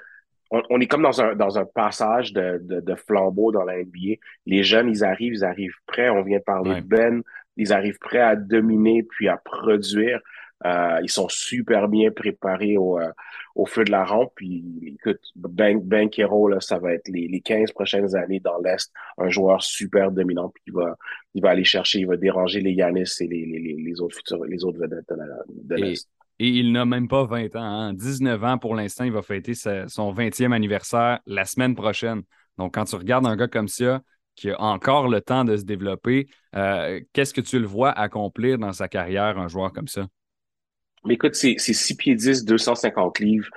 on, 0.50 0.62
on, 0.68 0.80
est 0.80 0.86
comme 0.86 1.02
dans 1.02 1.22
un, 1.22 1.34
dans 1.34 1.58
un 1.58 1.64
passage 1.64 2.32
de, 2.34 2.60
de, 2.62 2.80
de, 2.80 2.94
flambeau 2.94 3.52
dans 3.52 3.64
la 3.64 3.78
NBA. 3.78 4.16
Les 4.44 4.62
jeunes, 4.62 4.90
ils 4.90 5.04
arrivent, 5.04 5.34
ils 5.34 5.44
arrivent 5.44 5.76
prêts. 5.86 6.10
On 6.10 6.22
vient 6.22 6.38
de 6.38 6.44
parler 6.44 6.80
de 6.82 6.86
Ben. 6.86 7.22
Ils 7.56 7.72
arrivent 7.72 7.98
prêts 7.98 8.20
à 8.20 8.36
dominer 8.36 9.02
puis 9.02 9.28
à 9.28 9.38
produire. 9.38 10.20
Euh, 10.64 10.98
ils 11.02 11.10
sont 11.10 11.28
super 11.28 11.88
bien 11.88 12.10
préparés 12.10 12.76
au, 12.76 12.98
euh, 12.98 13.10
au 13.54 13.66
feu 13.66 13.84
de 13.84 13.90
la 13.90 14.04
rampe. 14.04 14.32
Puis, 14.36 14.64
écoute, 14.86 15.20
Ben, 15.36 15.80
ben 15.80 16.08
là, 16.48 16.60
ça 16.60 16.78
va 16.78 16.94
être 16.94 17.08
les, 17.08 17.28
les 17.28 17.40
15 17.40 17.72
prochaines 17.72 18.14
années 18.14 18.40
dans 18.40 18.58
l'Est, 18.58 18.92
un 19.18 19.28
joueur 19.28 19.62
super 19.62 20.12
dominant. 20.12 20.50
Puis 20.50 20.62
il 20.68 20.72
va, 20.72 20.96
il 21.34 21.42
va 21.42 21.50
aller 21.50 21.64
chercher, 21.64 22.00
il 22.00 22.06
va 22.06 22.16
déranger 22.16 22.60
les 22.60 22.72
Yanis 22.72 23.10
et 23.20 23.26
les, 23.26 23.46
les, 23.46 23.76
les 23.82 24.00
autres 24.00 24.16
futurs, 24.16 24.44
les 24.44 24.64
autres 24.64 24.78
vedettes 24.78 25.12
de 25.48 25.74
l'Est. 25.74 26.08
Et 26.38 26.48
il 26.48 26.72
n'a 26.72 26.84
même 26.84 27.08
pas 27.08 27.24
20 27.24 27.56
ans. 27.56 27.62
Hein? 27.62 27.94
19 27.94 28.42
ans 28.42 28.58
pour 28.58 28.74
l'instant. 28.74 29.04
Il 29.04 29.12
va 29.12 29.22
fêter 29.22 29.54
son 29.54 30.12
20e 30.12 30.52
anniversaire 30.52 31.20
la 31.26 31.44
semaine 31.44 31.74
prochaine. 31.74 32.22
Donc, 32.58 32.74
quand 32.74 32.84
tu 32.84 32.96
regardes 32.96 33.26
un 33.26 33.36
gars 33.36 33.48
comme 33.48 33.68
ça, 33.68 34.02
qui 34.34 34.50
a 34.50 34.60
encore 34.60 35.08
le 35.08 35.20
temps 35.20 35.44
de 35.44 35.56
se 35.56 35.64
développer, 35.64 36.26
euh, 36.56 37.00
qu'est-ce 37.12 37.34
que 37.34 37.40
tu 37.40 37.58
le 37.58 37.66
vois 37.66 37.90
accomplir 37.90 38.58
dans 38.58 38.72
sa 38.72 38.88
carrière, 38.88 39.38
un 39.38 39.48
joueur 39.48 39.72
comme 39.72 39.88
ça? 39.88 40.06
Mais 41.04 41.14
écoute, 41.14 41.34
c'est 41.34 41.56
6 41.58 41.96
pieds 41.96 42.14
10, 42.14 42.44
250 42.44 43.18
livres, 43.18 43.48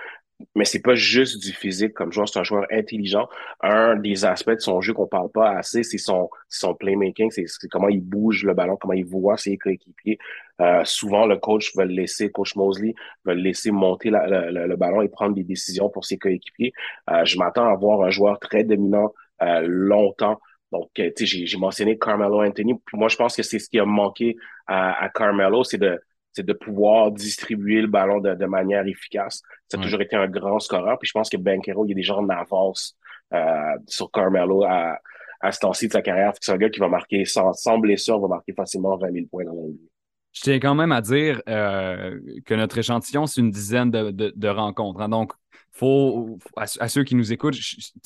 mais 0.55 0.65
c'est 0.65 0.81
pas 0.81 0.95
juste 0.95 1.41
du 1.41 1.53
physique 1.53 1.93
comme 1.93 2.11
joueur, 2.11 2.27
c'est 2.27 2.39
un 2.39 2.43
joueur 2.43 2.65
intelligent. 2.71 3.27
Un 3.61 3.95
des 3.95 4.25
aspects 4.25 4.51
de 4.51 4.59
son 4.59 4.81
jeu 4.81 4.93
qu'on 4.93 5.07
parle 5.07 5.31
pas 5.31 5.51
assez, 5.51 5.83
c'est 5.83 5.97
son, 5.97 6.29
son 6.49 6.75
playmaking, 6.75 7.31
c'est 7.31 7.45
comment 7.69 7.87
il 7.87 8.01
bouge 8.01 8.43
le 8.43 8.53
ballon, 8.53 8.77
comment 8.77 8.93
il 8.93 9.05
voit 9.05 9.37
ses 9.37 9.57
coéquipiers. 9.57 10.17
Euh, 10.61 10.83
souvent, 10.83 11.25
le 11.25 11.37
coach 11.37 11.75
va 11.75 11.85
le 11.85 11.93
laisser, 11.93 12.31
coach 12.31 12.55
Mosley 12.55 12.95
va 13.23 13.33
le 13.33 13.41
laisser 13.41 13.71
monter 13.71 14.09
le, 14.09 14.75
ballon 14.75 15.01
et 15.01 15.09
prendre 15.09 15.35
des 15.35 15.43
décisions 15.43 15.89
pour 15.89 16.05
ses 16.05 16.17
coéquipiers. 16.17 16.73
Euh, 17.09 17.23
je 17.25 17.37
m'attends 17.37 17.67
à 17.67 17.75
voir 17.75 18.01
un 18.01 18.09
joueur 18.09 18.39
très 18.39 18.63
dominant 18.63 19.13
euh, 19.41 19.61
longtemps. 19.65 20.39
Donc, 20.71 20.89
tu 20.95 21.11
sais, 21.15 21.25
j'ai 21.25 21.57
mentionné 21.57 21.97
Carmelo 21.97 22.41
Anthony. 22.43 22.73
Puis 22.85 22.97
moi, 22.97 23.07
je 23.07 23.15
pense 23.15 23.35
que 23.35 23.43
c'est 23.43 23.59
ce 23.59 23.69
qui 23.69 23.79
a 23.79 23.85
manqué 23.85 24.35
à, 24.67 25.03
à 25.03 25.09
Carmelo, 25.09 25.63
c'est 25.63 25.77
de 25.77 26.01
c'est 26.35 26.45
de 26.45 26.53
pouvoir 26.53 27.11
distribuer 27.11 27.81
le 27.81 27.87
ballon 27.87 28.19
de, 28.19 28.35
de 28.35 28.45
manière 28.45 28.85
efficace. 28.85 29.41
Ça 29.69 29.79
a 29.79 29.81
toujours 29.81 30.01
été 30.01 30.15
un 30.15 30.27
grand 30.27 30.59
scoreur. 30.59 30.99
Puis 30.99 31.07
je 31.07 31.13
pense 31.13 31.29
que 31.29 31.37
Bankero, 31.37 31.85
il 31.85 31.91
est 31.91 31.95
déjà 31.95 32.15
en 32.15 32.27
avance 32.27 32.97
euh, 33.33 33.75
sur 33.87 34.11
Carmelo 34.11 34.63
à, 34.65 34.99
à 35.39 35.51
ce 35.53 35.59
temps-ci 35.59 35.87
de 35.87 35.93
sa 35.93 36.01
carrière. 36.01 36.33
C'est 36.41 36.51
un 36.51 36.57
gars 36.57 36.69
qui 36.69 36.79
va 36.79 36.89
marquer, 36.89 37.23
sans, 37.23 37.53
sans 37.53 37.77
blessure, 37.77 38.19
va 38.19 38.27
marquer 38.27 38.53
facilement 38.53 38.97
20 38.97 39.11
000 39.13 39.25
points 39.31 39.45
dans 39.45 39.53
la 39.53 39.67
vie. 39.67 39.89
Je 40.33 40.41
tiens 40.41 40.59
quand 40.59 40.75
même 40.75 40.91
à 40.91 41.01
dire 41.01 41.41
euh, 41.47 42.19
que 42.45 42.53
notre 42.53 42.77
échantillon, 42.77 43.25
c'est 43.25 43.39
une 43.39 43.51
dizaine 43.51 43.89
de, 43.89 44.11
de, 44.11 44.33
de 44.35 44.47
rencontres. 44.49 44.99
Hein. 44.99 45.07
Donc, 45.07 45.31
faut, 45.71 46.37
à, 46.57 46.87
ceux 46.89 47.05
qui 47.05 47.15
nous 47.15 47.31
écoutent, 47.31 47.57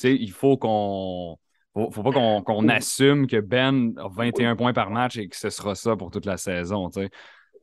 il 0.04 0.30
faut 0.30 0.56
qu'on 0.56 1.36
faut, 1.74 1.90
faut 1.90 2.02
pas 2.02 2.12
qu'on 2.42 2.68
assume 2.68 3.26
que 3.26 3.40
Ben 3.40 3.94
a 3.96 4.08
21 4.08 4.54
points 4.56 4.72
par 4.72 4.90
match 4.90 5.16
et 5.18 5.28
que 5.28 5.36
ce 5.36 5.50
sera 5.50 5.74
ça 5.74 5.96
pour 5.96 6.10
toute 6.10 6.26
la 6.26 6.36
saison. 6.36 6.90
sais. 6.90 7.10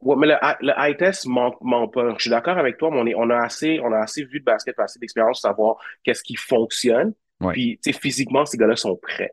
Ouais, 0.01 0.15
mais 0.15 0.27
le, 0.27 0.35
le 0.61 0.73
high 0.77 0.97
test 0.97 1.25
manque, 1.25 1.57
manque 1.61 1.93
pas. 1.93 2.13
Je 2.17 2.21
suis 2.21 2.29
d'accord 2.29 2.57
avec 2.57 2.77
toi, 2.77 2.91
mais 2.91 2.99
on, 2.99 3.07
est, 3.07 3.15
on, 3.15 3.29
a 3.29 3.37
assez, 3.37 3.79
on 3.83 3.91
a 3.91 3.99
assez 3.99 4.23
vu 4.25 4.39
de 4.39 4.45
basket, 4.45 4.77
assez 4.79 4.99
d'expérience 4.99 5.41
pour 5.41 5.49
savoir 5.49 5.77
qu'est-ce 6.03 6.23
qui 6.23 6.35
fonctionne. 6.35 7.13
Puis, 7.49 7.79
tu 7.83 7.91
sais, 7.91 7.99
physiquement, 7.99 8.45
ces 8.45 8.57
gars-là 8.57 8.75
sont 8.75 8.95
prêts. 8.95 9.31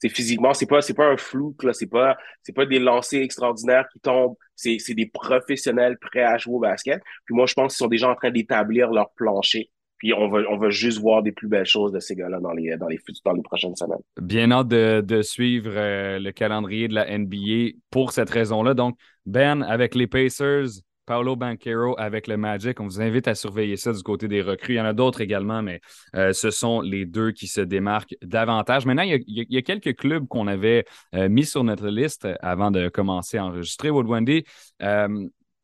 C'est 0.00 0.08
physiquement, 0.08 0.54
c'est 0.54 0.66
pas, 0.66 0.80
c'est 0.80 0.94
pas 0.94 1.06
un 1.06 1.16
flou, 1.16 1.56
là. 1.62 1.72
C'est 1.72 1.86
pas, 1.86 2.16
c'est 2.42 2.52
pas 2.52 2.66
des 2.66 2.78
lancers 2.78 3.22
extraordinaires 3.22 3.86
qui 3.92 4.00
tombent. 4.00 4.36
C'est, 4.54 4.78
c'est 4.78 4.94
des 4.94 5.06
professionnels 5.06 5.98
prêts 5.98 6.22
à 6.22 6.38
jouer 6.38 6.54
au 6.54 6.60
basket. 6.60 7.02
Puis 7.24 7.34
moi, 7.34 7.46
je 7.46 7.54
pense 7.54 7.74
qu'ils 7.74 7.84
sont 7.84 7.88
déjà 7.88 8.08
en 8.08 8.14
train 8.14 8.30
d'établir 8.30 8.90
leur 8.90 9.10
plancher 9.12 9.70
puis 9.98 10.14
on 10.14 10.28
va, 10.28 10.40
on 10.48 10.56
va 10.56 10.70
juste 10.70 11.00
voir 11.00 11.22
des 11.22 11.32
plus 11.32 11.48
belles 11.48 11.66
choses 11.66 11.92
de 11.92 11.98
ces 11.98 12.14
gars-là 12.14 12.38
dans 12.40 12.52
les, 12.52 12.76
dans 12.76 12.86
les, 12.86 12.98
dans 13.24 13.32
les 13.32 13.42
prochaines 13.42 13.74
semaines. 13.74 13.98
Bien 14.20 14.50
hâte 14.52 14.68
de, 14.68 15.22
suivre 15.22 15.72
euh, 15.74 16.18
le 16.18 16.30
calendrier 16.30 16.88
de 16.88 16.94
la 16.94 17.18
NBA 17.18 17.78
pour 17.90 18.12
cette 18.12 18.30
raison-là. 18.30 18.74
Donc, 18.74 18.96
Ben 19.26 19.62
avec 19.62 19.96
les 19.96 20.06
Pacers, 20.06 20.66
Paolo 21.04 21.34
Banquero 21.34 21.98
avec 21.98 22.28
le 22.28 22.36
Magic. 22.36 22.78
On 22.80 22.84
vous 22.84 23.00
invite 23.00 23.26
à 23.26 23.34
surveiller 23.34 23.76
ça 23.76 23.92
du 23.92 24.02
côté 24.02 24.28
des 24.28 24.42
recrues. 24.42 24.74
Il 24.74 24.76
y 24.76 24.80
en 24.80 24.84
a 24.84 24.92
d'autres 24.92 25.20
également, 25.20 25.62
mais 25.62 25.80
euh, 26.14 26.32
ce 26.32 26.50
sont 26.50 26.80
les 26.80 27.04
deux 27.04 27.32
qui 27.32 27.48
se 27.48 27.60
démarquent 27.60 28.14
davantage. 28.22 28.86
Maintenant, 28.86 29.02
il 29.02 29.24
y 29.26 29.56
a, 29.56 29.62
quelques 29.62 29.96
clubs 29.96 30.28
qu'on 30.28 30.46
avait 30.46 30.84
euh, 31.14 31.28
mis 31.28 31.44
sur 31.44 31.64
notre 31.64 31.88
liste 31.88 32.28
avant 32.40 32.70
de 32.70 32.88
commencer 32.88 33.38
à 33.38 33.46
enregistrer. 33.46 33.90
Wood 33.90 34.06
Wendy, 34.06 34.44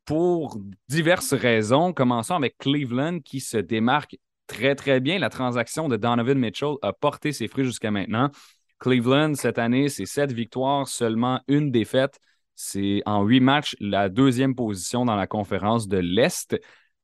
pour 0.05 0.59
diverses 0.89 1.35
raisons. 1.35 1.93
Commençons 1.93 2.35
avec 2.35 2.59
Cleveland 2.59 3.21
qui 3.21 3.41
se 3.41 3.57
démarque 3.57 4.17
très, 4.47 4.75
très 4.75 5.01
bien. 5.01 5.19
La 5.19 5.31
transaction 5.31 5.89
de 5.89 5.97
Donovan 5.97 6.39
Mitchell 6.39 6.75
a 6.83 6.93
porté 6.93 7.33
ses 7.33 7.49
fruits 7.49 7.65
jusqu'à 7.65 7.91
maintenant. 7.91 8.31
Cleveland, 8.79 9.35
cette 9.35 9.59
année, 9.59 9.89
c'est 9.89 10.07
sept 10.07 10.33
victoires, 10.33 10.89
seulement 10.89 11.41
une 11.49 11.71
défaite. 11.71 12.19
C'est 12.55 13.03
en 13.07 13.25
huit 13.25 13.41
matchs 13.41 13.77
la 13.81 14.09
deuxième 14.09 14.55
position 14.55 15.05
dans 15.05 15.17
la 15.17 15.27
conférence 15.27 15.89
de 15.89 15.99
l'Est. 15.99 16.57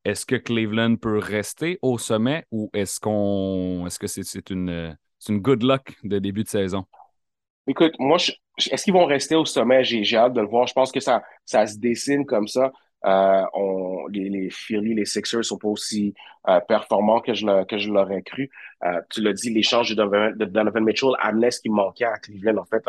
Est-ce 0.03 0.25
que 0.25 0.35
Cleveland 0.35 0.95
peut 0.95 1.17
rester 1.17 1.77
au 1.81 1.97
sommet 1.97 2.45
ou 2.51 2.69
est-ce 2.73 2.99
qu'on 2.99 3.85
est-ce 3.85 3.99
que 3.99 4.07
c'est 4.07 4.49
une, 4.49 4.97
une 5.29 5.39
good 5.39 5.63
luck 5.63 5.95
de 6.03 6.19
début 6.19 6.43
de 6.43 6.49
saison? 6.49 6.85
Écoute, 7.67 7.93
moi, 7.99 8.17
est-ce 8.17 8.83
qu'ils 8.83 8.93
vont 8.93 9.05
rester 9.05 9.35
au 9.35 9.45
sommet? 9.45 9.83
J'ai 9.83 10.17
hâte 10.17 10.33
de 10.33 10.41
le 10.41 10.47
voir. 10.47 10.67
Je 10.67 10.73
pense 10.73 10.91
que 10.91 10.99
ça, 10.99 11.21
ça 11.45 11.67
se 11.67 11.77
dessine 11.77 12.25
comme 12.25 12.47
ça. 12.47 12.71
Euh, 13.05 13.43
on, 13.53 14.07
les, 14.07 14.29
les 14.29 14.49
les 14.69 15.05
Sixers 15.05 15.43
sont 15.43 15.57
pas 15.57 15.67
aussi 15.67 16.13
euh, 16.47 16.59
performants 16.59 17.19
que 17.19 17.33
je, 17.33 17.63
que 17.65 17.77
je 17.77 17.89
l'aurais 17.91 18.21
cru. 18.21 18.49
Euh, 18.83 19.01
tu 19.09 19.21
l'as 19.21 19.33
dit, 19.33 19.51
l'échange 19.51 19.89
de 19.89 19.95
Donovan, 19.95 20.35
de 20.35 20.45
Donovan 20.45 20.83
Mitchell 20.83 21.09
amenait 21.19 21.51
ce 21.51 21.61
qui 21.61 21.69
manquait 21.69 22.05
à 22.05 22.17
Cleveland, 22.17 22.57
en 22.57 22.65
fait, 22.65 22.83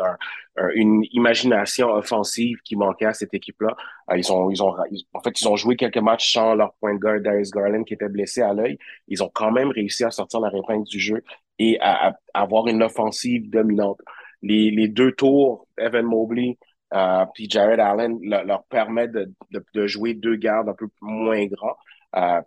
une 0.75 1.05
imagination 1.13 1.89
offensive 1.91 2.59
qui 2.63 2.77
manquait 2.77 3.07
à 3.07 3.15
cette 3.15 3.35
équipe-là. 3.35 3.75
Euh, 4.11 4.19
ils 4.19 4.31
ont, 4.33 4.51
ils 4.51 4.63
ont, 4.63 4.75
en 5.15 5.21
fait, 5.21 5.41
ils 5.41 5.49
ont 5.49 5.57
joué 5.57 5.77
quelques 5.77 5.99
matchs 5.99 6.33
sans 6.33 6.55
leur 6.55 6.75
point 6.75 6.95
de 6.95 6.99
guard 6.99 7.21
Darius 7.21 7.51
Garland 7.51 7.85
qui 7.85 7.95
était 7.95 8.09
blessé 8.09 8.43
à 8.43 8.53
l'œil. 8.53 8.79
Ils 9.09 9.23
ont 9.23 9.31
quand 9.33 9.51
même 9.51 9.71
réussi 9.71 10.05
à 10.05 10.11
sortir 10.11 10.41
la 10.41 10.51
épingle 10.55 10.85
du 10.87 11.01
jeu 11.01 11.23
et 11.59 11.79
à, 11.81 12.09
à 12.09 12.15
avoir 12.35 12.67
une 12.69 12.83
offensive 12.83 13.49
dominante. 13.51 14.01
Les, 14.43 14.71
les 14.71 14.89
deux 14.89 15.13
tours, 15.13 15.67
Evan 15.79 16.05
Mobley, 16.05 16.59
euh, 16.95 17.25
puis 17.35 17.49
Jared 17.49 17.81
Allen 17.81 18.19
leur 18.23 18.65
permet 18.65 19.09
de, 19.09 19.33
de, 19.51 19.65
de, 19.75 19.87
jouer 19.87 20.15
deux 20.15 20.37
gardes 20.37 20.69
un 20.69 20.75
peu 20.75 20.89
moins 21.01 21.47
grands 21.47 21.77
euh, 22.17 22.41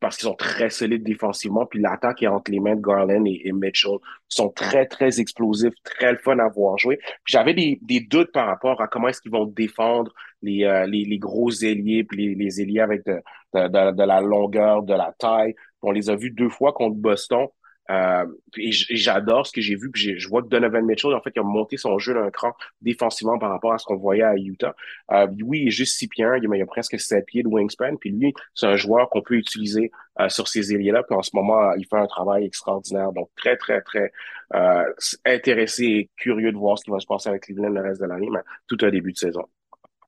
parce 0.00 0.16
qu'ils 0.16 0.28
sont 0.28 0.34
très 0.34 0.70
solides 0.70 1.02
défensivement. 1.02 1.66
Puis 1.66 1.80
l'attaque 1.80 2.22
est 2.22 2.26
entre 2.26 2.50
les 2.50 2.60
mains 2.60 2.76
de 2.76 2.80
Garland 2.80 3.24
et, 3.26 3.52
Mitchell. 3.52 3.98
Ils 4.02 4.34
sont 4.34 4.50
très, 4.50 4.86
très 4.86 5.20
explosifs, 5.20 5.74
très 5.84 6.16
fun 6.16 6.38
à 6.38 6.48
voir 6.48 6.78
jouer. 6.78 6.98
J'avais 7.26 7.54
des, 7.54 7.78
des, 7.82 8.00
doutes 8.00 8.32
par 8.32 8.46
rapport 8.46 8.80
à 8.80 8.88
comment 8.88 9.08
est-ce 9.08 9.20
qu'ils 9.20 9.32
vont 9.32 9.46
défendre 9.46 10.12
les, 10.42 10.64
euh, 10.64 10.86
les, 10.86 11.04
les, 11.04 11.18
gros 11.18 11.50
ailiers, 11.50 12.04
puis 12.04 12.28
les, 12.28 12.34
les 12.34 12.60
ailiers 12.60 12.80
avec 12.80 13.04
de, 13.04 13.20
de, 13.54 13.92
de, 13.92 14.02
la 14.02 14.20
longueur, 14.20 14.82
de 14.82 14.94
la 14.94 15.12
taille. 15.18 15.54
On 15.82 15.90
les 15.90 16.10
a 16.10 16.16
vus 16.16 16.30
deux 16.30 16.48
fois 16.48 16.72
contre 16.72 16.96
Boston. 16.96 17.48
Euh, 17.92 18.24
et 18.56 18.72
j'adore 18.72 19.46
ce 19.46 19.52
que 19.52 19.60
j'ai 19.60 19.76
vu. 19.76 19.90
Je 19.94 20.28
vois 20.28 20.42
que 20.42 20.48
Donovan 20.48 20.84
Mitchell, 20.84 21.14
en 21.14 21.20
fait, 21.20 21.36
a 21.36 21.42
monté 21.42 21.76
son 21.76 21.98
jeu 21.98 22.14
d'un 22.14 22.30
cran 22.30 22.52
défensivement 22.80 23.38
par 23.38 23.50
rapport 23.50 23.72
à 23.72 23.78
ce 23.78 23.84
qu'on 23.84 23.96
voyait 23.96 24.22
à 24.22 24.34
Utah. 24.36 24.74
Euh, 25.10 25.26
oui, 25.44 25.60
il 25.62 25.68
est 25.68 25.70
juste 25.70 25.98
six 25.98 26.08
pieds 26.08 26.26
il, 26.42 26.62
a 26.62 26.66
presque 26.66 26.98
sept 26.98 27.26
pieds 27.26 27.42
de 27.42 27.48
wingspan. 27.48 27.96
Puis 27.96 28.10
lui, 28.10 28.32
c'est 28.54 28.66
un 28.66 28.76
joueur 28.76 29.10
qu'on 29.10 29.20
peut 29.20 29.34
utiliser 29.34 29.90
euh, 30.20 30.28
sur 30.28 30.48
ces 30.48 30.72
ailiers-là. 30.72 31.02
Puis 31.02 31.16
en 31.16 31.22
ce 31.22 31.30
moment, 31.34 31.72
il 31.74 31.86
fait 31.86 31.98
un 31.98 32.06
travail 32.06 32.44
extraordinaire. 32.44 33.12
Donc, 33.12 33.28
très, 33.36 33.56
très, 33.56 33.80
très 33.82 34.12
euh, 34.54 34.84
intéressé 35.24 35.84
et 35.84 36.10
curieux 36.16 36.52
de 36.52 36.56
voir 36.56 36.78
ce 36.78 36.84
qui 36.84 36.90
va 36.90 37.00
se 37.00 37.06
passer 37.06 37.28
avec 37.28 37.42
Cleveland 37.42 37.70
le 37.70 37.80
reste 37.80 38.00
de 38.00 38.06
l'année, 38.06 38.28
mais 38.30 38.40
tout 38.68 38.78
un 38.82 38.90
début 38.90 39.12
de 39.12 39.18
saison. 39.18 39.44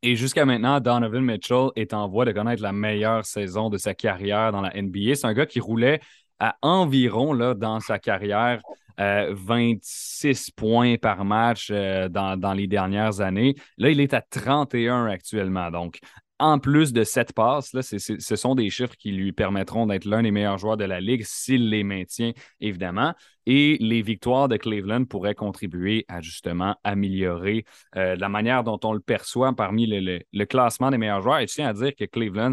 Et 0.03 0.16
jusqu'à 0.16 0.45
maintenant, 0.45 0.80
Donovan 0.80 1.24
Mitchell 1.24 1.68
est 1.76 1.95
en 1.95 2.09
voie 2.09 2.26
de 2.26 2.32
connaître 2.32 2.62
la 2.62 2.72
meilleure 2.72 3.24
saison 3.24 3.70
de 3.70 3.78
sa 3.78 3.95
carrière 3.95 4.53
dans 4.53 4.61
la 4.61 4.70
NBA. 4.74 5.14
C'est 5.14 5.26
un 5.26 5.32
gars 5.32 5.47
qui 5.47 5.61
roulait 5.61 6.01
à 6.39 6.57
environ 6.62 7.32
là, 7.32 7.55
dans 7.55 7.80
sa 7.80 7.99
carrière 7.99 8.61
26 8.99 10.26
euh, 10.26 10.53
points 10.57 10.97
par 10.97 11.24
match 11.24 11.68
euh, 11.70 12.09
dans, 12.09 12.39
dans, 12.39 12.53
les 12.53 12.66
dernières 12.66 13.20
années. 13.20 13.55
Là, 13.76 13.91
il 13.91 14.01
est 14.01 14.14
à 14.14 14.20
31 14.20 15.07
actuellement. 15.07 15.70
Donc, 15.70 15.99
en 16.41 16.59
plus 16.59 16.93
de 16.93 17.05
cette 17.05 17.32
passes, 17.32 17.72
là, 17.72 17.82
ce 17.82 18.37
sont 18.37 18.55
des 18.55 18.68
chiffres 18.68 18.97
qui 18.97 19.12
lui 19.12 19.32
permettront 19.32 19.87
d'être 19.87 20.05
l'un 20.05 20.22
des 20.22 20.32
meilleurs 20.32 20.59
joueurs 20.59 20.76
de 20.76 20.85
la 20.85 21.01
Ligue 21.01 21.22
s'il 21.24 21.68
les 21.70 21.85
maintient, 21.85 22.32
évidemment. 22.61 23.14
Et 23.47 23.76
les 23.80 24.03
victoires 24.03 24.49
de 24.49 24.57
Cleveland 24.57 25.05
pourraient 25.05 25.35
contribuer 25.35 26.05
à 26.09 26.20
justement 26.20 26.76
améliorer 26.82 27.64
euh, 27.97 28.16
la 28.16 28.28
manière 28.28 28.64
dont 28.64 28.80
on 28.82 28.93
le 28.93 29.01
perçoit 29.01 29.53
parmi 29.55 29.87
le, 29.87 30.45
classement 30.47 30.91
des 30.91 30.99
meilleurs 30.99 31.22
joueurs. 31.22 31.39
Et 31.39 31.47
je 31.47 31.55
tiens 31.55 31.68
à 31.68 31.72
dire 31.72 31.95
que 31.95 32.05
Cleveland, 32.05 32.53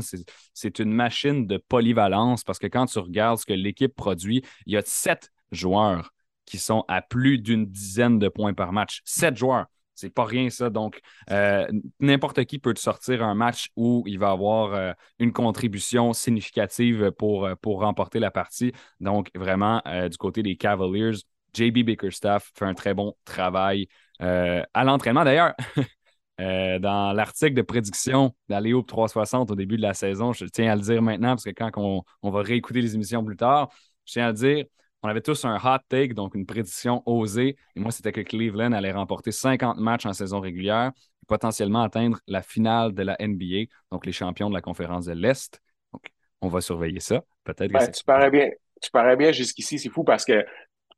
c'est 0.53 0.79
une 0.79 0.93
machine 0.93 1.47
de 1.47 1.57
polyvalence 1.57 2.43
parce 2.43 2.59
que 2.59 2.67
quand 2.67 2.85
tu 2.85 2.99
regardes 2.99 3.39
ce 3.39 3.45
que 3.45 3.53
l'équipe 3.53 3.95
produit, 3.95 4.43
il 4.67 4.73
y 4.73 4.77
a 4.77 4.83
sept 4.85 5.31
joueurs 5.51 6.11
qui 6.45 6.57
sont 6.57 6.83
à 6.87 7.01
plus 7.01 7.39
d'une 7.39 7.65
dizaine 7.65 8.19
de 8.19 8.27
points 8.27 8.53
par 8.53 8.73
match. 8.73 9.01
Sept 9.05 9.37
joueurs. 9.37 9.65
C'est 10.01 10.09
pas 10.09 10.25
rien, 10.25 10.49
ça. 10.49 10.69
Donc, 10.69 10.99
euh, 11.29 11.67
n'importe 11.99 12.43
qui 12.45 12.57
peut 12.57 12.73
te 12.73 12.79
sortir 12.79 13.23
un 13.23 13.35
match 13.35 13.69
où 13.75 14.03
il 14.07 14.17
va 14.17 14.31
avoir 14.31 14.73
euh, 14.73 14.93
une 15.19 15.31
contribution 15.31 16.11
significative 16.13 17.11
pour, 17.11 17.45
euh, 17.45 17.55
pour 17.61 17.81
remporter 17.81 18.19
la 18.19 18.31
partie. 18.31 18.73
Donc, 18.99 19.29
vraiment, 19.35 19.81
du 20.09 20.17
côté 20.17 20.41
des 20.41 20.57
Cavaliers, 20.57 21.11
JB 21.53 21.83
Bickerstaff 21.83 22.51
fait 22.55 22.65
un 22.65 22.73
très 22.73 22.93
bon 22.93 23.15
travail 23.25 23.87
à 24.19 24.83
l'entraînement. 24.83 25.23
D'ailleurs, 25.23 25.53
dans 26.39 27.13
l'article 27.13 27.53
de 27.53 27.61
prédiction 27.61 28.35
d'Aléo 28.49 28.81
360 28.81 29.51
au 29.51 29.55
début 29.55 29.77
de 29.77 29.81
la 29.81 29.93
saison, 29.93 30.33
je 30.33 30.45
tiens 30.45 30.71
à 30.71 30.75
le 30.75 30.81
dire 30.81 31.01
maintenant 31.01 31.29
parce 31.29 31.43
que 31.43 31.51
quand 31.51 31.71
on, 31.75 32.03
on 32.23 32.31
va 32.31 32.41
réécouter 32.41 32.81
les 32.81 32.95
émissions 32.95 33.23
plus 33.23 33.37
tard, 33.37 33.69
je 34.05 34.13
tiens 34.13 34.27
à 34.27 34.31
le 34.31 34.33
dire, 34.37 34.65
on 35.03 35.09
avait 35.09 35.21
tous 35.21 35.45
un 35.45 35.55
hot 35.57 35.79
take, 35.89 36.13
donc 36.13 36.35
une 36.35 36.45
prédiction 36.45 37.01
osée. 37.05 37.55
Et 37.75 37.79
moi, 37.79 37.91
c'était 37.91 38.11
que 38.11 38.21
Cleveland 38.21 38.71
allait 38.71 38.91
remporter 38.91 39.31
50 39.31 39.77
matchs 39.77 40.05
en 40.05 40.13
saison 40.13 40.39
régulière 40.39 40.91
et 41.21 41.25
potentiellement 41.27 41.81
atteindre 41.81 42.19
la 42.27 42.41
finale 42.41 42.93
de 42.93 43.03
la 43.03 43.17
NBA, 43.19 43.71
donc 43.91 44.05
les 44.05 44.11
champions 44.11 44.49
de 44.49 44.53
la 44.53 44.61
conférence 44.61 45.05
de 45.05 45.13
l'Est. 45.13 45.59
Donc, 45.91 46.03
on 46.41 46.47
va 46.49 46.61
surveiller 46.61 46.99
ça. 46.99 47.23
Peut-être 47.43 47.71
que 47.71 47.97
tu 47.97 48.03
parais 48.03 48.29
bien. 48.29 48.49
Tu 48.81 48.89
parais 48.89 49.15
bien 49.15 49.31
jusqu'ici, 49.31 49.77
c'est 49.77 49.89
fou 49.89 50.03
parce 50.03 50.25
que 50.25 50.43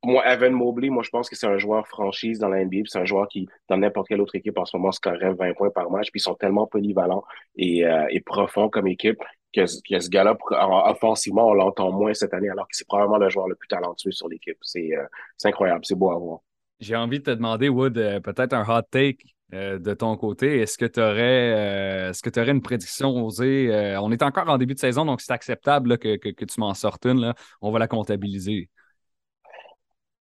moi, 0.02 0.26
Evan 0.30 0.52
Mobley, 0.52 0.90
moi, 0.90 1.02
je 1.02 1.10
pense 1.10 1.28
que 1.28 1.36
c'est 1.36 1.46
un 1.46 1.58
joueur 1.58 1.86
franchise 1.88 2.38
dans 2.38 2.48
la 2.48 2.64
NBA, 2.64 2.82
c'est 2.86 2.98
un 2.98 3.04
joueur 3.04 3.28
qui, 3.28 3.46
dans 3.68 3.76
n'importe 3.76 4.08
quelle 4.08 4.20
autre 4.20 4.34
équipe 4.34 4.58
en 4.58 4.64
ce 4.64 4.76
moment, 4.76 4.92
scorerait 4.92 5.32
20 5.32 5.54
points 5.54 5.70
par 5.70 5.90
match, 5.90 6.10
puis 6.10 6.20
ils 6.20 6.22
sont 6.22 6.34
tellement 6.34 6.66
polyvalents 6.66 7.24
et, 7.56 7.86
euh, 7.86 8.06
et 8.10 8.20
profonds 8.20 8.68
comme 8.68 8.86
équipe 8.86 9.22
que, 9.54 9.66
ce 9.66 10.08
gars-là, 10.08 10.36
offensivement, 10.90 11.48
on 11.48 11.54
l'entend 11.54 11.92
moins 11.92 12.14
cette 12.14 12.34
année, 12.34 12.48
alors 12.48 12.66
que 12.68 12.76
c'est 12.76 12.86
probablement 12.86 13.18
le 13.18 13.28
joueur 13.28 13.48
le 13.48 13.54
plus 13.54 13.68
talentueux 13.68 14.10
sur 14.10 14.28
l'équipe. 14.28 14.58
C'est 14.62 14.94
euh, 14.94 15.04
incroyable, 15.44 15.84
c'est 15.84 15.94
beau 15.94 16.10
à 16.10 16.18
voir. 16.18 16.40
J'ai 16.80 16.96
envie 16.96 17.18
de 17.18 17.24
te 17.24 17.30
demander, 17.30 17.68
Wood, 17.68 17.96
euh, 17.98 18.20
peut-être 18.20 18.52
un 18.52 18.64
hot 18.68 18.82
take 18.90 19.24
euh, 19.52 19.78
de 19.78 19.94
ton 19.94 20.16
côté. 20.16 20.60
Est-ce 20.60 20.76
que 20.76 20.86
tu 20.86 21.00
aurais, 21.00 22.08
est-ce 22.10 22.22
que 22.22 22.40
aurais 22.40 22.50
une 22.50 22.62
prédiction 22.62 23.24
osée? 23.24 23.96
on 24.00 24.10
est 24.10 24.22
encore 24.22 24.48
en 24.48 24.58
début 24.58 24.74
de 24.74 24.80
saison, 24.80 25.04
donc 25.04 25.20
c'est 25.20 25.32
acceptable 25.32 25.98
que, 25.98 26.16
que, 26.16 26.44
tu 26.44 26.60
m'en 26.60 26.74
sortes 26.74 27.06
une. 27.06 27.20
Là. 27.20 27.34
On 27.60 27.70
va 27.70 27.78
la 27.78 27.88
comptabiliser. 27.88 28.68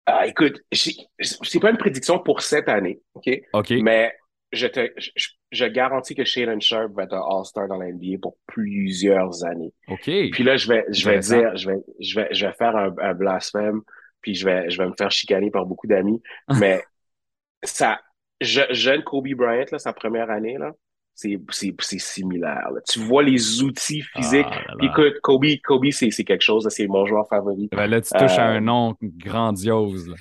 Ah, 0.08 0.26
écoute, 0.26 0.62
c'est 0.72 1.60
pas 1.60 1.70
une 1.70 1.78
prédiction 1.78 2.20
pour 2.20 2.42
cette 2.42 2.68
année, 2.68 3.00
OK? 3.14 3.30
OK. 3.54 3.70
Mais 3.82 4.14
je, 4.52 4.68
te, 4.68 4.92
je, 4.98 5.30
garantis 5.52 6.16
que 6.16 6.24
Shaden 6.24 6.62
Sharp 6.62 6.94
va 6.94 7.04
être 7.04 7.14
un 7.14 7.22
All-Star 7.22 7.68
dans 7.68 7.78
la 7.78 7.92
NBA 7.92 8.18
pour 8.22 8.38
plusieurs 8.48 9.44
années. 9.46 9.74
OK. 9.88 10.06
Puis 10.06 10.44
là, 10.44 10.58
je 10.58 10.68
vais, 10.68 10.86
je 10.90 11.10
vais 11.10 11.20
dire, 11.20 11.56
je 11.56 11.70
vais, 11.70 11.80
je 12.00 12.20
vais, 12.20 12.28
je 12.32 12.46
vais 12.46 12.54
faire 12.54 12.76
un, 12.76 12.94
un 13.02 13.14
blasphème, 13.14 13.82
puis 14.22 14.36
je 14.36 14.46
vais, 14.46 14.70
je 14.70 14.78
vais 14.78 14.88
me 14.88 14.94
faire 14.98 15.12
chicaner 15.12 15.52
par 15.52 15.66
beaucoup 15.66 15.88
d'amis. 15.88 16.22
mais 16.60 16.82
ça, 17.64 18.00
je, 18.40 18.62
jeune 18.72 19.04
Kobe 19.04 19.30
Bryant, 19.36 19.66
là, 19.72 19.80
sa 19.80 19.94
première 19.94 20.30
année, 20.30 20.58
là, 20.58 20.72
c'est, 21.14 21.38
c'est, 21.50 21.74
c'est 21.80 22.00
similaire. 22.00 22.70
Tu 22.90 23.00
vois 23.00 23.24
les 23.24 23.62
outils 23.62 24.02
physiques. 24.02 24.46
Ah 24.50 24.74
écoute, 24.82 25.20
Kobe, 25.22 25.46
Kobe 25.64 25.92
c'est, 25.92 26.10
c'est 26.10 26.24
quelque 26.24 26.44
chose, 26.44 26.68
c'est 26.70 26.88
mon 26.88 27.06
joueur 27.06 27.28
favori. 27.28 27.70
Ben 27.72 27.88
là, 27.88 28.02
tu 28.02 28.10
touches 28.10 28.38
à 28.38 28.46
un 28.46 28.58
euh, 28.58 28.60
nom 28.62 28.96
grandiose. 29.02 30.14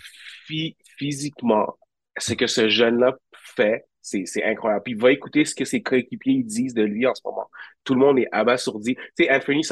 physiquement, 0.98 1.78
c'est 2.16 2.36
que 2.36 2.46
ce 2.46 2.68
jeune-là 2.68 3.16
fait, 3.32 3.86
c'est 4.02 4.44
incroyable. 4.44 4.82
Puis 4.84 4.92
il 4.94 5.00
va 5.00 5.12
écouter 5.12 5.44
ce 5.44 5.54
que 5.54 5.64
ses 5.64 5.82
coéquipiers 5.82 6.42
disent 6.42 6.74
de 6.74 6.82
lui 6.82 7.06
en 7.06 7.14
ce 7.14 7.22
moment. 7.24 7.48
Tout 7.84 7.94
le 7.94 8.00
monde 8.00 8.18
est 8.18 8.28
abasourdi. 8.32 8.94
Tu 9.16 9.24
sais, 9.24 9.30
Anthony 9.30 9.62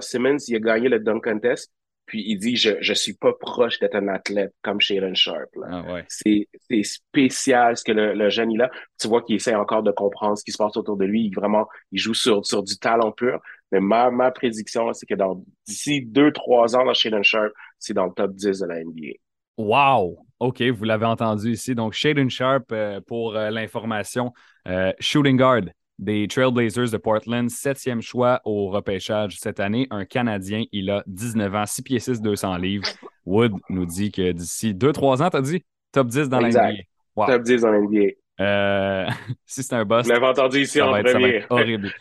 Simmons, 0.00 0.38
il 0.48 0.56
a 0.56 0.60
gagné 0.60 0.88
le 0.88 1.00
dunk 1.00 1.22
contest. 1.24 1.72
Puis 2.06 2.24
il 2.26 2.36
dit, 2.36 2.56
je 2.56 2.72
je 2.80 2.92
suis 2.92 3.14
pas 3.14 3.32
proche 3.32 3.78
d'être 3.78 3.94
un 3.94 4.08
athlète 4.08 4.52
comme 4.60 4.80
Shaden 4.80 5.14
Sharp. 5.14 5.48
Ah 5.62 5.82
ouais. 5.92 6.04
C'est 6.08 6.48
spécial 6.82 7.76
ce 7.76 7.84
que 7.84 7.92
le, 7.92 8.12
le 8.14 8.28
jeune 8.28 8.50
il 8.50 8.60
a. 8.60 8.70
Tu 9.00 9.08
vois 9.08 9.22
qu'il 9.22 9.36
essaie 9.36 9.54
encore 9.54 9.82
de 9.82 9.92
comprendre 9.92 10.36
ce 10.36 10.44
qui 10.44 10.52
se 10.52 10.58
passe 10.58 10.76
autour 10.76 10.96
de 10.96 11.04
lui. 11.04 11.26
Il, 11.26 11.34
vraiment, 11.34 11.68
il 11.92 11.98
joue 11.98 12.14
sur, 12.14 12.44
sur 12.44 12.62
du 12.62 12.76
talent 12.76 13.12
pur. 13.12 13.40
Mais 13.70 13.80
ma, 13.80 14.10
ma 14.10 14.30
prédiction, 14.30 14.92
c'est 14.92 15.06
que 15.06 15.14
dans 15.14 15.44
d'ici 15.66 16.02
deux, 16.02 16.32
trois 16.32 16.76
ans, 16.76 16.84
dans 16.84 16.92
Shaden 16.92 17.22
Sharp, 17.22 17.52
c'est 17.78 17.94
dans 17.94 18.06
le 18.06 18.12
top 18.12 18.34
10 18.34 18.58
de 18.60 18.66
la 18.66 18.82
NBA. 18.84 19.14
Wow! 19.56 20.18
OK, 20.42 20.60
vous 20.60 20.84
l'avez 20.84 21.06
entendu 21.06 21.52
ici. 21.52 21.72
Donc, 21.76 21.92
Shaden 21.92 22.28
Sharp, 22.28 22.72
euh, 22.72 23.00
pour 23.00 23.36
euh, 23.36 23.50
l'information, 23.50 24.32
euh, 24.66 24.92
shooting 24.98 25.36
guard 25.36 25.62
des 26.00 26.26
Trailblazers 26.26 26.90
de 26.90 26.96
Portland, 26.96 27.48
septième 27.48 28.02
choix 28.02 28.40
au 28.44 28.68
repêchage 28.68 29.38
cette 29.38 29.60
année. 29.60 29.86
Un 29.92 30.04
Canadien, 30.04 30.64
il 30.72 30.90
a 30.90 31.04
19 31.06 31.54
ans, 31.54 31.64
6 31.64 31.82
pieds 31.82 32.00
6, 32.00 32.20
200 32.20 32.56
livres. 32.56 32.88
Wood 33.24 33.52
nous 33.68 33.86
dit 33.86 34.10
que 34.10 34.32
d'ici 34.32 34.74
2-3 34.74 35.22
ans, 35.22 35.30
tu 35.30 35.36
as 35.36 35.42
dit 35.42 35.64
top 35.92 36.08
10 36.08 36.28
dans 36.28 36.40
l'NBA. 36.40 36.72
Wow. 37.14 37.26
Top 37.26 37.42
10 37.42 37.60
dans 37.60 37.70
l'NBA. 37.70 38.21
Euh, 38.40 39.06
si 39.46 39.62
c'est 39.62 39.74
un 39.74 39.84
boss. 39.84 40.06
Vous 40.06 40.12
l'avez 40.12 40.26
entendu 40.26 40.60
ici 40.60 40.80
en 40.80 40.92
premier. 40.92 41.02
Ça 41.10 41.18
va 41.18 41.28
être 41.28 41.46
horrible. 41.50 41.92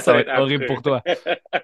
ça 0.00 0.12
va 0.12 0.20
être 0.20 0.38
horrible 0.38 0.66
pour 0.66 0.82
toi. 0.82 1.02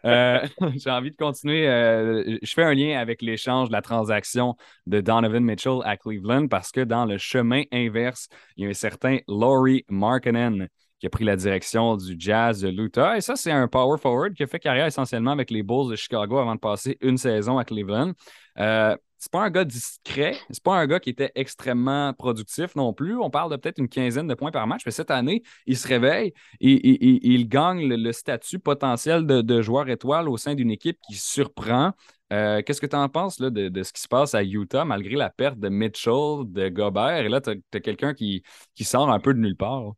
Euh, 0.05 0.41
j'ai 0.77 0.91
envie 0.91 1.11
de 1.11 1.17
continuer. 1.17 1.69
Euh, 1.69 2.39
je 2.43 2.53
fais 2.53 2.65
un 2.65 2.75
lien 2.75 2.99
avec 2.99 3.23
l'échange, 3.23 3.71
la 3.71 3.83
transaction 3.83 4.57
de 4.87 5.01
Donovan 5.01 5.45
Mitchell 5.45 5.79
à 5.85 5.97
Cleveland 5.97 6.49
parce 6.49 6.73
que 6.73 6.81
dans 6.81 7.05
le 7.05 7.19
chemin 7.19 7.63
inverse, 7.73 8.29
il 8.57 8.65
y 8.65 8.67
a 8.67 8.71
un 8.71 8.75
certain 8.75 9.19
Laurie 9.29 9.85
Markkinen 9.89 10.69
qui 10.99 11.07
a 11.07 11.11
pris 11.11 11.25
la 11.25 11.37
direction 11.37 11.97
du 11.97 12.17
Jazz 12.19 12.61
de 12.61 12.69
l'Utah. 12.69 13.17
Et 13.17 13.21
ça, 13.21 13.37
c'est 13.37 13.53
un 13.53 13.69
power 13.69 13.99
forward 13.99 14.35
qui 14.35 14.43
a 14.43 14.47
fait 14.47 14.59
carrière 14.59 14.87
essentiellement 14.87 15.33
avec 15.33 15.51
les 15.51 15.63
Bulls 15.63 15.91
de 15.91 15.97
Chicago 15.97 16.39
avant 16.39 16.55
de 16.55 16.61
passer 16.61 16.99
une 17.01 17.19
saison 17.19 17.59
à 17.59 17.65
Cleveland. 17.65 18.13
Euh, 18.59 18.97
c'est 19.19 19.33
pas 19.33 19.43
un 19.43 19.51
gars 19.51 19.65
discret, 19.65 20.37
c'est 20.49 20.63
pas 20.63 20.77
un 20.77 20.87
gars 20.87 21.01
qui 21.01 21.11
était 21.11 21.33
extrêmement 21.35 22.13
productif 22.13 22.77
non 22.77 22.93
plus. 22.93 23.19
On 23.19 23.31
parle 23.31 23.51
de 23.51 23.57
peut-être 23.57 23.79
une 23.79 23.89
quinzaine 23.89 24.29
de 24.29 24.35
points 24.35 24.53
par 24.53 24.67
match, 24.67 24.83
mais 24.87 24.93
cette 24.93 25.11
année, 25.11 25.43
il 25.67 25.77
se 25.77 25.89
réveille 25.89 26.33
et, 26.61 27.27
il 27.27 27.49
gagne 27.49 27.89
le, 27.89 28.13
statut 28.13 28.61
potentiel 28.61 29.27
de, 29.27 29.63
joueur 29.63 29.89
étoile 29.89 30.29
au 30.29 30.37
sein 30.37 30.55
d'une 30.55 30.71
équipe 30.71 30.99
qui 31.09 31.17
surprend. 31.17 31.93
Euh, 32.33 32.63
qu'est-ce 32.63 32.81
que 32.81 32.87
tu 32.87 32.97
en 32.97 33.09
penses 33.09 33.41
là, 33.41 33.51
de, 33.51 33.83
ce 33.83 33.93
qui 33.93 34.03
se 34.03 34.09
passe 34.09 34.35
à 34.35 34.45
Utah 34.45 34.85
malgré 34.85 35.17
la 35.17 35.31
perte 35.31 35.59
de 35.59 35.69
Mitchell, 35.69 36.45
de 36.45 36.69
Gobert? 36.69 37.25
Et 37.25 37.29
là, 37.29 37.41
tu 37.41 37.51
as, 37.51 37.81
quelqu'un 37.81 38.15
qui, 38.15 38.43
qui 38.75 38.85
sort 38.85 39.11
un 39.11 39.19
peu 39.19 39.35
de 39.35 39.41
nulle 39.41 39.57
part. 39.57 39.95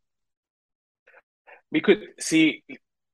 Mais 1.71 1.79
écoute, 1.79 1.99
c'est 2.17 2.63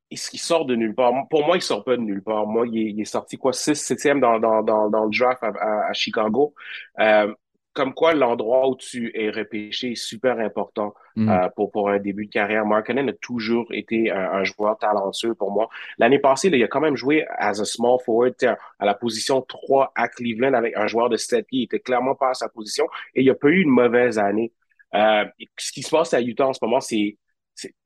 il, 0.09 0.17
sort 0.17 0.65
de 0.65 0.75
nulle 0.75 0.95
part. 0.95 1.13
Pour 1.29 1.45
moi, 1.45 1.57
il 1.57 1.61
sort 1.61 1.83
pas 1.83 1.97
de 1.97 2.01
nulle 2.01 2.23
part. 2.23 2.45
Moi, 2.47 2.67
il 2.67 2.99
est, 2.99 3.05
sorti 3.05 3.37
quoi, 3.37 3.53
6, 3.53 3.71
7e 3.73 4.19
dans, 4.19 4.39
dans, 4.39 4.63
dans, 4.63 4.89
dans 4.89 5.05
le 5.05 5.17
draft 5.17 5.43
à, 5.43 5.87
à, 5.89 5.93
Chicago. 5.93 6.53
Euh, 6.99 7.33
comme 7.73 7.93
quoi, 7.93 8.15
l'endroit 8.15 8.67
où 8.67 8.75
tu 8.75 9.11
es 9.13 9.29
repêché 9.29 9.91
est 9.91 9.95
super 9.95 10.39
important 10.39 10.95
mm. 11.15 11.29
euh, 11.29 11.49
pour, 11.55 11.71
pour 11.71 11.89
un 11.89 11.99
début 11.99 12.25
de 12.25 12.31
carrière. 12.31 12.65
Markkanen 12.65 13.09
a 13.09 13.13
toujours 13.13 13.67
été 13.71 14.09
un, 14.09 14.43
joueur 14.43 14.79
talentueux 14.79 15.35
pour 15.35 15.51
moi. 15.51 15.69
L'année 15.99 16.17
passée, 16.17 16.47
il 16.47 16.63
a 16.63 16.67
quand 16.67 16.81
même 16.81 16.95
joué 16.95 17.25
as 17.37 17.61
a 17.61 17.65
small 17.65 17.99
forward 18.03 18.33
à 18.79 18.85
la 18.85 18.95
position 18.95 19.41
3 19.41 19.91
à 19.93 20.07
Cleveland 20.07 20.53
avec 20.53 20.75
un 20.75 20.87
joueur 20.87 21.09
de 21.09 21.17
7 21.17 21.45
pieds. 21.45 21.59
Il 21.59 21.63
était 21.65 21.79
clairement 21.79 22.15
pas 22.15 22.31
à 22.31 22.33
sa 22.33 22.49
position 22.49 22.87
et 23.13 23.21
il 23.21 23.29
a 23.29 23.35
pas 23.35 23.49
eu 23.49 23.61
une 23.61 23.69
mauvaise 23.69 24.17
année. 24.17 24.51
Euh, 24.95 25.25
ce 25.59 25.71
qui 25.71 25.83
se 25.83 25.91
passe 25.91 26.15
à 26.15 26.21
Utah 26.21 26.47
en 26.47 26.53
ce 26.53 26.59
moment, 26.63 26.79
c'est 26.79 27.17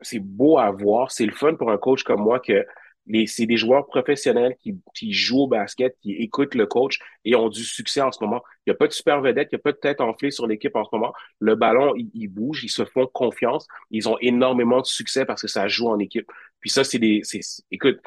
c'est 0.01 0.19
beau 0.19 0.57
à 0.57 0.71
voir. 0.71 1.11
C'est 1.11 1.25
le 1.25 1.31
fun 1.31 1.55
pour 1.55 1.71
un 1.71 1.77
coach 1.77 2.03
comme 2.03 2.21
moi 2.21 2.39
que 2.39 2.65
c'est 3.25 3.45
des 3.45 3.57
joueurs 3.57 3.87
professionnels 3.87 4.55
qui, 4.61 4.75
qui, 4.93 5.13
jouent 5.13 5.41
au 5.41 5.47
basket, 5.47 5.95
qui 6.01 6.13
écoutent 6.13 6.55
le 6.55 6.65
coach 6.65 6.99
et 7.25 7.35
ont 7.35 7.49
du 7.49 7.63
succès 7.63 8.01
en 8.01 8.11
ce 8.11 8.23
moment. 8.23 8.43
Il 8.65 8.69
n'y 8.69 8.73
a 8.73 8.77
pas 8.77 8.87
de 8.87 8.93
super 8.93 9.21
vedette, 9.21 9.49
il 9.51 9.55
n'y 9.55 9.59
a 9.59 9.63
pas 9.63 9.71
de 9.71 9.77
tête 9.77 10.01
enflée 10.01 10.31
sur 10.31 10.47
l'équipe 10.47 10.75
en 10.75 10.85
ce 10.85 10.89
moment. 10.93 11.13
Le 11.39 11.55
ballon, 11.55 11.93
il, 11.95 12.27
bouge, 12.27 12.63
ils 12.63 12.69
se 12.69 12.85
font 12.85 13.07
confiance. 13.07 13.67
Ils 13.89 14.07
ont 14.07 14.17
énormément 14.19 14.81
de 14.81 14.85
succès 14.85 15.25
parce 15.25 15.41
que 15.41 15.47
ça 15.47 15.67
joue 15.67 15.87
en 15.87 15.99
équipe. 15.99 16.29
Puis 16.59 16.69
ça, 16.69 16.83
c'est 16.83 16.99
des, 16.99 17.21
écoute, 17.71 17.99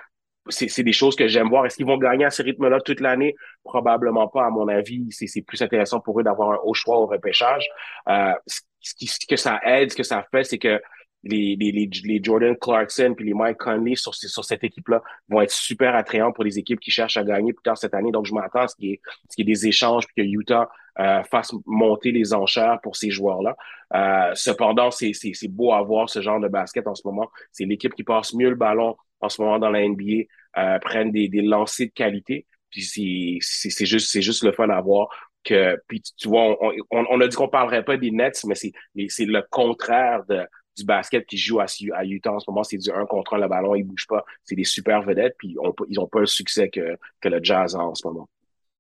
c'est 0.48 0.82
des 0.82 0.92
choses 0.92 1.16
que 1.16 1.26
j'aime 1.26 1.48
voir. 1.48 1.64
Est-ce 1.66 1.76
qu'ils 1.76 1.86
vont 1.86 1.96
gagner 1.96 2.26
à 2.26 2.30
ce 2.30 2.42
rythme-là 2.42 2.80
toute 2.80 3.00
l'année? 3.00 3.34
Probablement 3.64 4.28
pas, 4.28 4.46
à 4.46 4.50
mon 4.50 4.68
avis. 4.68 5.06
C'est 5.10 5.42
plus 5.42 5.60
intéressant 5.62 6.00
pour 6.00 6.20
eux 6.20 6.22
d'avoir 6.22 6.52
un 6.52 6.58
haut 6.64 6.74
choix 6.74 6.98
au 6.98 7.06
repêchage. 7.06 7.66
Euh, 8.08 8.32
ce, 8.46 8.94
qui, 8.94 9.06
ce 9.06 9.26
que 9.26 9.36
ça 9.36 9.60
aide, 9.64 9.90
ce 9.90 9.96
que 9.96 10.02
ça 10.02 10.24
fait, 10.30 10.44
c'est 10.44 10.58
que 10.58 10.80
les, 11.24 11.56
les, 11.56 11.88
les, 12.04 12.20
Jordan 12.22 12.56
Clarkson 12.56 13.14
puis 13.16 13.26
les 13.26 13.34
Mike 13.34 13.58
Conley 13.58 13.96
sur, 13.96 14.14
sur 14.14 14.44
cette 14.44 14.62
équipe-là 14.62 15.02
vont 15.28 15.40
être 15.40 15.50
super 15.50 15.94
attrayants 15.94 16.32
pour 16.32 16.44
les 16.44 16.58
équipes 16.58 16.80
qui 16.80 16.90
cherchent 16.90 17.16
à 17.16 17.24
gagner 17.24 17.52
plus 17.52 17.62
tard 17.62 17.78
cette 17.78 17.94
année. 17.94 18.12
Donc, 18.12 18.26
je 18.26 18.34
m'attends 18.34 18.60
à 18.60 18.68
ce 18.68 18.76
qu'il 18.76 18.90
y, 18.90 18.92
ait 19.38 19.44
des 19.44 19.66
échanges 19.66 20.06
puis 20.06 20.22
que 20.22 20.28
Utah 20.28 20.68
euh, 21.00 21.22
fasse 21.24 21.52
monter 21.66 22.12
les 22.12 22.34
enchères 22.34 22.78
pour 22.82 22.96
ces 22.96 23.10
joueurs-là. 23.10 23.56
Euh, 23.94 24.32
cependant, 24.34 24.90
c'est 24.90 25.14
beau 25.48 25.72
à 25.72 25.82
voir 25.82 26.08
ce 26.10 26.20
genre 26.20 26.40
de 26.40 26.48
basket 26.48 26.86
en 26.86 26.94
ce 26.94 27.02
moment. 27.06 27.30
C'est 27.52 27.64
l'équipe 27.64 27.94
qui 27.94 28.04
passe 28.04 28.34
mieux 28.34 28.50
le 28.50 28.56
ballon 28.56 28.96
en 29.20 29.28
ce 29.28 29.40
moment 29.40 29.58
dans 29.58 29.70
la 29.70 29.88
NBA, 29.88 30.24
euh, 30.58 30.78
prennent 30.80 31.10
des, 31.10 31.28
des 31.28 31.40
lancers 31.40 31.86
de 31.86 31.92
qualité. 31.92 32.46
Puis 32.70 33.40
c'est 33.40 33.86
juste, 33.86 34.10
c'est 34.10 34.22
juste 34.22 34.44
le 34.44 34.52
fun 34.52 34.68
à 34.68 34.80
voir 34.80 35.08
que, 35.44 35.78
puis 35.86 36.02
tu 36.16 36.28
vois, 36.28 36.56
on, 36.62 36.72
on, 36.90 37.06
on 37.08 37.20
a 37.20 37.28
dit 37.28 37.36
qu'on 37.36 37.48
parlerait 37.48 37.84
pas 37.84 37.96
des 37.96 38.10
Nets, 38.10 38.44
mais 38.44 38.54
c'est 38.54 39.24
le 39.24 39.42
contraire 39.50 40.24
de, 40.28 40.44
du 40.76 40.84
basket 40.84 41.26
qui 41.26 41.36
joue 41.36 41.60
à, 41.60 41.66
à 41.94 42.04
Utah 42.04 42.32
en 42.32 42.40
ce 42.40 42.50
moment, 42.50 42.64
c'est 42.64 42.78
du 42.78 42.90
1 42.90 43.06
contre 43.06 43.34
1, 43.34 43.38
le 43.38 43.48
ballon, 43.48 43.74
il 43.74 43.84
bouge 43.84 44.06
pas. 44.06 44.24
C'est 44.44 44.54
des 44.54 44.64
super 44.64 45.02
vedettes, 45.02 45.36
puis 45.38 45.56
ils 45.88 45.94
n'ont 45.94 46.06
pas 46.06 46.20
le 46.20 46.26
succès 46.26 46.68
que, 46.68 46.98
le 47.24 47.40
Jazz 47.42 47.74
a 47.74 47.80
en 47.80 47.94
ce 47.94 48.06
moment. 48.06 48.28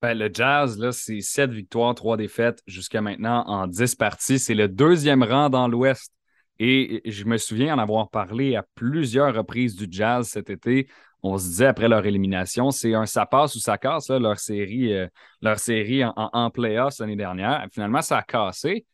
Ben, 0.02 0.14
le 0.18 0.30
Jazz, 0.32 0.90
c'est 0.90 1.20
7 1.20 1.50
victoires, 1.50 1.94
3 1.94 2.16
défaites 2.16 2.62
jusqu'à 2.66 3.00
maintenant 3.00 3.44
en 3.46 3.66
10 3.66 3.94
parties. 3.94 4.38
C'est 4.38 4.54
le 4.54 4.68
deuxième 4.68 5.22
rang 5.22 5.48
dans 5.48 5.68
l'Ouest. 5.68 6.12
Et 6.58 7.02
je 7.04 7.24
me 7.24 7.36
souviens 7.36 7.74
en 7.74 7.78
avoir 7.78 8.10
parlé 8.10 8.54
à 8.54 8.64
plusieurs 8.74 9.34
reprises 9.34 9.74
du 9.74 9.86
Jazz 9.90 10.28
cet 10.28 10.50
été. 10.50 10.88
On 11.22 11.38
se 11.38 11.46
disait 11.46 11.66
après 11.66 11.88
leur 11.88 12.04
élimination, 12.04 12.70
c'est 12.70 12.94
un 12.94 13.06
ça 13.06 13.24
passe 13.26 13.56
ou 13.56 13.58
ça 13.58 13.78
casse, 13.78 14.10
leur 14.10 14.38
série, 14.38 14.92
euh, 14.92 15.08
leur 15.40 15.58
série 15.58 16.02
en 16.04 16.50
playoffs 16.50 16.98
l'année 17.00 17.16
dernière. 17.16 17.66
Finalement, 17.72 18.02
ça 18.02 18.18
a 18.18 18.22
cassé. 18.22 18.84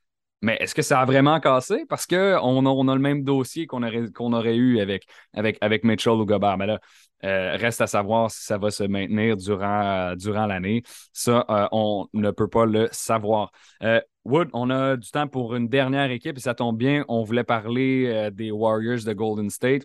Mais 0.42 0.56
est-ce 0.60 0.74
que 0.74 0.82
ça 0.82 1.00
a 1.00 1.04
vraiment 1.04 1.38
cassé? 1.38 1.84
Parce 1.88 2.06
qu'on 2.06 2.16
a, 2.16 2.68
on 2.68 2.88
a 2.88 2.94
le 2.94 3.00
même 3.00 3.24
dossier 3.24 3.66
qu'on 3.66 3.82
aurait, 3.82 4.06
aurait 4.18 4.56
eu 4.56 4.80
avec, 4.80 5.06
avec, 5.34 5.58
avec 5.60 5.84
Mitchell 5.84 6.14
ou 6.14 6.24
Gobert. 6.24 6.56
Mais 6.56 6.66
là, 6.66 6.80
euh, 7.24 7.56
reste 7.56 7.80
à 7.82 7.86
savoir 7.86 8.30
si 8.30 8.44
ça 8.44 8.56
va 8.56 8.70
se 8.70 8.82
maintenir 8.84 9.36
durant, 9.36 10.14
durant 10.16 10.46
l'année. 10.46 10.82
Ça, 11.12 11.44
euh, 11.50 11.68
on 11.72 12.06
ne 12.14 12.30
peut 12.30 12.48
pas 12.48 12.64
le 12.64 12.88
savoir. 12.92 13.52
Euh, 13.82 14.00
Wood, 14.24 14.48
on 14.54 14.70
a 14.70 14.96
du 14.96 15.10
temps 15.10 15.28
pour 15.28 15.54
une 15.54 15.68
dernière 15.68 16.10
équipe 16.10 16.38
et 16.38 16.40
ça 16.40 16.54
tombe 16.54 16.78
bien. 16.78 17.04
On 17.08 17.22
voulait 17.22 17.44
parler 17.44 18.30
des 18.32 18.50
Warriors 18.50 19.04
de 19.04 19.12
Golden 19.12 19.50
State. 19.50 19.82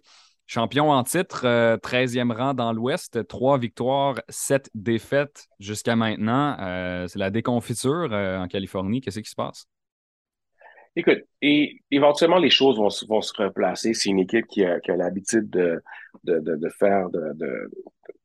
Champion 0.47 0.91
en 0.91 1.03
titre, 1.03 1.77
13e 1.77 2.31
rang 2.31 2.53
dans 2.53 2.71
l'Ouest, 2.71 3.27
trois 3.27 3.57
victoires, 3.57 4.15
sept 4.29 4.69
défaites 4.75 5.47
jusqu'à 5.59 5.95
maintenant. 5.95 6.55
c'est 7.07 7.17
la 7.17 7.31
déconfiture 7.31 8.11
en 8.11 8.47
Californie. 8.47 9.01
Qu'est-ce 9.01 9.21
qui 9.21 9.29
se 9.29 9.35
passe? 9.35 9.65
Écoute, 10.95 11.23
et 11.41 11.81
éventuellement 11.91 12.37
les 12.37 12.49
choses 12.49 12.77
vont, 12.77 12.89
vont 13.07 13.21
se 13.21 13.33
replacer. 13.41 13.93
C'est 13.93 14.09
une 14.09 14.19
équipe 14.19 14.47
qui 14.47 14.63
a, 14.63 14.79
qui 14.79 14.91
a 14.91 14.95
l'habitude 14.95 15.49
de, 15.49 15.81
de, 16.23 16.39
de, 16.39 16.69
faire, 16.69 17.09
de, 17.09 17.33
de, 17.33 17.69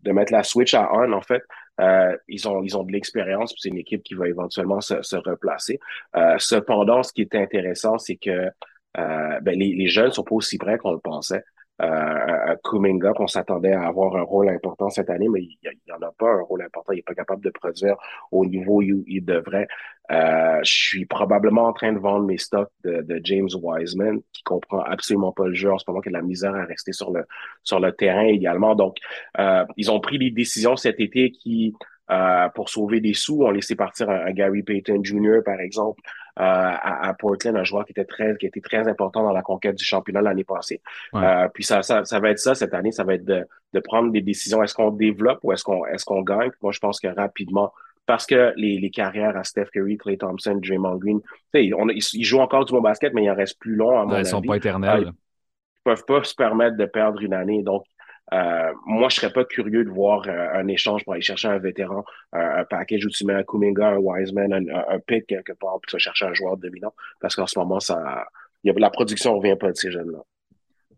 de 0.02 0.12
mettre 0.12 0.32
la 0.32 0.42
switch 0.44 0.74
à 0.74 0.90
on, 0.92 1.12
en 1.12 1.22
fait. 1.22 1.42
Euh, 1.80 2.16
ils 2.28 2.46
ont 2.46 2.62
ils 2.62 2.76
ont 2.76 2.84
de 2.84 2.92
l'expérience, 2.92 3.54
c'est 3.56 3.70
une 3.70 3.78
équipe 3.78 4.02
qui 4.02 4.14
va 4.14 4.28
éventuellement 4.28 4.80
se, 4.80 5.02
se 5.02 5.16
replacer. 5.16 5.80
Euh, 6.14 6.36
cependant, 6.38 7.02
ce 7.02 7.12
qui 7.12 7.22
est 7.22 7.34
intéressant, 7.34 7.98
c'est 7.98 8.16
que 8.16 8.50
euh, 8.98 9.40
ben, 9.40 9.58
les, 9.58 9.74
les 9.74 9.86
jeunes 9.86 10.10
sont 10.12 10.24
pas 10.24 10.34
aussi 10.34 10.58
prêts 10.58 10.78
qu'on 10.78 10.92
le 10.92 10.98
pensait 10.98 11.42
euh, 11.80 12.56
Kuminga, 12.64 13.12
qu'on 13.12 13.26
s'attendait 13.26 13.72
à 13.72 13.86
avoir 13.86 14.16
un 14.16 14.22
rôle 14.22 14.48
important 14.48 14.90
cette 14.90 15.10
année, 15.10 15.28
mais 15.28 15.42
il 15.42 15.58
n'y 15.62 15.92
en 15.92 16.02
a 16.06 16.12
pas 16.12 16.30
un 16.30 16.42
rôle 16.42 16.62
important. 16.62 16.92
Il 16.92 16.96
n'est 16.96 17.02
pas 17.02 17.14
capable 17.14 17.42
de 17.42 17.50
produire 17.50 17.96
au 18.30 18.44
niveau 18.44 18.80
où 18.80 19.04
il 19.06 19.24
devrait. 19.24 19.68
Euh, 20.10 20.58
je 20.64 20.72
suis 20.72 21.06
probablement 21.06 21.66
en 21.66 21.72
train 21.72 21.92
de 21.92 21.98
vendre 21.98 22.26
mes 22.26 22.38
stocks 22.38 22.70
de, 22.84 23.20
James 23.22 23.48
Wiseman, 23.62 24.20
qui 24.32 24.42
comprend 24.42 24.80
absolument 24.80 25.32
pas 25.32 25.46
le 25.46 25.54
jeu 25.54 25.72
en 25.72 25.78
ce 25.78 25.84
moment, 25.86 26.00
qui 26.00 26.08
a 26.08 26.12
de 26.12 26.16
la 26.16 26.22
misère 26.22 26.54
à 26.54 26.64
rester 26.64 26.92
sur 26.92 27.12
le 27.12 27.24
sur 27.62 27.78
le 27.80 27.92
terrain 27.92 28.24
également. 28.24 28.74
Donc, 28.74 28.96
euh, 29.38 29.64
ils 29.76 29.90
ont 29.90 30.00
pris 30.00 30.18
des 30.18 30.30
décisions 30.30 30.76
cet 30.76 30.98
été 31.00 31.30
qui 31.30 31.74
euh, 32.10 32.48
pour 32.48 32.68
sauver 32.68 33.00
des 33.00 33.14
sous, 33.14 33.44
on 33.44 33.50
laissé 33.52 33.76
partir 33.76 34.10
un, 34.10 34.32
Gary 34.32 34.64
Payton 34.64 35.00
Jr., 35.04 35.42
par 35.44 35.60
exemple, 35.60 36.00
euh, 36.38 36.42
à, 36.42 37.14
Portland, 37.18 37.56
un 37.56 37.64
joueur 37.64 37.84
qui 37.84 37.92
était 37.92 38.04
très, 38.04 38.36
qui 38.36 38.46
était 38.46 38.60
très 38.60 38.86
important 38.88 39.22
dans 39.22 39.32
la 39.32 39.42
conquête 39.42 39.76
du 39.76 39.84
championnat 39.84 40.22
l'année 40.22 40.44
passée. 40.44 40.80
Euh, 41.14 41.48
puis 41.52 41.64
ça, 41.64 41.82
ça, 41.82 42.04
ça 42.04 42.20
va 42.20 42.30
être 42.30 42.38
ça 42.38 42.54
cette 42.54 42.72
année, 42.72 42.92
ça 42.92 43.04
va 43.04 43.14
être 43.14 43.24
de, 43.24 43.46
de 43.72 43.80
prendre 43.80 44.10
des 44.10 44.22
décisions. 44.22 44.62
Est-ce 44.62 44.74
qu'on 44.74 44.90
développe 44.90 45.40
ou 45.42 45.52
est-ce 45.52 45.64
qu'on 45.64 45.84
est-ce 45.86 46.04
qu'on 46.04 46.22
gagne? 46.22 46.50
Moi, 46.62 46.72
je 46.72 46.78
pense 46.78 47.00
que 47.00 47.08
rapidement, 47.08 47.72
parce 48.06 48.26
que 48.26 48.52
les, 48.56 48.78
les 48.78 48.90
carrières 48.90 49.36
à 49.36 49.44
Steph 49.44 49.66
Curry, 49.72 49.96
Clay 49.98 50.16
Thompson, 50.16 50.58
Draymond 50.62 50.96
Green, 50.96 51.20
on, 51.54 51.88
ils, 51.88 52.02
ils, 52.14 52.24
jouent 52.24 52.40
encore 52.40 52.64
du 52.64 52.72
bon 52.72 52.80
basket, 52.80 53.12
mais 53.12 53.24
il 53.24 53.30
en 53.30 53.34
reste 53.34 53.58
plus 53.58 53.74
long 53.74 54.00
à 54.00 54.04
mon 54.04 54.16
Ils 54.16 54.26
sont 54.26 54.42
pas 54.42 54.56
éternels. 54.56 55.12
ils 55.12 55.82
peuvent 55.84 56.04
pas 56.04 56.22
se 56.24 56.34
permettre 56.34 56.76
de 56.76 56.86
perdre 56.86 57.20
une 57.22 57.34
année. 57.34 57.62
Donc, 57.62 57.84
euh, 58.32 58.72
moi, 58.86 59.08
je 59.08 59.16
serais 59.16 59.32
pas 59.32 59.44
curieux 59.44 59.84
de 59.84 59.90
voir 59.90 60.22
euh, 60.28 60.48
un 60.54 60.68
échange 60.68 61.04
pour 61.04 61.14
aller 61.14 61.22
chercher 61.22 61.48
un 61.48 61.58
vétéran, 61.58 62.04
un 62.32 62.64
package 62.64 63.04
où 63.04 63.08
tu 63.08 63.24
mets 63.24 63.34
un 63.34 63.42
Kuminga, 63.42 63.88
un 63.88 63.98
Wiseman, 63.98 64.52
un, 64.52 64.64
un, 64.68 64.98
pick 65.00 65.26
quelque 65.26 65.52
part, 65.52 65.78
puis 65.80 65.90
tu 65.90 65.96
vas 65.96 65.98
chercher 65.98 66.26
un 66.26 66.34
joueur 66.34 66.56
dominant. 66.56 66.94
Parce 67.20 67.34
qu'en 67.34 67.46
ce 67.46 67.58
moment, 67.58 67.80
ça, 67.80 68.26
y 68.62 68.70
a, 68.70 68.72
la 68.76 68.90
production 68.90 69.32
ne 69.32 69.38
revient 69.38 69.56
pas 69.58 69.72
de 69.72 69.76
ces 69.76 69.90
jeunes-là. 69.90 70.20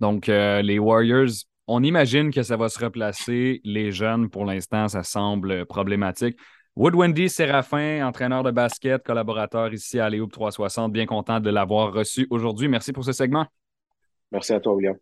Donc, 0.00 0.28
euh, 0.28 0.60
les 0.62 0.78
Warriors, 0.78 1.30
on 1.66 1.82
imagine 1.82 2.30
que 2.32 2.42
ça 2.42 2.56
va 2.56 2.68
se 2.68 2.84
replacer. 2.84 3.60
Les 3.64 3.92
jeunes, 3.92 4.28
pour 4.28 4.44
l'instant, 4.44 4.88
ça 4.88 5.02
semble 5.02 5.64
problématique. 5.64 6.38
Wood 6.74 6.94
Wendy 6.94 7.28
Séraphin, 7.28 8.06
entraîneur 8.06 8.42
de 8.42 8.50
basket, 8.50 9.02
collaborateur 9.02 9.72
ici 9.72 10.00
à 10.00 10.08
Léoub 10.08 10.28
360, 10.28 10.90
bien 10.92 11.06
content 11.06 11.38
de 11.38 11.50
l'avoir 11.50 11.92
reçu 11.92 12.26
aujourd'hui. 12.30 12.68
Merci 12.68 12.92
pour 12.92 13.04
ce 13.04 13.12
segment. 13.12 13.46
Merci 14.30 14.54
à 14.54 14.60
toi, 14.60 14.74
William. 14.74 14.96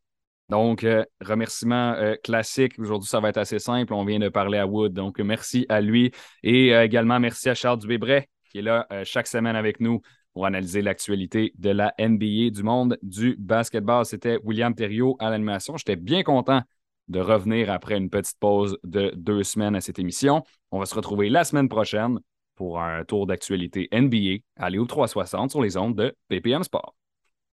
Donc, 0.50 0.82
euh, 0.82 1.04
remerciement 1.20 1.92
euh, 1.92 2.16
classique. 2.24 2.72
Aujourd'hui, 2.78 3.08
ça 3.08 3.20
va 3.20 3.28
être 3.28 3.36
assez 3.38 3.60
simple. 3.60 3.94
On 3.94 4.04
vient 4.04 4.18
de 4.18 4.28
parler 4.28 4.58
à 4.58 4.66
Wood. 4.66 4.92
Donc, 4.92 5.20
merci 5.20 5.64
à 5.68 5.80
lui. 5.80 6.10
Et 6.42 6.74
euh, 6.74 6.84
également, 6.84 7.20
merci 7.20 7.48
à 7.48 7.54
Charles 7.54 7.78
Dubébret, 7.78 8.28
qui 8.50 8.58
est 8.58 8.62
là 8.62 8.86
chaque 9.04 9.28
semaine 9.28 9.54
avec 9.54 9.78
nous 9.78 10.00
pour 10.34 10.46
analyser 10.46 10.82
l'actualité 10.82 11.52
de 11.56 11.70
la 11.70 11.94
NBA, 12.00 12.50
du 12.50 12.64
monde 12.64 12.98
du 13.02 13.36
basketball. 13.38 14.04
C'était 14.04 14.38
William 14.42 14.74
Thériault 14.74 15.16
à 15.20 15.30
l'animation. 15.30 15.76
J'étais 15.76 15.96
bien 15.96 16.24
content 16.24 16.62
de 17.06 17.20
revenir 17.20 17.70
après 17.70 17.96
une 17.96 18.10
petite 18.10 18.38
pause 18.40 18.76
de 18.82 19.12
deux 19.14 19.44
semaines 19.44 19.76
à 19.76 19.80
cette 19.80 20.00
émission. 20.00 20.42
On 20.72 20.80
va 20.80 20.86
se 20.86 20.96
retrouver 20.96 21.28
la 21.28 21.44
semaine 21.44 21.68
prochaine 21.68 22.18
pour 22.56 22.80
un 22.80 23.04
tour 23.04 23.26
d'actualité 23.26 23.88
NBA 23.92 24.42
à 24.56 24.68
Léo 24.68 24.84
360 24.84 25.52
sur 25.52 25.62
les 25.62 25.76
ondes 25.76 25.94
de 25.94 26.14
PPM 26.28 26.64
Sport. 26.64 26.94